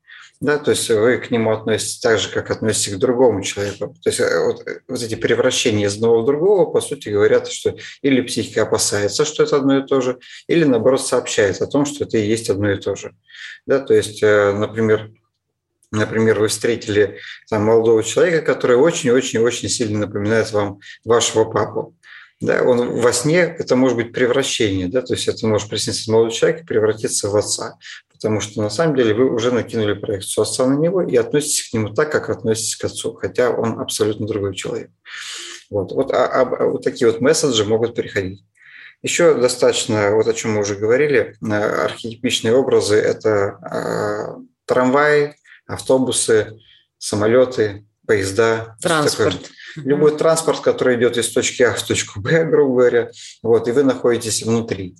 Да, 0.42 0.58
то 0.58 0.72
есть 0.72 0.88
вы 0.88 1.18
к 1.18 1.30
нему 1.30 1.52
относитесь 1.52 2.00
так 2.00 2.18
же, 2.18 2.28
как 2.28 2.50
относитесь 2.50 2.94
к 2.94 2.98
другому 2.98 3.42
человеку. 3.42 3.94
То 4.02 4.10
есть 4.10 4.18
э, 4.18 4.44
вот, 4.44 4.66
э, 4.66 4.80
вот 4.88 5.00
эти 5.00 5.14
превращения 5.14 5.86
из 5.86 5.94
одного 5.94 6.22
в 6.22 6.26
другого, 6.26 6.68
по 6.68 6.80
сути, 6.80 7.10
говорят, 7.10 7.46
что 7.46 7.76
или 8.02 8.22
психика 8.22 8.62
опасается, 8.62 9.24
что 9.24 9.44
это 9.44 9.58
одно 9.58 9.78
и 9.78 9.86
то 9.86 10.00
же, 10.00 10.18
или, 10.48 10.64
наоборот, 10.64 11.00
сообщает 11.00 11.62
о 11.62 11.68
том, 11.68 11.84
что 11.86 12.02
это 12.02 12.18
и 12.18 12.26
есть 12.26 12.50
одно 12.50 12.72
и 12.72 12.76
то 12.76 12.96
же. 12.96 13.14
Да, 13.66 13.78
то 13.78 13.94
есть, 13.94 14.22
э, 14.22 14.52
например, 14.52 15.10
Например, 15.94 16.40
вы 16.40 16.48
встретили 16.48 17.18
там, 17.50 17.64
молодого 17.64 18.02
человека, 18.02 18.40
который 18.40 18.76
очень-очень-очень 18.76 19.68
сильно 19.68 19.98
напоминает 20.06 20.50
вам 20.50 20.80
вашего 21.04 21.44
папу. 21.44 21.94
Да, 22.40 22.62
он 22.62 22.98
во 22.98 23.12
сне, 23.12 23.40
это 23.40 23.76
может 23.76 23.98
быть 23.98 24.10
превращение, 24.10 24.88
да, 24.88 25.02
то 25.02 25.12
есть 25.12 25.28
это 25.28 25.46
может 25.46 25.68
присниться 25.68 26.10
молодой 26.10 26.32
человек 26.32 26.62
и 26.62 26.66
превратиться 26.66 27.28
в 27.28 27.36
отца 27.36 27.76
потому 28.22 28.40
что 28.40 28.62
на 28.62 28.70
самом 28.70 28.94
деле 28.94 29.14
вы 29.14 29.34
уже 29.34 29.50
накинули 29.50 29.94
проекцию 29.94 30.42
отца 30.42 30.64
на 30.64 30.78
него 30.78 31.02
и 31.02 31.16
относитесь 31.16 31.68
к 31.68 31.72
нему 31.72 31.92
так, 31.92 32.12
как 32.12 32.30
относитесь 32.30 32.76
к 32.76 32.84
отцу, 32.84 33.14
хотя 33.14 33.50
он 33.50 33.80
абсолютно 33.80 34.28
другой 34.28 34.54
человек. 34.54 34.90
Вот, 35.70 35.90
вот, 35.90 36.12
а, 36.12 36.26
а, 36.26 36.42
а 36.42 36.66
вот 36.66 36.84
такие 36.84 37.10
вот 37.10 37.20
месседжи 37.20 37.64
могут 37.64 37.96
переходить. 37.96 38.44
Еще 39.02 39.34
достаточно, 39.34 40.14
вот 40.14 40.28
о 40.28 40.34
чем 40.34 40.52
мы 40.52 40.60
уже 40.60 40.76
говорили, 40.76 41.34
э, 41.42 41.52
архетипичные 41.52 42.54
образы– 42.54 42.94
это 42.96 43.58
э, 43.58 44.42
трамваи, 44.66 45.34
автобусы, 45.66 46.60
самолеты, 46.98 47.84
поезда. 48.06 48.76
Транспорт. 48.80 49.50
Любой 49.74 50.16
транспорт, 50.16 50.60
который 50.60 50.96
идет 50.96 51.16
из 51.16 51.28
точки 51.30 51.64
А 51.64 51.74
в 51.74 51.82
точку 51.82 52.20
Б, 52.20 52.44
грубо 52.48 52.74
говоря, 52.74 53.10
вот, 53.42 53.66
и 53.66 53.72
вы 53.72 53.82
находитесь 53.82 54.44
внутри. 54.44 54.94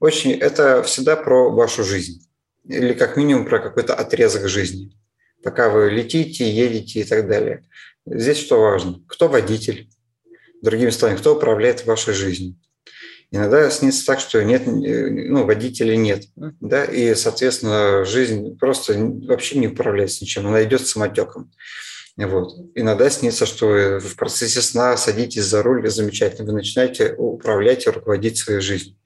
Очень, 0.00 0.32
это 0.32 0.82
всегда 0.82 1.16
про 1.16 1.50
вашу 1.50 1.82
жизнь 1.82 2.27
или 2.68 2.92
как 2.92 3.16
минимум 3.16 3.46
про 3.46 3.58
какой-то 3.58 3.94
отрезок 3.94 4.48
жизни, 4.48 4.92
пока 5.42 5.70
вы 5.70 5.90
летите, 5.90 6.50
едете 6.50 7.00
и 7.00 7.04
так 7.04 7.26
далее. 7.28 7.64
Здесь 8.06 8.38
что 8.38 8.60
важно? 8.60 9.02
Кто 9.08 9.28
водитель? 9.28 9.88
Другими 10.62 10.90
словами, 10.90 11.16
кто 11.16 11.34
управляет 11.36 11.86
вашей 11.86 12.14
жизнью? 12.14 12.56
Иногда 13.30 13.68
снится 13.70 14.06
так, 14.06 14.20
что 14.20 14.42
нет, 14.42 14.62
ну, 14.66 15.44
водителя 15.44 15.96
нет, 15.96 16.24
да, 16.34 16.84
и, 16.84 17.14
соответственно, 17.14 18.04
жизнь 18.06 18.56
просто 18.56 18.94
вообще 18.94 19.58
не 19.58 19.68
управляется 19.68 20.24
ничем, 20.24 20.46
она 20.46 20.64
идет 20.64 20.86
самотеком. 20.86 21.52
Вот. 22.16 22.54
Иногда 22.74 23.10
снится, 23.10 23.44
что 23.44 23.66
вы 23.66 23.98
в 24.00 24.16
процессе 24.16 24.62
сна 24.62 24.96
садитесь 24.96 25.44
за 25.44 25.62
руль, 25.62 25.88
замечательно, 25.90 26.46
вы 26.46 26.54
начинаете 26.54 27.14
управлять 27.18 27.86
и 27.86 27.90
руководить 27.90 28.38
своей 28.38 28.60
жизнью. 28.60 28.96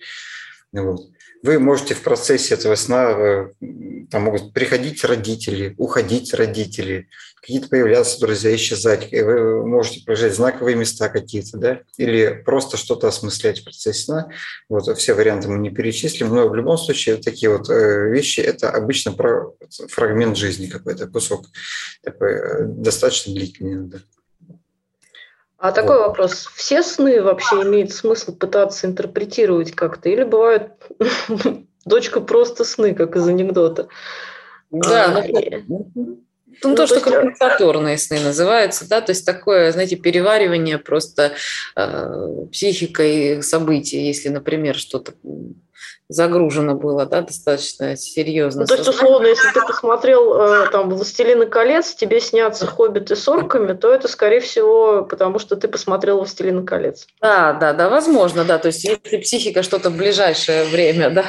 Вот 0.73 1.11
вы 1.43 1.59
можете 1.59 1.95
в 1.95 2.03
процессе 2.03 2.55
этого 2.55 2.77
сна, 2.77 3.11
э, 3.11 3.49
там 4.11 4.23
могут 4.23 4.53
приходить 4.53 5.05
родители, 5.05 5.75
уходить 5.77 6.33
родители, 6.35 7.09
какие-то 7.41 7.69
появляться 7.69 8.21
друзья, 8.21 8.55
исчезать, 8.55 9.13
и 9.13 9.21
вы 9.21 9.67
можете 9.67 10.05
проезжать 10.05 10.35
знаковые 10.35 10.77
места 10.77 11.09
какие-то, 11.09 11.59
да, 11.59 11.81
или 11.97 12.43
просто 12.45 12.77
что-то 12.77 13.09
осмыслять 13.09 13.61
в 13.61 13.65
процессе 13.65 14.05
сна. 14.05 14.29
Вот 14.69 14.97
все 14.97 15.15
варианты 15.15 15.49
мы 15.49 15.59
не 15.59 15.71
перечислим, 15.71 16.29
но 16.29 16.49
в 16.49 16.55
любом 16.55 16.79
случае 16.79 17.17
такие 17.17 17.51
вот 17.51 17.69
э, 17.69 18.11
вещи– 18.11 18.41
это 18.41 18.71
обычно 18.71 19.17
фрагмент 19.89 20.37
жизни 20.37 20.67
какой-то, 20.67 21.09
кусок 21.09 21.47
такой 22.03 22.35
э, 22.35 22.65
достаточно 22.67 23.35
длительный. 23.35 23.89
Да. 23.89 23.99
А 25.63 25.71
такой 25.71 25.99
вот. 25.99 26.09
вопрос. 26.09 26.51
Все 26.57 26.83
сны 26.83 27.23
вообще 27.23 27.63
имеет 27.63 27.93
смысл 27.93 28.35
пытаться 28.35 28.89
интерпретировать 28.89 29.71
как-то? 29.71 30.09
Или 30.09 30.25
бывают 30.25 30.73
дочка 31.85 32.21
просто 32.21 32.65
сны, 32.65 32.95
как 32.95 33.15
из 33.15 33.29
анекдота? 33.29 33.87
Да, 34.73 35.05
а, 35.05 35.25
ну, 35.69 35.89
ну, 35.95 36.21
ну, 36.65 36.75
то, 36.75 36.89
что 36.89 37.01
компенсаторные 37.01 37.97
сны 37.97 38.19
называются, 38.19 38.89
да, 38.89 39.01
то 39.01 39.13
есть 39.13 39.25
такое, 39.25 39.71
знаете, 39.71 39.95
переваривание 39.95 40.79
просто 40.79 41.35
э, 41.77 42.47
психикой 42.51 43.41
событий, 43.45 44.05
если, 44.05 44.31
например, 44.31 44.75
что-то 44.75 45.13
загружено 46.09 46.75
было, 46.75 47.07
да, 47.07 47.23
достаточно 47.23 47.97
серьезно. 47.97 48.63
Ну, 48.63 48.67
то 48.67 48.75
есть, 48.75 48.89
условно, 48.89 49.27
если 49.27 49.51
ты 49.53 49.61
посмотрел 49.67 50.35
э, 50.35 50.69
там 50.71 50.91
«Властелины 50.91 51.47
колец», 51.47 51.95
тебе 51.95 52.21
снятся 52.21 52.67
«Хоббиты» 52.67 53.17
с 53.17 53.27
орками, 53.29 53.73
то 53.73 53.93
это, 53.93 54.09
скорее 54.09 54.41
всего, 54.41 55.05
потому 55.05 55.39
что 55.39 55.57
ты 55.57 55.69
посмотрел 55.69 56.19
«Властелины 56.19 56.65
колец». 56.65 57.07
Да, 57.21 57.53
да, 57.55 57.73
да, 57.73 57.89
возможно, 57.89 58.45
да. 58.45 58.59
То 58.59 58.69
есть, 58.69 58.85
если 58.85 59.17
психика 59.19 59.63
что-то 59.63 59.91
в 59.91 59.97
ближайшее 59.97 60.65
время, 60.65 61.11
да, 61.15 61.25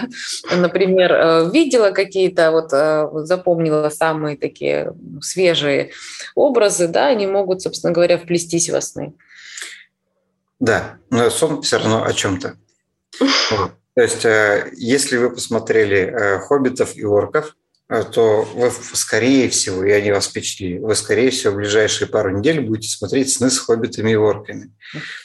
например, 0.55 1.11
э, 1.13 1.49
видела 1.51 1.91
какие-то, 1.91 2.51
вот 2.51 2.73
э, 2.73 3.07
запомнила 3.25 3.89
самые 3.89 4.37
такие 4.37 4.93
свежие 5.21 5.91
образы, 6.35 6.87
да, 6.87 7.07
они 7.07 7.27
могут, 7.27 7.61
собственно 7.61 7.93
говоря, 7.93 8.17
вплестись 8.17 8.69
во 8.69 8.81
сны. 8.81 9.13
Да, 10.59 10.97
но 11.09 11.29
сон 11.29 11.61
все 11.61 11.77
равно 11.77 12.03
о 12.03 12.13
чем-то. 12.13 12.55
То 13.95 14.01
есть, 14.01 14.25
э, 14.25 14.71
если 14.75 15.17
вы 15.17 15.29
посмотрели 15.29 15.97
э, 15.97 16.39
«Хоббитов» 16.39 16.95
и 16.95 17.03
«Орков», 17.03 17.55
э, 17.89 18.03
то 18.03 18.47
вы, 18.55 18.71
скорее 18.93 19.49
всего, 19.49 19.83
и 19.83 19.91
они 19.91 20.11
вас 20.11 20.27
впечатлили, 20.27 20.79
вы, 20.79 20.95
скорее 20.95 21.29
всего, 21.29 21.53
в 21.53 21.57
ближайшие 21.57 22.07
пару 22.07 22.35
недель 22.35 22.61
будете 22.61 22.89
смотреть 22.89 23.31
сны 23.31 23.51
с 23.51 23.59
хоббитами 23.59 24.11
и 24.11 24.15
орками. 24.15 24.73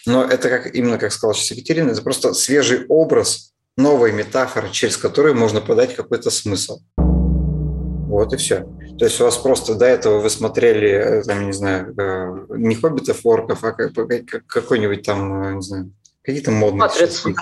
Но 0.04 0.24
это, 0.24 0.50
как, 0.50 0.74
именно 0.74 0.98
как 0.98 1.12
сказала 1.12 1.34
сейчас 1.34 1.56
Екатерина, 1.56 1.92
это 1.92 2.02
просто 2.02 2.34
свежий 2.34 2.84
образ, 2.88 3.54
новая 3.78 4.12
метафора, 4.12 4.68
через 4.68 4.98
которую 4.98 5.34
можно 5.34 5.62
подать 5.62 5.94
какой-то 5.96 6.30
смысл. 6.30 6.80
Вот 6.96 8.32
и 8.34 8.36
все. 8.36 8.66
То 8.98 9.04
есть 9.04 9.20
у 9.20 9.24
вас 9.24 9.36
просто 9.38 9.76
до 9.76 9.86
этого 9.86 10.18
вы 10.18 10.28
смотрели, 10.28 11.22
там, 11.24 11.46
не 11.46 11.52
знаю, 11.52 12.46
не 12.50 12.74
«Хоббитов», 12.74 13.24
«Орков», 13.24 13.64
а 13.64 13.72
какой-нибудь 13.72 15.04
там, 15.04 15.56
не 15.56 15.62
знаю, 15.62 15.92
какие-то 16.22 16.50
модные... 16.50 16.80
Матрицу. 16.80 17.34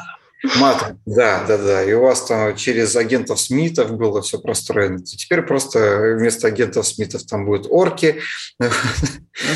Матрица, 0.57 0.99
да, 1.07 1.45
да, 1.47 1.59
да. 1.59 1.85
И 1.85 1.93
у 1.93 2.03
вас 2.03 2.25
там 2.27 2.55
через 2.57 2.95
агентов 2.97 3.41
Смитов 3.41 3.93
было 3.97 4.23
все 4.23 4.39
простроено. 4.39 5.03
Теперь 5.03 5.43
просто 5.43 6.17
вместо 6.19 6.49
агентов 6.49 6.87
Смитов 6.87 7.25
там 7.25 7.47
будут 7.47 7.67
орки, 7.69 8.21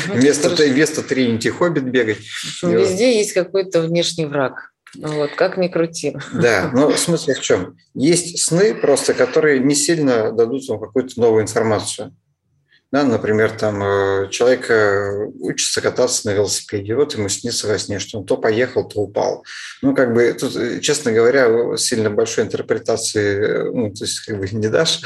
вместо, 0.07 0.49
вместо 0.49 1.01
Тринити 1.01 1.49
Хоббит 1.49 1.85
бегать. 1.85 2.19
Везде 2.63 3.17
есть 3.17 3.33
какой-то 3.33 3.81
внешний 3.81 4.25
враг. 4.25 4.71
Вот, 4.97 5.31
как 5.35 5.57
ни 5.57 5.69
крути. 5.69 6.17
Да, 6.33 6.69
но 6.73 6.91
смысл 6.91 7.31
в 7.31 7.39
чем? 7.39 7.77
Есть 7.93 8.43
сны 8.43 8.75
просто, 8.75 9.13
которые 9.13 9.59
не 9.59 9.73
сильно 9.73 10.31
дадут 10.31 10.67
вам 10.67 10.79
какую-то 10.79 11.19
новую 11.19 11.43
информацию. 11.43 12.13
Да, 12.91 13.05
например, 13.05 13.51
там 13.51 13.81
э, 13.81 14.27
человек 14.31 14.69
э, 14.69 15.27
учится 15.39 15.79
кататься 15.79 16.27
на 16.27 16.33
велосипеде, 16.33 16.93
вот 16.93 17.13
ему 17.13 17.29
снится 17.29 17.67
во 17.67 17.77
сне, 17.77 17.99
что 17.99 18.19
он 18.19 18.25
то 18.25 18.35
поехал, 18.35 18.85
то 18.85 18.99
упал. 18.99 19.45
Ну, 19.81 19.95
как 19.95 20.13
бы, 20.13 20.33
тут, 20.33 20.53
э, 20.57 20.81
честно 20.81 21.13
говоря, 21.13 21.77
сильно 21.77 22.09
большой 22.09 22.43
интерпретации, 22.43 23.69
ну, 23.71 23.93
то 23.93 24.03
есть, 24.03 24.19
как 24.25 24.39
бы, 24.39 24.47
не 24.51 24.67
дашь. 24.67 24.99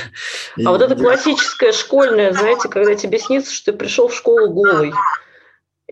А 0.58 0.62
и, 0.62 0.66
вот 0.66 0.82
это 0.82 0.96
классическое 0.96 1.72
школьное, 1.74 2.34
знаете, 2.34 2.70
когда 2.70 2.96
тебе 2.96 3.20
снится, 3.20 3.54
что 3.54 3.72
ты 3.72 3.78
пришел 3.78 4.08
в 4.08 4.16
школу 4.16 4.50
голый. 4.50 4.92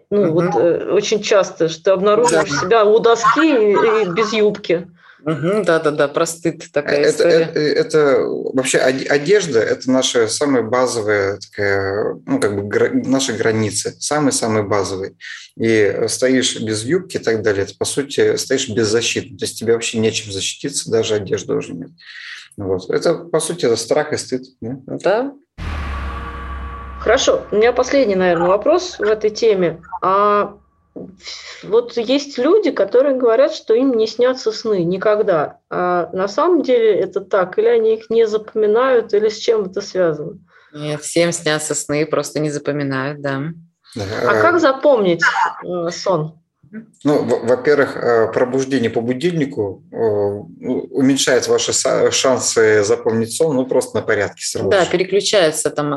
Ну, 0.09 0.29
угу. 0.29 0.41
вот 0.41 0.55
э, 0.55 0.91
очень 0.91 1.21
часто, 1.21 1.69
что 1.69 1.83
ты 1.83 1.91
обнаруживаешь 1.91 2.49
да. 2.49 2.57
себя 2.57 2.85
у 2.85 2.97
доски 2.97 3.45
и, 3.45 4.03
и 4.03 4.09
без 4.09 4.33
юбки. 4.33 4.87
Угу, 5.25 5.63
да-да-да, 5.63 6.09
простыд 6.09 6.69
такая 6.73 6.99
это, 6.99 7.09
история. 7.09 7.45
Это, 7.45 7.59
это 7.59 8.19
вообще 8.53 8.77
одежда– 8.79 9.59
это 9.61 9.89
наша 9.89 10.27
самая 10.27 10.63
базовая 10.63 11.39
такая, 11.39 12.15
ну, 12.25 12.39
как 12.39 12.55
бы 12.55 12.63
гра, 12.63 12.89
наши 12.91 13.31
границы, 13.33 13.95
самые-самые 13.99 14.63
базовые. 14.63 15.13
И 15.55 16.05
стоишь 16.07 16.59
без 16.59 16.83
юбки 16.83 17.17
и 17.17 17.19
так 17.19 17.41
далее, 17.41 17.63
это, 17.63 17.73
по 17.77 17.85
сути, 17.85 18.35
стоишь 18.35 18.67
без 18.69 18.87
защиты. 18.87 19.37
То 19.37 19.45
есть 19.45 19.57
тебе 19.57 19.73
вообще 19.73 19.99
нечем 19.99 20.31
защититься, 20.31 20.91
даже 20.91 21.15
одежды 21.15 21.53
уже 21.53 21.73
нет. 21.73 21.91
Вот. 22.57 22.89
Это, 22.89 23.15
по 23.15 23.39
сути, 23.39 23.65
это 23.65 23.77
страх 23.77 24.11
и 24.11 24.17
стыд. 24.17 24.43
Да? 24.59 24.77
да. 24.85 25.33
Хорошо, 26.99 27.45
у 27.51 27.55
меня 27.55 27.71
последний, 27.71 28.15
наверное, 28.15 28.47
вопрос 28.47 28.97
в 28.99 29.03
этой 29.03 29.29
теме. 29.29 29.81
А 30.01 30.57
вот 31.63 31.97
есть 31.97 32.37
люди, 32.37 32.71
которые 32.71 33.17
говорят, 33.17 33.53
что 33.53 33.73
им 33.73 33.93
не 33.93 34.07
снятся 34.07 34.51
сны 34.51 34.83
никогда. 34.83 35.59
А 35.69 36.09
на 36.13 36.27
самом 36.27 36.61
деле 36.61 36.99
это 36.99 37.21
так? 37.21 37.57
Или 37.57 37.67
они 37.67 37.95
их 37.95 38.09
не 38.09 38.27
запоминают, 38.27 39.13
или 39.13 39.29
с 39.29 39.37
чем 39.37 39.65
это 39.65 39.81
связано? 39.81 40.39
Нет, 40.73 41.01
всем 41.01 41.31
снятся 41.31 41.75
сны, 41.75 42.05
просто 42.05 42.39
не 42.39 42.49
запоминают, 42.49 43.21
да. 43.21 43.41
А 43.95 44.41
как 44.41 44.59
запомнить 44.59 45.21
э, 45.63 45.89
сон? 45.91 46.39
Ну, 47.03 47.23
во-первых, 47.45 47.95
э, 47.95 48.31
пробуждение 48.33 48.89
по 48.89 49.01
будильнику 49.01 49.83
э, 49.91 49.95
уменьшает 49.95 51.47
ваши 51.47 51.73
шансы 52.11 52.83
запомнить 52.83 53.35
сон, 53.35 53.55
ну, 53.55 53.67
просто 53.67 53.97
на 53.97 54.01
порядке 54.03 54.43
сразу. 54.43 54.69
Да, 54.69 54.85
переключаются 54.85 55.69
там 55.69 55.93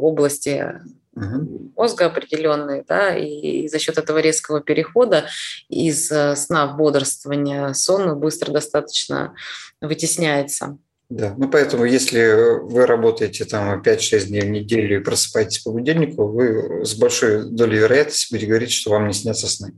области 0.00 0.80
угу. 1.14 1.72
мозга 1.76 2.06
определенные, 2.06 2.84
да, 2.86 3.16
и 3.16 3.68
за 3.68 3.78
счет 3.78 3.98
этого 3.98 4.18
резкого 4.18 4.60
перехода 4.60 5.26
из 5.68 6.10
э, 6.10 6.36
сна 6.36 6.66
в 6.66 6.76
бодрствование 6.76 7.74
сон 7.74 8.18
быстро 8.18 8.52
достаточно 8.52 9.34
вытесняется. 9.80 10.78
Да, 11.10 11.34
ну 11.36 11.48
поэтому 11.48 11.84
если 11.84 12.60
вы 12.62 12.86
работаете 12.86 13.44
там 13.44 13.82
5-6 13.82 14.26
дней 14.26 14.42
в 14.42 14.50
неделю 14.50 15.00
и 15.00 15.04
просыпаетесь 15.04 15.58
по 15.58 15.72
будильнику, 15.72 16.28
вы 16.28 16.84
с 16.84 16.94
большой 16.94 17.50
долей 17.50 17.78
вероятности 17.78 18.32
будете 18.32 18.46
говорить, 18.46 18.70
что 18.70 18.90
вам 18.90 19.08
не 19.08 19.12
снятся 19.12 19.48
сны. 19.48 19.72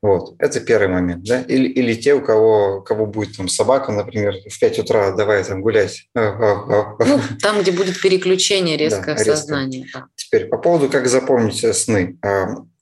Вот, 0.00 0.36
это 0.38 0.60
первый 0.60 0.88
момент, 0.88 1.24
да, 1.24 1.42
или, 1.42 1.68
или 1.68 1.94
те, 1.94 2.14
у 2.14 2.22
кого, 2.22 2.80
кого 2.80 3.06
будет 3.06 3.36
там 3.36 3.48
собака, 3.48 3.90
например, 3.92 4.34
в 4.48 4.58
5 4.58 4.78
утра 4.80 5.10
давай 5.16 5.42
там 5.44 5.62
гулять. 5.62 6.08
Ну, 6.14 7.20
там, 7.40 7.60
где 7.60 7.72
будет 7.72 8.00
переключение 8.00 8.76
резкое 8.76 9.14
да, 9.16 9.22
в 9.22 9.26
сознании. 9.26 9.86
Да. 9.92 10.06
Теперь 10.14 10.46
по 10.46 10.58
поводу, 10.58 10.88
как 10.88 11.08
запомнить 11.08 11.64
сны. 11.76 12.18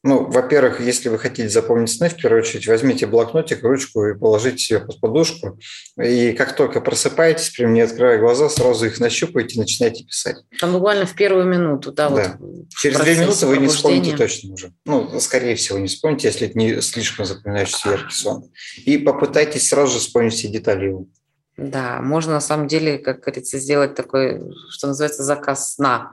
Ну, 0.02 0.24
во-первых, 0.24 0.80
если 0.80 1.10
вы 1.10 1.18
хотите 1.18 1.48
запомнить 1.50 1.90
сны, 1.90 2.08
в 2.08 2.16
первую 2.16 2.42
очередь 2.42 2.66
возьмите 2.66 3.06
блокнотик, 3.06 3.62
ручку 3.62 4.06
и 4.06 4.18
положите 4.18 4.58
себе 4.58 4.80
под 4.80 4.98
подушку. 4.98 5.58
И 6.02 6.32
как 6.32 6.56
только 6.56 6.80
просыпаетесь, 6.80 7.50
прям 7.50 7.74
не 7.74 7.82
открывая 7.82 8.18
глаза, 8.18 8.48
сразу 8.48 8.86
их 8.86 8.98
нащупаете 8.98 9.56
и 9.56 9.58
начинаете 9.58 10.04
писать. 10.04 10.36
Там 10.58 10.72
буквально 10.72 11.04
в 11.04 11.14
первую 11.14 11.44
минуту, 11.44 11.92
да? 11.92 12.08
да. 12.08 12.36
Вот 12.38 12.70
Через 12.78 12.98
две 12.98 13.14
минуты 13.16 13.46
вы 13.46 13.58
не 13.58 13.68
вспомните 13.68 14.16
точно 14.16 14.54
уже. 14.54 14.72
Ну, 14.86 15.20
скорее 15.20 15.54
всего, 15.56 15.78
не 15.78 15.88
вспомните, 15.88 16.28
если 16.28 16.48
это 16.48 16.58
не 16.58 16.80
слишком 16.80 17.26
запоминающийся 17.26 17.90
яркий 17.90 18.14
сон. 18.14 18.50
И 18.86 18.96
попытайтесь 18.96 19.68
сразу 19.68 19.92
же 19.92 19.98
вспомнить 19.98 20.32
все 20.32 20.48
детали 20.48 20.86
его. 20.86 21.06
Да, 21.60 22.00
можно 22.00 22.32
на 22.32 22.40
самом 22.40 22.68
деле, 22.68 22.96
как 22.96 23.20
говорится, 23.20 23.58
сделать 23.58 23.94
такой, 23.94 24.40
что 24.70 24.86
называется, 24.86 25.22
заказ 25.22 25.74
сна. 25.74 26.12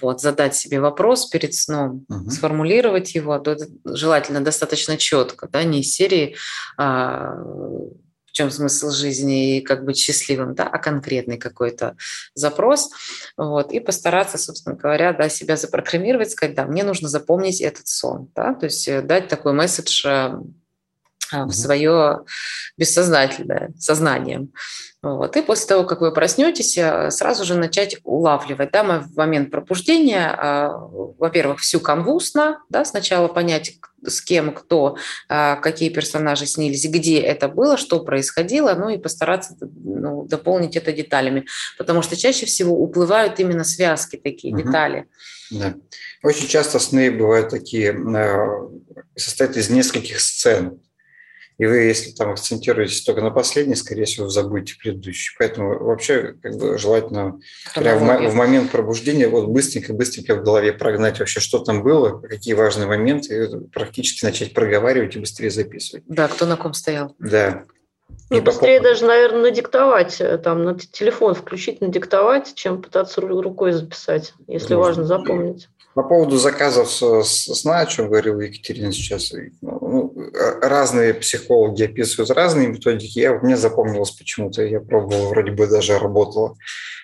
Вот, 0.00 0.20
задать 0.20 0.54
себе 0.54 0.80
вопрос 0.80 1.26
перед 1.26 1.52
сном, 1.54 2.06
угу. 2.08 2.30
сформулировать 2.30 3.14
его, 3.16 3.42
желательно 3.84 4.40
достаточно 4.40 4.96
четко, 4.96 5.48
да, 5.48 5.64
не 5.64 5.80
из 5.80 5.92
серии 5.92 6.36
а, 6.78 7.34
в 8.32 8.34
чем 8.34 8.50
смысл 8.50 8.90
жизни 8.90 9.58
и 9.58 9.60
как 9.60 9.84
быть 9.84 9.98
счастливым, 9.98 10.54
да, 10.54 10.66
а 10.66 10.78
конкретный 10.78 11.36
какой-то 11.36 11.96
запрос, 12.34 12.90
вот, 13.36 13.72
и 13.72 13.80
постараться, 13.80 14.38
собственно 14.38 14.74
говоря, 14.74 15.12
да, 15.12 15.28
себя 15.28 15.56
запрограммировать, 15.56 16.30
сказать, 16.30 16.54
да, 16.54 16.64
мне 16.64 16.82
нужно 16.82 17.08
запомнить 17.08 17.60
этот 17.60 17.88
сон, 17.88 18.30
да, 18.34 18.54
то 18.54 18.64
есть 18.64 18.88
э, 18.88 19.02
дать 19.02 19.28
такой 19.28 19.52
месседж 19.52 20.06
э, 20.06 20.08
а, 20.08 20.42
в 21.32 21.52
свое 21.52 22.24
бессознательное 22.76 23.72
сознание. 23.78 24.48
Вот. 25.02 25.36
И 25.36 25.42
после 25.42 25.66
того, 25.66 25.84
как 25.84 26.00
вы 26.00 26.12
проснетесь, 26.12 26.78
э, 26.78 27.10
сразу 27.10 27.44
же 27.44 27.56
начать 27.56 27.96
улавливать 28.04 28.70
да, 28.70 28.84
в 29.00 29.16
момент 29.16 29.50
пробуждения, 29.50 30.28
а, 30.28 30.68
во-первых, 31.18 31.58
всю 31.58 31.80
канву 31.80 32.20
сна, 32.20 32.60
да, 32.68 32.84
сначала 32.84 33.26
понять, 33.26 33.78
с 34.04 34.20
кем, 34.20 34.52
кто, 34.52 34.96
какие 35.28 35.88
персонажи 35.88 36.46
снились, 36.46 36.88
где 36.88 37.20
это 37.20 37.46
было, 37.48 37.76
что 37.76 38.00
происходило, 38.00 38.74
ну 38.74 38.88
и 38.88 38.98
постараться 38.98 39.56
ну, 39.60 40.24
дополнить 40.24 40.74
это 40.74 40.92
деталями, 40.92 41.46
потому 41.78 42.02
что 42.02 42.16
чаще 42.16 42.46
всего 42.46 42.76
уплывают 42.76 43.38
именно 43.38 43.62
связки 43.62 44.16
такие, 44.16 44.52
угу. 44.52 44.62
детали. 44.64 45.06
Да. 45.52 45.74
Очень 46.22 46.48
часто 46.48 46.78
сны 46.78 47.10
бывают 47.10 47.50
такие, 47.50 47.92
э, 47.92 48.68
состоят 49.16 49.56
из 49.56 49.70
нескольких 49.70 50.20
сцен. 50.20 50.80
И 51.58 51.66
вы, 51.66 51.76
если 51.78 52.10
там 52.12 52.30
акцентируетесь 52.30 53.02
только 53.02 53.20
на 53.20 53.30
последней, 53.30 53.74
скорее 53.74 54.04
всего, 54.04 54.28
забудете 54.28 54.76
предыдущий. 54.78 55.34
Поэтому 55.38 55.78
вообще 55.84 56.34
как 56.42 56.56
бы 56.56 56.78
желательно 56.78 57.40
прямо 57.74 58.18
в, 58.18 58.30
в 58.30 58.34
момент 58.34 58.70
пробуждения 58.70 59.28
вот 59.28 59.48
быстренько-быстренько 59.48 60.34
в 60.34 60.42
голове 60.42 60.72
прогнать 60.72 61.18
вообще, 61.18 61.40
что 61.40 61.58
там 61.58 61.82
было, 61.82 62.20
какие 62.20 62.54
важные 62.54 62.86
моменты, 62.86 63.44
и 63.44 63.68
практически 63.68 64.24
начать 64.24 64.54
проговаривать 64.54 65.16
и 65.16 65.20
быстрее 65.20 65.50
записывать. 65.50 66.04
Да, 66.06 66.28
кто 66.28 66.46
на 66.46 66.56
ком 66.56 66.74
стоял. 66.74 67.14
Да. 67.18 67.64
Ну, 68.30 68.38
и 68.38 68.40
быстрее 68.40 68.78
по... 68.78 68.84
даже, 68.84 69.04
наверное, 69.04 69.42
надиктовать, 69.42 70.20
э, 70.20 70.38
там, 70.38 70.64
на 70.64 70.78
телефон 70.78 71.34
включить, 71.34 71.80
надиктовать, 71.80 72.54
чем 72.54 72.80
пытаться 72.80 73.20
рукой 73.20 73.72
записать, 73.72 74.34
если 74.46 74.74
Можно. 74.74 74.86
важно 74.86 75.04
запомнить. 75.04 75.68
По 75.94 76.02
поводу 76.02 76.38
заказов 76.38 76.90
сна, 76.90 77.80
о 77.80 77.86
чем 77.86 78.08
говорил 78.08 78.40
Екатерина 78.40 78.92
сейчас, 78.92 79.34
ну 79.60 80.01
разные 80.32 81.14
психологи 81.14 81.84
описывают 81.84 82.30
разные 82.30 82.68
методики. 82.68 83.18
Я, 83.18 83.34
мне 83.38 83.56
запомнилось 83.56 84.12
почему-то, 84.12 84.62
я 84.62 84.80
пробовал, 84.80 85.28
вроде 85.28 85.52
бы 85.52 85.66
даже 85.66 85.98
работало. 85.98 86.56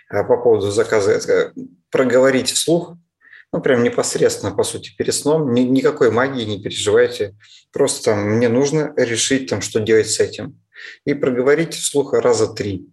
А 0.08 0.24
по 0.24 0.36
поводу 0.36 0.70
заказа, 0.70 1.12
это 1.12 1.52
проговорить 1.90 2.50
вслух, 2.50 2.94
ну, 3.52 3.60
прям 3.62 3.82
непосредственно, 3.82 4.54
по 4.54 4.62
сути, 4.62 4.94
перед 4.96 5.14
сном. 5.14 5.54
Ни, 5.54 5.60
никакой 5.60 6.10
магии, 6.10 6.44
не 6.44 6.62
переживайте. 6.62 7.34
Просто 7.72 8.10
там, 8.10 8.36
мне 8.36 8.48
нужно 8.48 8.92
решить, 8.96 9.48
там, 9.48 9.62
что 9.62 9.80
делать 9.80 10.08
с 10.08 10.20
этим. 10.20 10.60
И 11.04 11.14
проговорить 11.14 11.74
вслух 11.74 12.12
раза 12.12 12.46
три. 12.46 12.88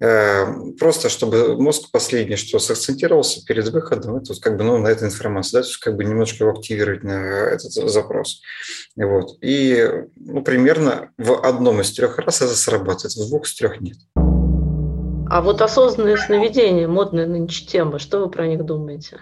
Э, 0.00 0.46
просто 0.78 1.08
чтобы 1.08 1.60
мозг 1.60 1.90
последний, 1.90 2.36
что 2.36 2.58
сакцентировался 2.60 3.44
перед 3.44 3.68
выходом, 3.68 4.16
это 4.16 4.32
как 4.40 4.56
бы 4.56 4.62
ну, 4.62 4.78
на 4.78 4.88
эту 4.88 5.06
информацию, 5.06 5.60
да, 5.60 5.62
то 5.62 5.68
есть 5.68 5.80
как 5.80 5.96
бы 5.96 6.04
немножко 6.04 6.44
его 6.44 6.52
активировать 6.52 7.02
на 7.02 7.50
этот 7.50 7.72
запрос. 7.72 8.40
Вот. 8.96 9.38
И 9.42 10.04
ну, 10.16 10.42
примерно 10.42 11.10
в 11.18 11.44
одном 11.44 11.80
из 11.80 11.92
трех 11.92 12.18
раз 12.18 12.42
это 12.42 12.54
сработает, 12.54 13.14
в 13.14 13.28
двух 13.28 13.46
из 13.46 13.54
трех 13.56 13.80
нет. 13.80 13.96
А 15.30 15.42
вот 15.42 15.60
осознанные 15.60 16.16
сновидения, 16.16 16.86
модная 16.86 17.26
нынче 17.26 17.66
тема, 17.66 17.98
что 17.98 18.20
вы 18.20 18.30
про 18.30 18.46
них 18.46 18.64
думаете? 18.64 19.18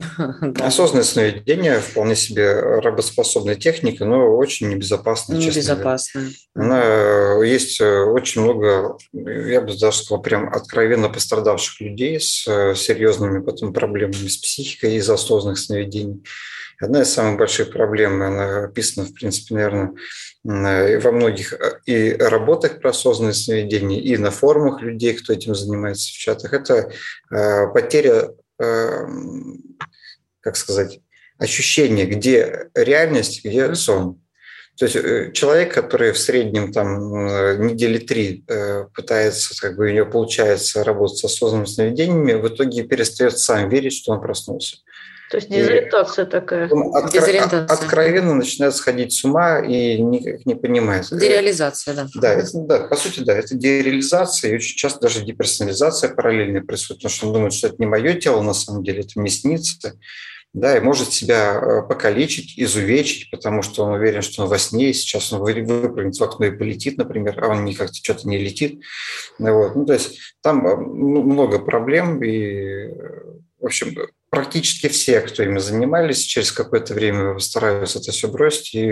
Осознанное 0.60 1.04
сновидение 1.04 1.80
вполне 1.80 2.16
себе 2.16 2.52
работоспособная 2.52 3.54
техника, 3.54 4.04
но 4.04 4.36
очень 4.36 4.68
небезопасная. 4.68 5.36
Небезопасная. 5.38 6.30
Она 6.54 7.44
есть 7.44 7.80
э, 7.80 8.00
очень 8.04 8.42
много, 8.42 8.96
я 9.12 9.60
бы 9.60 9.76
даже 9.78 9.98
сказал, 9.98 10.22
прям 10.22 10.48
откровенно 10.48 11.08
пострадавших 11.08 11.80
людей 11.80 12.18
с 12.18 12.46
э, 12.48 12.74
серьезными 12.74 13.42
потом 13.42 13.72
проблемами 13.72 14.28
с 14.28 14.38
психикой 14.38 14.94
из-за 14.96 15.14
осознанных 15.14 15.58
сновидений. 15.58 16.22
Одна 16.80 17.02
из 17.02 17.12
самых 17.12 17.38
больших 17.38 17.70
проблем, 17.70 18.22
она 18.22 18.64
описана, 18.64 19.06
в 19.06 19.12
принципе, 19.12 19.54
наверное, 19.54 19.92
во 20.44 21.12
многих 21.12 21.52
и 21.84 22.12
работах 22.18 22.80
про 22.80 22.90
осознанное 22.90 23.34
сновидение, 23.34 24.00
и 24.00 24.16
на 24.16 24.30
форумах 24.30 24.80
людей, 24.80 25.12
кто 25.12 25.34
этим 25.34 25.54
занимается 25.54 26.08
в 26.08 26.12
чатах, 26.12 26.54
это 26.54 26.90
потеря 27.74 28.30
как 30.40 30.56
сказать, 30.56 31.00
ощущение, 31.38 32.06
где 32.06 32.68
реальность, 32.74 33.44
где 33.44 33.74
сон. 33.74 34.20
То 34.80 34.86
есть 34.86 34.96
э, 34.96 35.30
человек, 35.32 35.74
который 35.74 36.12
в 36.12 36.18
среднем 36.18 36.72
там 36.72 37.14
э, 37.14 37.56
недели 37.58 37.98
три 37.98 38.44
э, 38.48 38.86
пытается, 38.94 39.54
как 39.60 39.76
бы 39.76 39.86
у 39.86 39.92
него 39.92 40.06
получается 40.06 40.84
работать 40.84 41.18
с 41.18 41.24
осознанными 41.24 41.66
сновидениями, 41.66 42.32
в 42.32 42.48
итоге 42.48 42.84
перестает 42.84 43.38
сам 43.38 43.68
верить, 43.68 43.92
что 43.92 44.12
он 44.12 44.22
проснулся. 44.22 44.78
То 45.30 45.36
есть 45.36 45.48
дезориентация 45.48 46.26
и 46.26 46.28
такая. 46.28 46.68
Откро- 46.68 47.12
дезориентация. 47.12 47.64
откровенно 47.66 48.34
начинает 48.34 48.74
сходить 48.74 49.12
с 49.12 49.24
ума 49.24 49.60
и 49.60 50.00
никак 50.02 50.44
не 50.44 50.56
понимает. 50.56 51.06
Дереализация, 51.10 51.94
да. 51.94 52.08
Да, 52.14 52.32
это, 52.32 52.50
да, 52.54 52.80
по 52.80 52.96
сути, 52.96 53.20
да, 53.20 53.34
это 53.34 53.54
дереализация, 53.54 54.50
и 54.50 54.56
очень 54.56 54.76
часто 54.76 55.00
даже 55.00 55.24
деперсонализация 55.24 56.12
параллельно 56.12 56.62
происходит, 56.62 57.02
потому 57.02 57.14
что 57.14 57.26
он 57.28 57.32
думает, 57.34 57.52
что 57.52 57.68
это 57.68 57.76
не 57.78 57.86
мое 57.86 58.14
тело 58.14 58.42
на 58.42 58.54
самом 58.54 58.82
деле, 58.82 59.00
это 59.00 59.20
мне 59.20 59.30
снится 59.30 59.94
да, 60.52 60.76
и 60.76 60.80
может 60.80 61.12
себя 61.12 61.54
э, 61.54 61.82
покалечить, 61.82 62.58
изувечить, 62.58 63.30
потому 63.30 63.62
что 63.62 63.84
он 63.84 63.92
уверен, 63.92 64.20
что 64.20 64.42
он 64.42 64.48
во 64.48 64.58
сне, 64.58 64.90
и 64.90 64.92
сейчас 64.92 65.32
он 65.32 65.40
выпрыгнет 65.40 66.18
в 66.18 66.24
окно 66.24 66.46
и 66.46 66.50
полетит, 66.50 66.98
например, 66.98 67.42
а 67.42 67.48
он 67.48 67.64
никак 67.64 67.94
что-то 67.94 68.28
не 68.28 68.36
летит. 68.36 68.80
Вот. 69.38 69.76
Ну, 69.76 69.86
то 69.86 69.92
есть 69.92 70.18
там 70.42 70.66
э, 70.66 70.76
много 70.76 71.60
проблем, 71.60 72.22
и, 72.24 72.88
в 73.60 73.66
общем, 73.66 73.94
практически 74.30 74.88
все, 74.88 75.20
кто 75.20 75.42
ими 75.42 75.58
занимались, 75.58 76.20
через 76.20 76.52
какое-то 76.52 76.94
время 76.94 77.38
стараются 77.40 77.98
это 77.98 78.12
все 78.12 78.28
бросить 78.28 78.74
и 78.74 78.86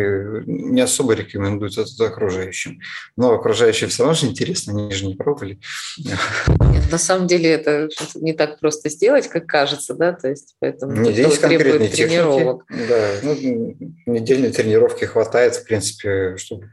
не 0.47 0.81
особо 0.81 1.15
рекомендуют 1.15 1.79
это 1.79 2.07
окружающим. 2.07 2.81
Но 3.17 3.33
окружающим 3.33 3.89
все 3.89 4.03
равно 4.03 4.15
же 4.15 4.27
интересно, 4.27 4.73
они 4.73 4.93
же 4.93 5.07
не 5.07 5.15
пробовали. 5.15 5.61
Нет, 5.97 6.91
на 6.91 6.99
самом 6.99 7.29
деле 7.29 7.51
это 7.51 7.89
не 8.17 8.33
так 8.33 8.59
просто 8.59 8.91
сделать, 8.91 9.29
как 9.29 9.47
кажется, 9.47 9.95
да, 9.95 10.13
то 10.13 10.29
есть 10.29 10.57
поэтому 10.59 10.93
не, 10.93 11.13
есть 11.13 11.39
конкретные 11.39 11.89
тренировок. 11.89 12.67
Техники, 12.67 12.89
да, 12.89 13.09
ну, 13.23 14.13
недельной 14.13 14.51
тренировки 14.51 15.05
хватает, 15.05 15.55
в 15.55 15.65
принципе, 15.65 16.37
чтобы 16.37 16.69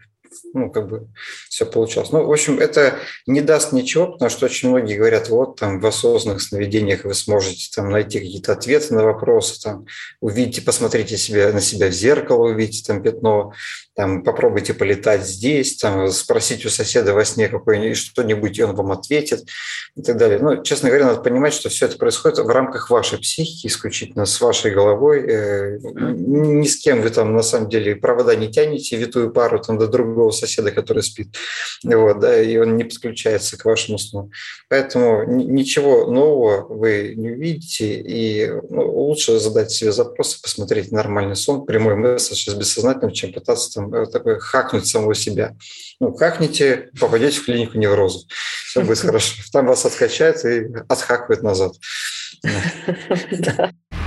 ну, 0.56 0.72
как 0.72 0.88
бы 0.88 1.08
все 1.49 1.66
получалось. 1.66 2.12
Ну, 2.12 2.26
в 2.26 2.32
общем, 2.32 2.60
это 2.60 2.97
не 3.28 3.41
даст 3.41 3.74
ничего, 3.74 4.08
потому 4.08 4.32
что 4.32 4.45
очень 4.45 4.70
многие 4.70 4.97
говорят, 4.97 5.30
вот 5.30 5.60
там 5.60 5.80
в 5.82 5.86
осознанных 5.86 6.41
сновидениях 6.41 7.03
вы 7.03 7.14
сможете 7.14 7.70
там 7.76 7.89
найти 7.89 8.20
какие-то 8.20 8.53
ответы 8.53 8.93
на 8.95 9.03
вопросы, 9.03 9.62
там 9.62 9.86
увидите, 10.22 10.62
посмотрите 10.62 11.18
себя, 11.18 11.51
на 11.51 11.60
себя 11.60 11.89
в 11.89 11.91
зеркало, 11.91 12.47
увидите 12.47 12.86
там 12.88 13.03
пятно, 13.03 13.51
там 13.96 14.24
попробуйте 14.24 14.74
полетать 14.74 15.26
здесь, 15.26 15.78
там 15.78 16.10
спросить 16.10 16.66
у 16.66 16.70
соседа 16.70 17.14
во 17.14 17.24
сне 17.24 17.48
какое-нибудь 17.48 17.98
что-нибудь, 17.98 18.60
и 18.60 18.64
он 18.64 18.76
вам 18.76 18.91
ответит 18.91 19.46
и 19.96 20.02
так 20.02 20.18
далее. 20.18 20.39
Ну, 20.39 20.62
честно 20.64 20.89
говоря, 20.89 21.06
надо 21.06 21.22
понимать, 21.22 21.54
что 21.54 21.70
все 21.70 21.86
это 21.86 21.98
происходит 21.98 22.39
в 22.39 22.48
рамках 22.50 22.89
вашей 22.89 23.20
психики, 23.20 23.68
исключительно 23.68 24.26
с 24.26 24.41
вашей 24.41 24.72
головой. 24.72 25.26
Э, 25.26 25.78
ни 25.80 26.68
с 26.68 26.78
кем 26.78 27.02
вы 27.02 27.10
там 27.10 27.34
на 27.34 27.41
самом 27.41 27.70
деле 27.70 27.96
провода 27.96 28.36
не 28.36 28.52
тянете, 28.52 28.98
витую 28.98 29.32
пару 29.32 29.60
там 29.60 29.78
до 29.78 29.88
другого 29.88 30.32
соседа, 30.32 30.72
который 30.72 31.02
спит, 31.02 31.30
вот, 31.84 32.20
да, 32.20 32.41
и 32.41 32.58
он 32.58 32.76
не 32.76 32.84
подключается 32.84 33.58
к 33.58 33.64
вашему 33.64 33.98
сну. 33.98 34.30
Поэтому 34.68 35.24
ничего 35.24 36.12
нового 36.12 36.66
вы 36.68 37.14
не 37.16 37.32
увидите, 37.32 38.02
и 38.02 38.50
ну, 38.70 38.95
лучше 39.06 39.39
задать 39.39 39.72
себе 39.72 39.91
запросы, 39.91 40.41
посмотреть 40.41 40.91
нормальный 40.91 41.36
сон, 41.36 41.66
прямой 41.66 41.95
месседж 41.95 42.49
из 42.49 42.53
бессознательного, 42.56 43.16
чем 43.16 43.34
пытаться 43.34 43.74
там 43.74 43.93
э, 43.93 44.06
такой 44.08 44.39
хакнуть 44.39 44.88
самого 44.88 45.16
себя. 45.16 45.56
Ну, 45.99 46.14
хакните, 46.14 46.89
попадете 46.99 47.39
в 47.39 47.45
клинику 47.45 47.78
неврозов. 47.78 48.24
Все 48.68 48.82
будет 48.82 48.99
хорошо. 48.99 49.41
Там 49.51 49.68
вас 49.68 49.86
откачает 49.86 50.43
и 50.45 50.68
отхакивает 50.88 51.43
назад. 51.43 51.74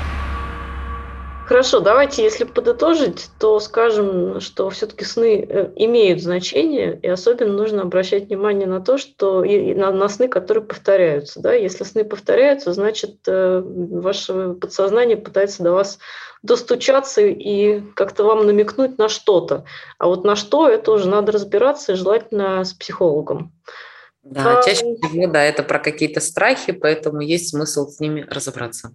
Хорошо, 1.48 1.80
давайте, 1.80 2.22
если 2.22 2.44
подытожить, 2.44 3.30
то 3.40 3.58
скажем, 3.58 4.38
что 4.38 4.68
все-таки 4.68 5.06
сны 5.06 5.46
э, 5.48 5.72
имеют 5.76 6.20
значение, 6.20 7.00
и 7.02 7.08
особенно 7.08 7.54
нужно 7.54 7.80
обращать 7.80 8.26
внимание 8.26 8.66
на 8.66 8.82
то, 8.82 8.98
что 8.98 9.42
и 9.42 9.74
на, 9.74 9.90
на 9.90 10.10
сны, 10.10 10.28
которые 10.28 10.62
повторяются. 10.62 11.40
Да? 11.40 11.54
Если 11.54 11.84
сны 11.84 12.04
повторяются, 12.04 12.74
значит, 12.74 13.26
э, 13.26 13.62
ваше 13.64 14.56
подсознание 14.60 15.16
пытается 15.16 15.62
до 15.62 15.72
вас 15.72 15.98
достучаться 16.42 17.22
и 17.22 17.80
как-то 17.94 18.24
вам 18.24 18.44
намекнуть 18.44 18.98
на 18.98 19.08
что-то. 19.08 19.64
А 19.96 20.08
вот 20.08 20.24
на 20.24 20.36
что, 20.36 20.68
это 20.68 20.92
уже 20.92 21.08
надо 21.08 21.32
разбираться, 21.32 21.92
и 21.92 21.96
желательно 21.96 22.62
с 22.62 22.74
психологом. 22.74 23.54
Да, 24.22 24.58
а, 24.58 24.62
чаще 24.62 24.84
всего, 24.96 25.26
да, 25.28 25.42
это 25.42 25.62
про 25.62 25.78
какие-то 25.78 26.20
страхи, 26.20 26.72
поэтому 26.72 27.22
есть 27.22 27.48
смысл 27.48 27.88
с 27.88 28.00
ними 28.00 28.26
разобраться. 28.28 28.92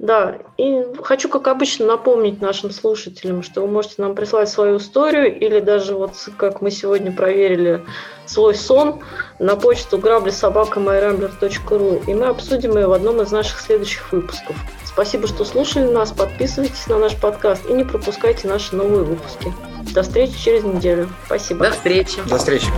Да, 0.00 0.38
и 0.56 0.82
хочу, 1.02 1.28
как 1.28 1.46
обычно, 1.46 1.84
напомнить 1.84 2.40
нашим 2.40 2.70
слушателям, 2.70 3.42
что 3.42 3.60
вы 3.60 3.66
можете 3.66 3.96
нам 3.98 4.14
прислать 4.14 4.48
свою 4.48 4.78
историю 4.78 5.38
или 5.38 5.60
даже 5.60 5.94
вот, 5.94 6.12
как 6.38 6.62
мы 6.62 6.70
сегодня 6.70 7.12
проверили, 7.12 7.84
свой 8.24 8.54
сон 8.54 9.00
на 9.38 9.56
почту 9.56 9.98
грабли.собака.майрамблер.ру 9.98 12.02
и 12.06 12.14
мы 12.14 12.28
обсудим 12.28 12.78
ее 12.78 12.86
в 12.86 12.92
одном 12.92 13.20
из 13.20 13.30
наших 13.30 13.60
следующих 13.60 14.10
выпусков. 14.10 14.56
Спасибо, 14.86 15.26
что 15.26 15.44
слушали 15.44 15.92
нас, 15.92 16.12
подписывайтесь 16.12 16.86
на 16.86 16.96
наш 16.96 17.14
подкаст 17.14 17.68
и 17.68 17.74
не 17.74 17.84
пропускайте 17.84 18.48
наши 18.48 18.74
новые 18.74 19.02
выпуски. 19.02 19.52
До 19.92 20.02
встречи 20.02 20.42
через 20.42 20.64
неделю. 20.64 21.10
Спасибо. 21.26 21.66
До 21.66 21.72
встречи. 21.72 22.22
До 22.26 22.38
встречи. 22.38 22.68